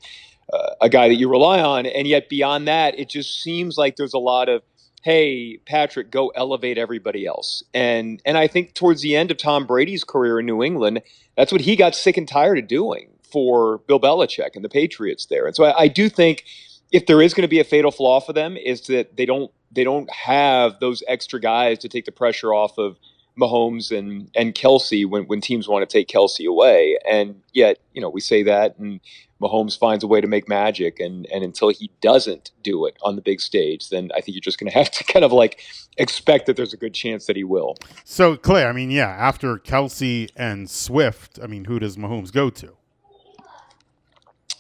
uh, 0.52 0.76
a 0.82 0.90
guy 0.90 1.08
that 1.08 1.16
you 1.16 1.30
rely 1.30 1.62
on. 1.62 1.86
And 1.86 2.08
yet 2.08 2.30
beyond 2.30 2.68
that, 2.68 2.98
it 3.00 3.10
just 3.10 3.42
seems 3.42 3.78
like 3.78 3.96
there's 3.96 4.14
a 4.14 4.20
lot 4.20 4.50
of, 4.50 4.62
hey, 5.04 5.58
Patrick, 5.66 6.12
go 6.12 6.30
elevate 6.30 6.78
everybody 6.78 7.26
else. 7.26 7.64
And 7.74 8.22
and 8.26 8.38
I 8.38 8.48
think 8.48 8.74
towards 8.74 9.02
the 9.02 9.16
end 9.16 9.32
of 9.32 9.38
Tom 9.38 9.66
Brady's 9.66 10.04
career 10.04 10.40
in 10.40 10.46
New 10.46 10.64
England, 10.64 11.02
that's 11.38 11.52
what 11.52 11.62
he 11.62 11.76
got 11.76 11.96
sick 11.96 12.18
and 12.18 12.28
tired 12.28 12.58
of 12.58 12.68
doing 12.68 13.10
for 13.32 13.80
Bill 13.80 14.00
Belichick 14.00 14.56
and 14.56 14.64
the 14.64 14.70
Patriots 14.70 15.26
there. 15.26 15.46
And 15.46 15.56
so 15.56 15.66
I, 15.66 15.84
I 15.84 15.88
do 15.88 16.10
think 16.10 16.44
if 16.92 17.06
there 17.06 17.22
is 17.22 17.34
going 17.34 17.44
to 17.44 17.50
be 17.50 17.60
a 17.60 17.66
fatal 17.66 17.92
flaw 17.92 18.20
for 18.22 18.34
them, 18.34 18.56
is 18.56 18.88
that 18.88 19.18
they 19.18 19.26
don't 19.26 19.52
they 19.72 19.84
don't 19.84 20.10
have 20.12 20.80
those 20.80 21.04
extra 21.08 21.40
guys 21.40 21.80
to 21.80 21.90
take 21.90 22.06
the 22.06 22.12
pressure 22.12 22.54
off 22.54 22.78
of 22.78 22.98
Mahomes 23.40 23.96
and 23.96 24.30
and 24.36 24.54
Kelce 24.56 25.08
when 25.08 25.24
when 25.24 25.42
teams 25.42 25.68
want 25.68 25.88
to 25.88 25.92
take 25.92 26.08
Kelce 26.08 26.48
away. 26.48 26.98
And 27.10 27.42
yet, 27.54 27.78
you 27.94 28.02
know, 28.02 28.10
we 28.10 28.20
say 28.20 28.44
that 28.44 28.78
and 28.80 29.00
Mahomes 29.40 29.78
finds 29.78 30.04
a 30.04 30.08
way 30.08 30.20
to 30.20 30.28
make 30.28 30.48
magic 30.48 31.00
and 31.00 31.28
and 31.28 31.44
until 31.44 31.70
he 31.70 31.92
doesn't 32.02 32.52
do 32.64 32.86
it 32.86 32.98
on 33.04 33.16
the 33.16 33.22
big 33.22 33.40
stage, 33.40 33.90
then 33.90 34.10
I 34.16 34.22
think 34.22 34.36
you're 34.36 34.42
just 34.42 34.60
going 34.60 34.72
to 34.72 34.78
have 34.78 34.92
to 34.92 35.04
kind 35.04 35.24
of 35.24 35.32
like 35.32 35.62
expect 35.98 36.48
that 36.48 36.56
there's 36.56 36.74
a 36.74 36.78
good 36.78 36.94
chance 36.94 37.28
that 37.28 37.36
he 37.36 37.44
will. 37.44 37.76
So, 38.04 38.36
Clay, 38.36 38.66
I 38.66 38.72
mean, 38.72 38.90
yeah, 38.90 39.10
after 39.10 39.58
Kelce 39.58 40.30
and 40.36 40.70
Swift, 40.70 41.40
I 41.42 41.48
mean, 41.48 41.66
who 41.66 41.80
does 41.80 41.98
Mahomes 41.98 42.32
go 42.32 42.50
to? 42.50 42.74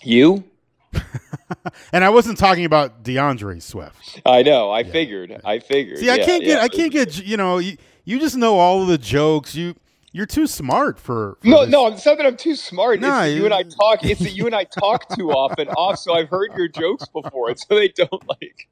You? 0.03 0.43
And 1.93 2.03
I 2.03 2.09
wasn't 2.09 2.37
talking 2.37 2.65
about 2.65 3.03
D'Andre 3.03 3.59
Swift. 3.59 4.21
I 4.25 4.43
know. 4.43 4.69
I 4.71 4.83
figured. 4.83 5.39
I 5.45 5.59
figured. 5.59 5.99
See, 5.99 6.09
I 6.09 6.15
Yeah, 6.15 6.25
can't 6.25 6.43
get, 6.43 6.57
yeah. 6.57 6.63
I 6.63 6.67
can't 6.67 6.91
get, 6.91 7.25
you 7.25 7.37
know, 7.37 7.57
you, 7.57 7.77
you 8.03 8.19
just 8.19 8.35
know 8.35 8.57
all 8.57 8.81
of 8.81 8.87
the 8.89 8.97
jokes. 8.97 9.55
You, 9.55 9.75
you're 10.11 10.25
too 10.25 10.47
smart 10.47 10.99
for. 10.99 11.37
for 11.41 11.47
No, 11.47 11.61
this. 11.61 11.69
no, 11.69 11.87
it's 11.87 12.05
not 12.05 12.17
that 12.17 12.25
I'm 12.25 12.35
too 12.37 12.55
smart. 12.55 12.99
No, 12.99 13.07
it's 13.07 13.17
that 13.17 13.25
you 13.31 13.45
and 13.45 13.53
I 13.53 13.63
talk. 13.63 14.03
It's 14.03 14.21
that 14.21 14.33
you 14.33 14.45
and 14.45 14.55
I 14.55 14.65
talk 14.65 15.07
too 15.15 15.31
often 15.31 15.69
off. 15.69 15.99
So 15.99 16.13
I've 16.13 16.29
heard 16.29 16.51
your 16.57 16.67
jokes 16.67 17.05
before, 17.07 17.49
and 17.49 17.59
so 17.59 17.75
they 17.75 17.89
don't 17.89 18.27
like. 18.27 18.67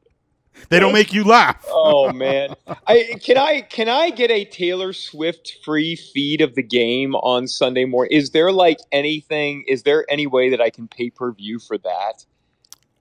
They 0.70 0.80
don't 0.80 0.94
make 0.94 1.14
you 1.14 1.24
laugh. 1.24 1.64
Oh 1.88 2.12
man, 2.12 2.56
I 2.88 3.16
can 3.22 3.38
I 3.38 3.62
can 3.62 3.90
I 3.90 4.10
get 4.10 4.32
a 4.32 4.46
Taylor 4.46 4.92
Swift 4.92 5.58
free 5.64 5.96
feed 5.96 6.42
of 6.42 6.56
the 6.56 6.64
game 6.64 7.16
on 7.16 7.48
Sunday 7.48 7.86
morning? 7.86 8.18
Is 8.18 8.32
there 8.32 8.52
like 8.52 8.80
anything? 8.92 9.64
Is 9.68 9.84
there 9.84 10.06
any 10.10 10.26
way 10.26 10.50
that 10.50 10.62
I 10.62 10.70
can 10.70 10.88
pay 10.88 11.10
per 11.10 11.32
view 11.32 11.60
for 11.60 11.78
that? 11.78 12.26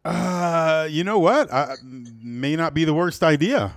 Uh, 0.05 0.87
you 0.91 1.03
know 1.03 1.19
what? 1.19 1.53
I, 1.53 1.77
may 1.83 2.57
not 2.57 2.75
be 2.75 2.85
the 2.85 2.95
worst 2.95 3.23
idea. 3.23 3.75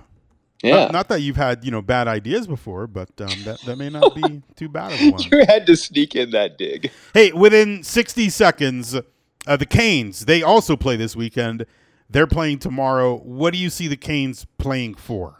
Yeah, 0.62 0.74
Not, 0.74 0.92
not 0.92 1.08
that 1.08 1.22
you've 1.22 1.36
had 1.36 1.64
you 1.64 1.70
know 1.70 1.80
bad 1.80 2.08
ideas 2.08 2.46
before, 2.46 2.86
but 2.86 3.08
um, 3.20 3.30
that 3.44 3.60
that 3.64 3.76
may 3.76 3.90
not 3.90 4.14
be 4.14 4.42
too 4.56 4.68
bad 4.68 4.92
of 4.92 5.12
one. 5.12 5.22
you 5.30 5.44
had 5.46 5.66
to 5.66 5.76
sneak 5.76 6.16
in 6.16 6.30
that 6.30 6.58
dig. 6.58 6.90
Hey, 7.14 7.32
within 7.32 7.84
60 7.84 8.28
seconds, 8.30 8.96
uh, 9.46 9.56
the 9.56 9.66
Canes, 9.66 10.24
they 10.24 10.42
also 10.42 10.76
play 10.76 10.96
this 10.96 11.14
weekend. 11.14 11.64
They're 12.10 12.26
playing 12.26 12.60
tomorrow. 12.60 13.16
What 13.18 13.52
do 13.52 13.58
you 13.58 13.70
see 13.70 13.88
the 13.88 13.96
Canes 13.96 14.46
playing 14.56 14.94
for? 14.94 15.38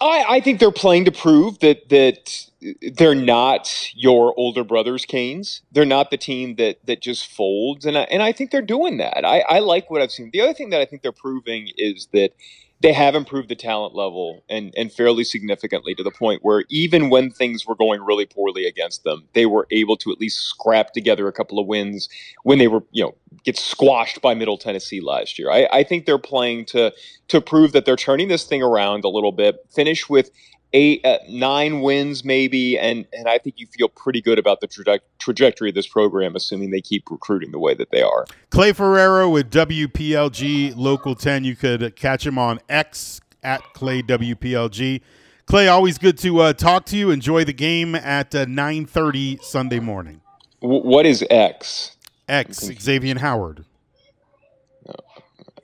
I, 0.00 0.24
I 0.28 0.40
think 0.40 0.60
they're 0.60 0.70
playing 0.70 1.06
to 1.06 1.12
prove 1.12 1.60
that 1.60 1.88
that 1.88 2.50
they're 2.96 3.14
not 3.14 3.90
your 3.94 4.34
older 4.36 4.64
brother's 4.64 5.04
Canes. 5.04 5.62
They're 5.72 5.84
not 5.84 6.10
the 6.10 6.16
team 6.16 6.56
that 6.56 6.84
that 6.86 7.00
just 7.00 7.26
folds, 7.26 7.86
and 7.86 7.96
I, 7.96 8.02
and 8.02 8.22
I 8.22 8.32
think 8.32 8.50
they're 8.50 8.62
doing 8.62 8.98
that. 8.98 9.24
I, 9.24 9.40
I 9.40 9.58
like 9.60 9.90
what 9.90 10.02
I've 10.02 10.12
seen. 10.12 10.30
The 10.32 10.40
other 10.40 10.54
thing 10.54 10.70
that 10.70 10.80
I 10.80 10.84
think 10.84 11.02
they're 11.02 11.12
proving 11.12 11.70
is 11.76 12.08
that 12.12 12.32
they 12.80 12.92
have 12.92 13.14
improved 13.14 13.48
the 13.48 13.54
talent 13.54 13.94
level 13.94 14.44
and 14.50 14.74
and 14.76 14.92
fairly 14.92 15.24
significantly 15.24 15.94
to 15.94 16.02
the 16.02 16.10
point 16.10 16.44
where 16.44 16.64
even 16.68 17.08
when 17.08 17.30
things 17.30 17.66
were 17.66 17.76
going 17.76 18.02
really 18.02 18.26
poorly 18.26 18.66
against 18.66 19.04
them, 19.04 19.26
they 19.32 19.46
were 19.46 19.66
able 19.70 19.96
to 19.98 20.12
at 20.12 20.18
least 20.18 20.40
scrap 20.40 20.92
together 20.92 21.28
a 21.28 21.32
couple 21.32 21.58
of 21.58 21.66
wins 21.66 22.08
when 22.42 22.58
they 22.58 22.68
were 22.68 22.82
you 22.90 23.04
know 23.04 23.14
get 23.44 23.58
squashed 23.58 24.20
by 24.20 24.34
Middle 24.34 24.58
Tennessee 24.58 25.00
last 25.00 25.38
year. 25.38 25.50
I, 25.50 25.68
I 25.70 25.84
think 25.84 26.06
they're 26.06 26.18
playing 26.18 26.64
to 26.66 26.92
to 27.28 27.40
prove 27.40 27.72
that 27.72 27.84
they're 27.84 27.96
turning 27.96 28.28
this 28.28 28.44
thing 28.44 28.62
around 28.62 29.04
a 29.04 29.08
little 29.08 29.32
bit. 29.32 29.56
Finish 29.70 30.08
with 30.08 30.30
eight, 30.72 31.04
uh, 31.04 31.18
nine 31.28 31.80
wins 31.80 32.24
maybe, 32.24 32.78
and 32.78 33.06
and 33.12 33.28
I 33.28 33.38
think 33.38 33.56
you 33.58 33.66
feel 33.66 33.88
pretty 33.88 34.20
good 34.20 34.38
about 34.38 34.60
the 34.60 34.68
traje- 34.68 35.00
trajectory 35.18 35.70
of 35.70 35.74
this 35.74 35.86
program, 35.86 36.36
assuming 36.36 36.70
they 36.70 36.80
keep 36.80 37.10
recruiting 37.10 37.52
the 37.52 37.58
way 37.58 37.74
that 37.74 37.90
they 37.90 38.02
are. 38.02 38.26
Clay 38.50 38.72
Ferraro 38.72 39.28
with 39.30 39.50
WPLG 39.50 40.74
Local 40.76 41.14
10. 41.14 41.44
You 41.44 41.56
could 41.56 41.96
catch 41.96 42.26
him 42.26 42.38
on 42.38 42.60
X 42.68 43.20
at 43.42 43.62
Clay 43.74 44.02
WPLG. 44.02 45.00
Clay, 45.46 45.68
always 45.68 45.98
good 45.98 46.16
to 46.18 46.40
uh, 46.40 46.52
talk 46.54 46.86
to 46.86 46.96
you. 46.96 47.10
Enjoy 47.10 47.44
the 47.44 47.52
game 47.52 47.94
at 47.94 48.34
uh, 48.34 48.46
9.30 48.46 49.42
Sunday 49.42 49.78
morning. 49.78 50.22
W- 50.62 50.82
what 50.82 51.04
is 51.04 51.22
X? 51.28 51.93
X, 52.28 52.70
Xavier 52.80 53.18
Howard, 53.18 53.64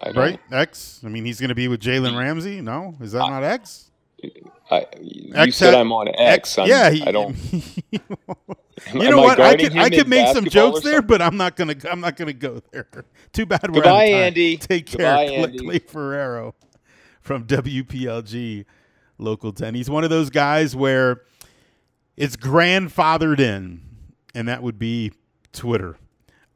I 0.03 0.13
don't, 0.13 0.17
right? 0.17 0.41
X? 0.51 1.01
I 1.05 1.09
mean, 1.09 1.25
he's 1.25 1.41
going 1.41 1.51
to 1.51 1.55
be 1.55 1.69
with 1.69 1.81
Jalen 1.81 2.19
Ramsey? 2.19 2.61
No? 2.61 2.95
Is 3.01 3.13
that 3.13 3.21
not 3.21 3.43
X? 3.43 3.91
I, 4.71 4.87
you 5.01 5.33
X 5.35 5.57
said 5.57 5.75
I'm 5.75 5.93
on 5.93 6.09
X. 6.09 6.59
I'm, 6.59 6.69
yeah, 6.69 6.91
he, 6.91 7.03
I 7.03 7.11
don't. 7.11 7.37
you 7.91 8.01
know 8.95 9.21
I 9.21 9.25
what? 9.25 9.41
I 9.41 9.57
could 9.57 9.77
I 9.77 9.91
could 9.91 10.09
make 10.09 10.29
some 10.35 10.45
jokes 10.45 10.83
there, 10.83 11.03
but 11.03 11.21
I'm 11.21 11.37
not 11.37 11.57
gonna 11.57 11.75
I'm 11.91 12.01
not 12.01 12.17
gonna 12.17 12.33
go 12.33 12.61
there. 12.71 12.87
Too 13.33 13.47
bad 13.47 13.63
we're 13.63 13.83
Goodbye, 13.83 13.91
out 13.91 14.05
of 14.05 14.11
time. 14.11 14.23
Andy. 14.23 14.57
Take 14.59 14.87
care, 14.87 14.99
Goodbye, 14.99 15.25
Andy. 15.35 15.59
Clay 15.59 15.79
Ferraro 15.81 16.55
from 17.21 17.47
WPLG 17.47 18.65
Local 19.19 19.53
10. 19.53 19.75
He's 19.75 19.91
one 19.91 20.05
of 20.05 20.11
those 20.11 20.31
guys 20.31 20.77
where 20.77 21.23
it's 22.17 22.37
grandfathered 22.37 23.41
in, 23.41 23.81
and 24.35 24.49
that 24.49 24.63
would 24.63 24.79
be 24.79 25.13
Twitter. 25.53 25.97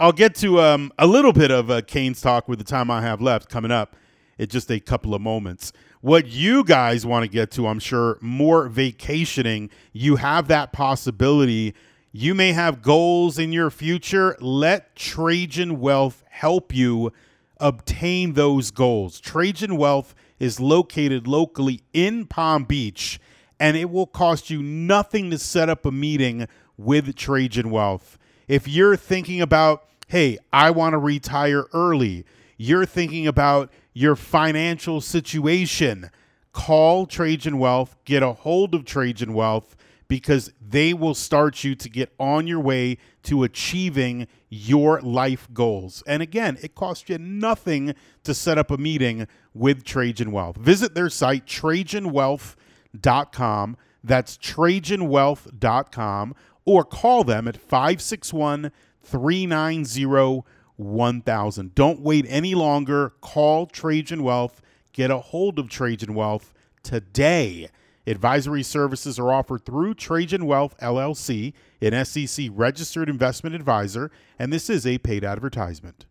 I'll 0.01 0.13
get 0.13 0.35
to 0.37 0.61
um, 0.61 0.93
a 0.99 1.07
little 1.07 1.33
bit 1.33 1.53
of 1.53 1.71
uh, 1.71 1.81
Canes 1.83 2.21
talk 2.21 2.49
with 2.49 2.59
the 2.59 2.65
time 2.65 2.91
I 2.91 3.01
have 3.03 3.21
left 3.21 3.49
coming 3.49 3.71
up 3.71 3.95
in 4.39 4.49
just 4.49 4.69
a 4.69 4.81
couple 4.81 5.15
of 5.15 5.23
moments. 5.23 5.73
What 6.01 6.27
you 6.27 6.65
guys 6.65 7.07
want 7.07 7.23
to 7.23 7.31
get 7.31 7.53
to, 7.53 7.69
I'm 7.69 7.79
sure, 7.79 8.19
more 8.21 8.69
vacationing. 8.69 9.71
You 9.93 10.17
have 10.17 10.49
that 10.49 10.73
possibility. 10.73 11.75
You 12.11 12.35
may 12.35 12.53
have 12.53 12.83
goals 12.83 13.39
in 13.39 13.53
your 13.53 13.71
future. 13.71 14.37
Let 14.41 14.97
Trajan 14.97 15.79
Wealth 15.79 16.25
help 16.29 16.75
you 16.75 17.13
obtain 17.61 18.33
those 18.33 18.73
goals. 18.73 19.21
Trajan 19.21 19.77
Wealth 19.77 20.13
is 20.41 20.59
located 20.59 21.29
locally 21.29 21.83
in 21.93 22.27
Palm 22.27 22.65
Beach, 22.65 23.21
and 23.61 23.77
it 23.77 23.91
will 23.91 24.09
cost 24.09 24.51
you 24.51 24.61
nothing 24.61 25.31
to 25.31 25.39
set 25.39 25.69
up 25.69 25.87
a 25.87 25.93
meeting 25.93 26.49
with 26.77 27.15
Trajan 27.15 27.71
Wealth. 27.71 28.19
If 28.49 28.69
you're 28.69 28.97
thinking 28.97 29.41
about, 29.41 29.89
hey, 30.09 30.39
I 30.53 30.71
want 30.71 30.93
to 30.93 30.99
retire 30.99 31.67
early, 31.73 32.25
you're 32.57 32.87
thinking 32.87 33.27
about 33.27 33.73
your 33.93 34.17
financial 34.17 35.01
situation, 35.01 36.11
call 36.53 37.07
Trajan 37.07 37.59
Wealth, 37.59 37.97
get 38.05 38.23
a 38.23 38.33
hold 38.33 38.75
of 38.75 38.85
Trajan 38.85 39.35
Wealth 39.35 39.77
because 40.09 40.53
they 40.61 40.93
will 40.93 41.15
start 41.15 41.65
you 41.65 41.75
to 41.75 41.89
get 41.89 42.13
on 42.19 42.47
your 42.47 42.61
way 42.61 42.99
to 43.23 43.43
achieving 43.43 44.27
your 44.49 45.01
life 45.01 45.49
goals. 45.53 46.03
And 46.07 46.23
again, 46.23 46.59
it 46.63 46.75
costs 46.75 47.09
you 47.09 47.17
nothing 47.19 47.95
to 48.25 48.35
set 48.35 48.59
up 48.59 48.71
a 48.71 48.77
meeting 48.77 49.27
with 49.55 49.83
Trajan 49.85 50.31
Wealth. 50.31 50.57
Visit 50.57 50.95
their 50.95 51.09
site, 51.09 51.47
TrajanWealth.com. 51.47 53.77
That's 54.03 54.37
TrajanWealth.com 54.37 56.35
or 56.65 56.85
call 56.85 57.25
them 57.25 57.47
at 57.49 57.57
561 57.57 58.73
390 59.03 60.45
1000. 60.77 61.75
Don't 61.75 62.01
wait 62.01 62.27
any 62.29 62.55
longer. 62.55 63.13
Call 63.21 63.67
Trajan 63.67 64.23
Wealth. 64.23 64.61
Get 64.93 65.11
a 65.11 65.19
hold 65.19 65.59
of 65.59 65.69
Trajan 65.69 66.15
Wealth 66.15 66.53
today. 66.83 67.69
Advisory 68.07 68.63
services 68.63 69.19
are 69.19 69.33
offered 69.33 69.65
through 69.65 69.95
Trajan 69.95 70.45
Wealth 70.45 70.77
LLC, 70.79 71.55
an 71.81 72.05
SEC 72.05 72.49
registered 72.53 73.09
investment 73.09 73.55
advisor, 73.55 74.11
and 74.39 74.53
this 74.53 74.69
is 74.69 74.87
a 74.87 74.99
paid 74.99 75.25
advertisement. 75.25 76.05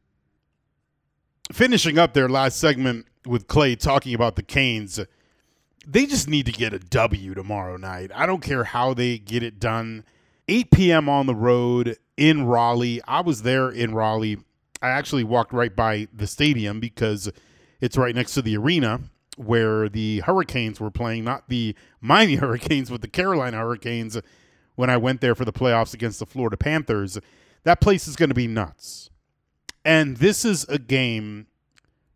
Finishing 1.52 2.00
up 2.00 2.14
their 2.14 2.30
last 2.30 2.58
segment 2.58 3.06
with 3.28 3.48
Clay 3.48 3.76
talking 3.76 4.16
about 4.16 4.36
the 4.36 4.44
Canes, 4.44 5.00
they 5.86 6.06
just 6.06 6.28
need 6.28 6.48
to 6.48 6.52
get 6.52 6.74
a 6.74 6.80
W 6.80 7.34
tomorrow 7.36 7.78
night. 7.78 8.12
I 8.16 8.26
don't 8.26 8.42
care 8.42 8.64
how 8.64 8.94
they 8.96 9.20
get 9.20 9.44
it 9.44 9.60
done. 9.60 10.04
8 10.48 10.72
p.m. 10.72 11.10
on 11.10 11.26
the 11.26 11.36
road 11.36 11.98
in 12.18 12.46
Raleigh. 12.46 13.02
I 13.08 13.22
was 13.22 13.44
there 13.44 13.70
in 13.70 13.94
Raleigh. 13.94 14.38
I 14.82 14.90
actually 14.90 15.24
walked 15.24 15.54
right 15.54 15.76
by 15.76 16.08
the 16.14 16.28
stadium 16.28 16.80
because 16.80 17.32
it's 17.80 17.98
right 17.98 18.16
next 18.16 18.34
to 18.34 18.42
the 18.42 18.58
arena 18.58 19.02
where 19.38 19.90
the 19.90 20.20
Hurricanes 20.20 20.80
were 20.80 20.92
playing, 20.92 21.24
not 21.24 21.50
the 21.50 21.76
Miami 22.02 22.36
Hurricanes, 22.38 22.90
but 22.90 23.02
the 23.02 23.08
Carolina 23.08 23.58
Hurricanes 23.58 24.18
when 24.76 24.90
I 24.90 24.98
went 24.98 25.22
there 25.22 25.36
for 25.36 25.46
the 25.46 25.54
playoffs 25.54 25.94
against 25.94 26.20
the 26.20 26.26
Florida 26.26 26.58
Panthers. 26.58 27.18
That 27.64 27.80
place 27.80 28.08
is 28.08 28.16
going 28.16 28.30
to 28.30 28.36
be 28.36 28.48
nuts. 28.48 29.10
And 29.86 30.18
this 30.18 30.46
is 30.46 30.66
a 30.66 30.80
game 30.80 31.48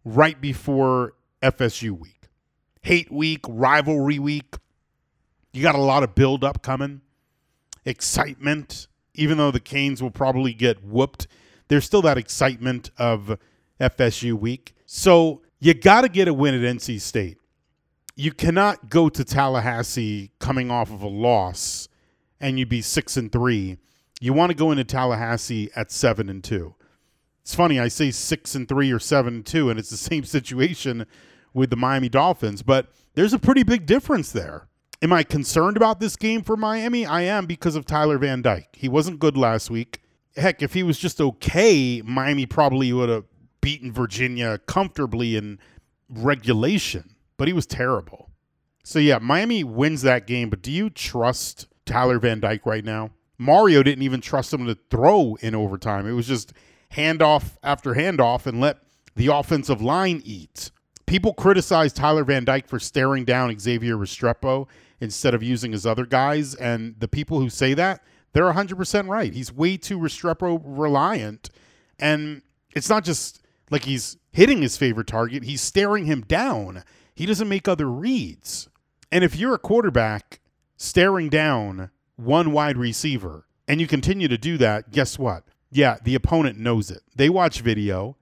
right 0.03 0.39
before 0.39 1.13
FSU 1.41 1.91
week. 1.91 2.29
Hate 2.81 3.11
week, 3.11 3.41
rivalry 3.47 4.19
week. 4.19 4.55
You 5.53 5.63
got 5.63 5.75
a 5.75 5.79
lot 5.81 6.03
of 6.03 6.15
build 6.15 6.43
up 6.43 6.61
coming, 6.61 7.01
excitement, 7.87 8.87
even 9.15 9.37
though 9.37 9.49
the 9.49 9.59
Canes 9.59 10.03
will 10.03 10.11
probably 10.11 10.53
get 10.53 10.83
whooped. 10.83 11.27
There's 11.69 11.85
still 11.85 12.01
that 12.03 12.17
excitement 12.17 12.91
of 12.97 13.39
FSU 13.79 14.33
week. 14.33 14.75
So 14.85 15.41
you 15.59 15.73
got 15.73 16.01
to 16.01 16.09
get 16.09 16.27
a 16.27 16.33
win 16.33 16.53
at 16.53 16.75
NC 16.75 17.01
State. 17.01 17.37
You 18.15 18.31
cannot 18.31 18.89
go 18.89 19.09
to 19.09 19.23
Tallahassee 19.23 20.31
coming 20.39 20.69
off 20.69 20.91
of 20.91 21.01
a 21.01 21.07
loss 21.07 21.87
and 22.39 22.59
you'd 22.59 22.69
be 22.69 22.81
six 22.81 23.17
and 23.17 23.31
three. 23.31 23.77
You 24.19 24.33
want 24.33 24.51
to 24.51 24.55
go 24.55 24.71
into 24.71 24.83
Tallahassee 24.83 25.69
at 25.75 25.91
seven 25.91 26.29
and 26.29 26.43
two. 26.43 26.75
It's 27.41 27.55
funny, 27.55 27.79
I 27.79 27.87
say 27.87 28.11
six 28.11 28.55
and 28.55 28.67
three 28.67 28.91
or 28.91 28.99
seven 28.99 29.35
and 29.35 29.45
two, 29.45 29.69
and 29.69 29.79
it's 29.79 29.89
the 29.89 29.97
same 29.97 30.23
situation 30.23 31.05
with 31.53 31.69
the 31.69 31.75
Miami 31.75 32.09
Dolphins, 32.09 32.61
but 32.61 32.87
there's 33.13 33.33
a 33.33 33.39
pretty 33.39 33.63
big 33.63 33.85
difference 33.85 34.31
there. 34.31 34.67
Am 35.01 35.13
I 35.13 35.21
concerned 35.23 35.77
about 35.77 35.99
this 35.99 36.15
game 36.15 36.41
for 36.41 36.57
Miami? 36.57 37.05
I 37.05 37.21
am 37.21 37.45
because 37.45 37.75
of 37.75 37.85
Tyler 37.85 38.17
Van 38.17 38.41
Dyke. 38.41 38.75
He 38.75 38.89
wasn't 38.89 39.19
good 39.19 39.37
last 39.37 39.69
week. 39.69 40.01
Heck, 40.35 40.63
if 40.63 40.73
he 40.73 40.81
was 40.81 40.97
just 40.97 41.21
okay, 41.21 42.01
Miami 42.03 42.47
probably 42.47 42.91
would 42.91 43.09
have 43.09 43.25
beaten 43.61 43.91
Virginia 43.91 44.57
comfortably 44.65 45.35
in 45.35 45.59
regulation, 46.09 47.15
but 47.37 47.47
he 47.47 47.53
was 47.53 47.67
terrible. 47.67 48.31
So 48.83 48.97
yeah, 48.97 49.19
Miami 49.19 49.63
wins 49.63 50.01
that 50.01 50.25
game, 50.25 50.49
but 50.49 50.63
do 50.63 50.71
you 50.71 50.89
trust 50.89 51.67
Tyler 51.85 52.17
Van 52.17 52.39
Dyke 52.39 52.65
right 52.65 52.85
now? 52.85 53.11
Mario 53.37 53.83
didn't 53.83 54.03
even 54.03 54.21
trust 54.21 54.51
him 54.51 54.65
to 54.65 54.77
throw 54.89 55.37
in 55.41 55.53
overtime. 55.53 56.07
It 56.07 56.13
was 56.13 56.27
just 56.27 56.53
handoff 56.93 57.57
after 57.61 57.93
handoff 57.93 58.47
and 58.47 58.59
let 58.59 58.79
the 59.15 59.27
offensive 59.27 59.81
line 59.81 60.23
eat. 60.25 60.71
People 61.05 61.33
criticize 61.33 61.93
Tyler 61.93 62.23
Van 62.23 62.45
Dyke 62.45 62.67
for 62.67 62.79
staring 62.79 63.25
down 63.25 63.57
Xavier 63.59 63.95
Restrepo 63.95 64.67
instead 64.99 65.33
of 65.33 65.43
using 65.43 65.71
his 65.71 65.85
other 65.85 66.05
guys, 66.05 66.55
and 66.55 66.95
the 66.99 67.07
people 67.07 67.39
who 67.39 67.49
say 67.49 67.73
that, 67.73 68.03
they're 68.33 68.51
100% 68.51 69.07
right. 69.07 69.33
He's 69.33 69.51
way 69.51 69.77
too 69.77 69.97
Restrepo 69.97 70.61
reliant, 70.63 71.49
and 71.99 72.41
it's 72.75 72.89
not 72.89 73.03
just 73.03 73.41
like 73.69 73.85
he's 73.85 74.17
hitting 74.31 74.61
his 74.61 74.77
favorite 74.77 75.07
target, 75.07 75.43
he's 75.43 75.61
staring 75.61 76.05
him 76.05 76.21
down. 76.21 76.83
He 77.15 77.25
doesn't 77.25 77.49
make 77.49 77.67
other 77.67 77.89
reads. 77.89 78.69
And 79.11 79.23
if 79.23 79.35
you're 79.35 79.55
a 79.55 79.59
quarterback 79.59 80.39
staring 80.75 81.29
down 81.29 81.89
one 82.15 82.51
wide 82.51 82.77
receiver 82.77 83.47
and 83.67 83.81
you 83.81 83.87
continue 83.87 84.27
to 84.27 84.37
do 84.37 84.57
that, 84.57 84.91
guess 84.91 85.17
what? 85.17 85.43
Yeah, 85.71 85.97
the 86.03 86.15
opponent 86.15 86.57
knows 86.59 86.91
it. 86.91 87.01
They 87.15 87.29
watch 87.29 87.61
video, 87.61 88.15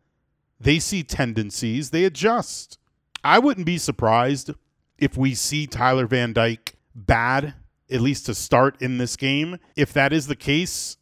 they 0.59 0.80
see 0.80 1.03
tendencies, 1.03 1.89
they 1.89 2.05
adjust. 2.05 2.80
I 3.23 3.39
wouldn't 3.39 3.65
be 3.65 3.78
surprised 3.78 4.51
if 4.97 5.17
we 5.17 5.33
see 5.33 5.67
Tyler 5.67 6.07
Van 6.07 6.33
Dyke 6.33 6.75
bad, 6.93 7.53
at 7.89 8.01
least 8.01 8.25
to 8.27 8.35
start 8.35 8.81
in 8.81 8.97
this 8.97 9.15
game. 9.15 9.59
If 9.75 9.93
that 9.93 10.13
is 10.13 10.27
the 10.27 10.35
case, 10.35 10.97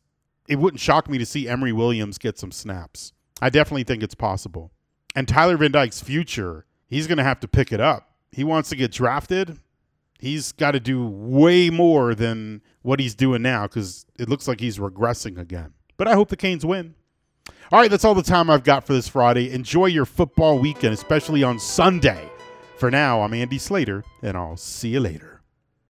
it 0.48 0.58
wouldn't 0.58 0.82
shock 0.82 1.10
me 1.10 1.18
to 1.18 1.26
see 1.26 1.48
Emory 1.48 1.72
Williams 1.72 2.18
get 2.18 2.38
some 2.38 2.52
snaps. 2.52 3.14
I 3.42 3.50
definitely 3.50 3.84
think 3.84 4.04
it's 4.04 4.16
possible. 4.16 4.72
And 5.16 5.28
Tyler 5.28 5.58
Van 5.58 5.72
Dyke's 5.72 6.02
future, 6.02 6.66
he's 6.88 7.08
going 7.08 7.18
to 7.18 7.24
have 7.24 7.40
to 7.42 7.48
pick 7.48 7.72
it 7.72 7.80
up. 7.80 8.10
He 8.32 8.44
wants 8.44 8.70
to 8.70 8.76
get 8.76 8.92
drafted. 8.92 9.60
He's 10.20 10.52
got 10.52 10.72
to 10.72 10.80
do 10.80 11.06
way 11.06 11.70
more 11.70 12.16
than 12.16 12.62
what 12.82 13.00
he's 13.00 13.14
doing 13.14 13.42
now 13.42 13.64
because 13.64 14.06
it 14.18 14.30
looks 14.30 14.48
like 14.48 14.60
he's 14.60 14.80
regressing 14.80 15.38
again. 15.38 15.74
But 15.98 16.08
I 16.08 16.16
hope 16.16 16.30
the 16.30 16.38
Canes 16.38 16.66
win. 16.66 16.96
All 17.72 17.80
right, 17.80 17.92
that's 17.92 18.06
all 18.06 18.16
the 18.16 18.24
time 18.24 18.50
I've 18.50 18.64
got 18.64 18.86
for 18.86 18.94
this 18.94 19.08
Friday. 19.08 19.52
Enjoy 19.52 19.88
your 19.88 20.06
football 20.06 20.60
weekend, 20.60 20.94
especially 20.94 21.44
on 21.44 21.60
Sunday. 21.60 22.30
For 22.78 22.92
now, 22.92 23.22
I'm 23.22 23.34
Andy 23.34 23.58
Slater, 23.58 24.04
and 24.22 24.36
I'll 24.36 24.58
see 24.58 24.90
you 24.90 25.00
later. 25.00 25.33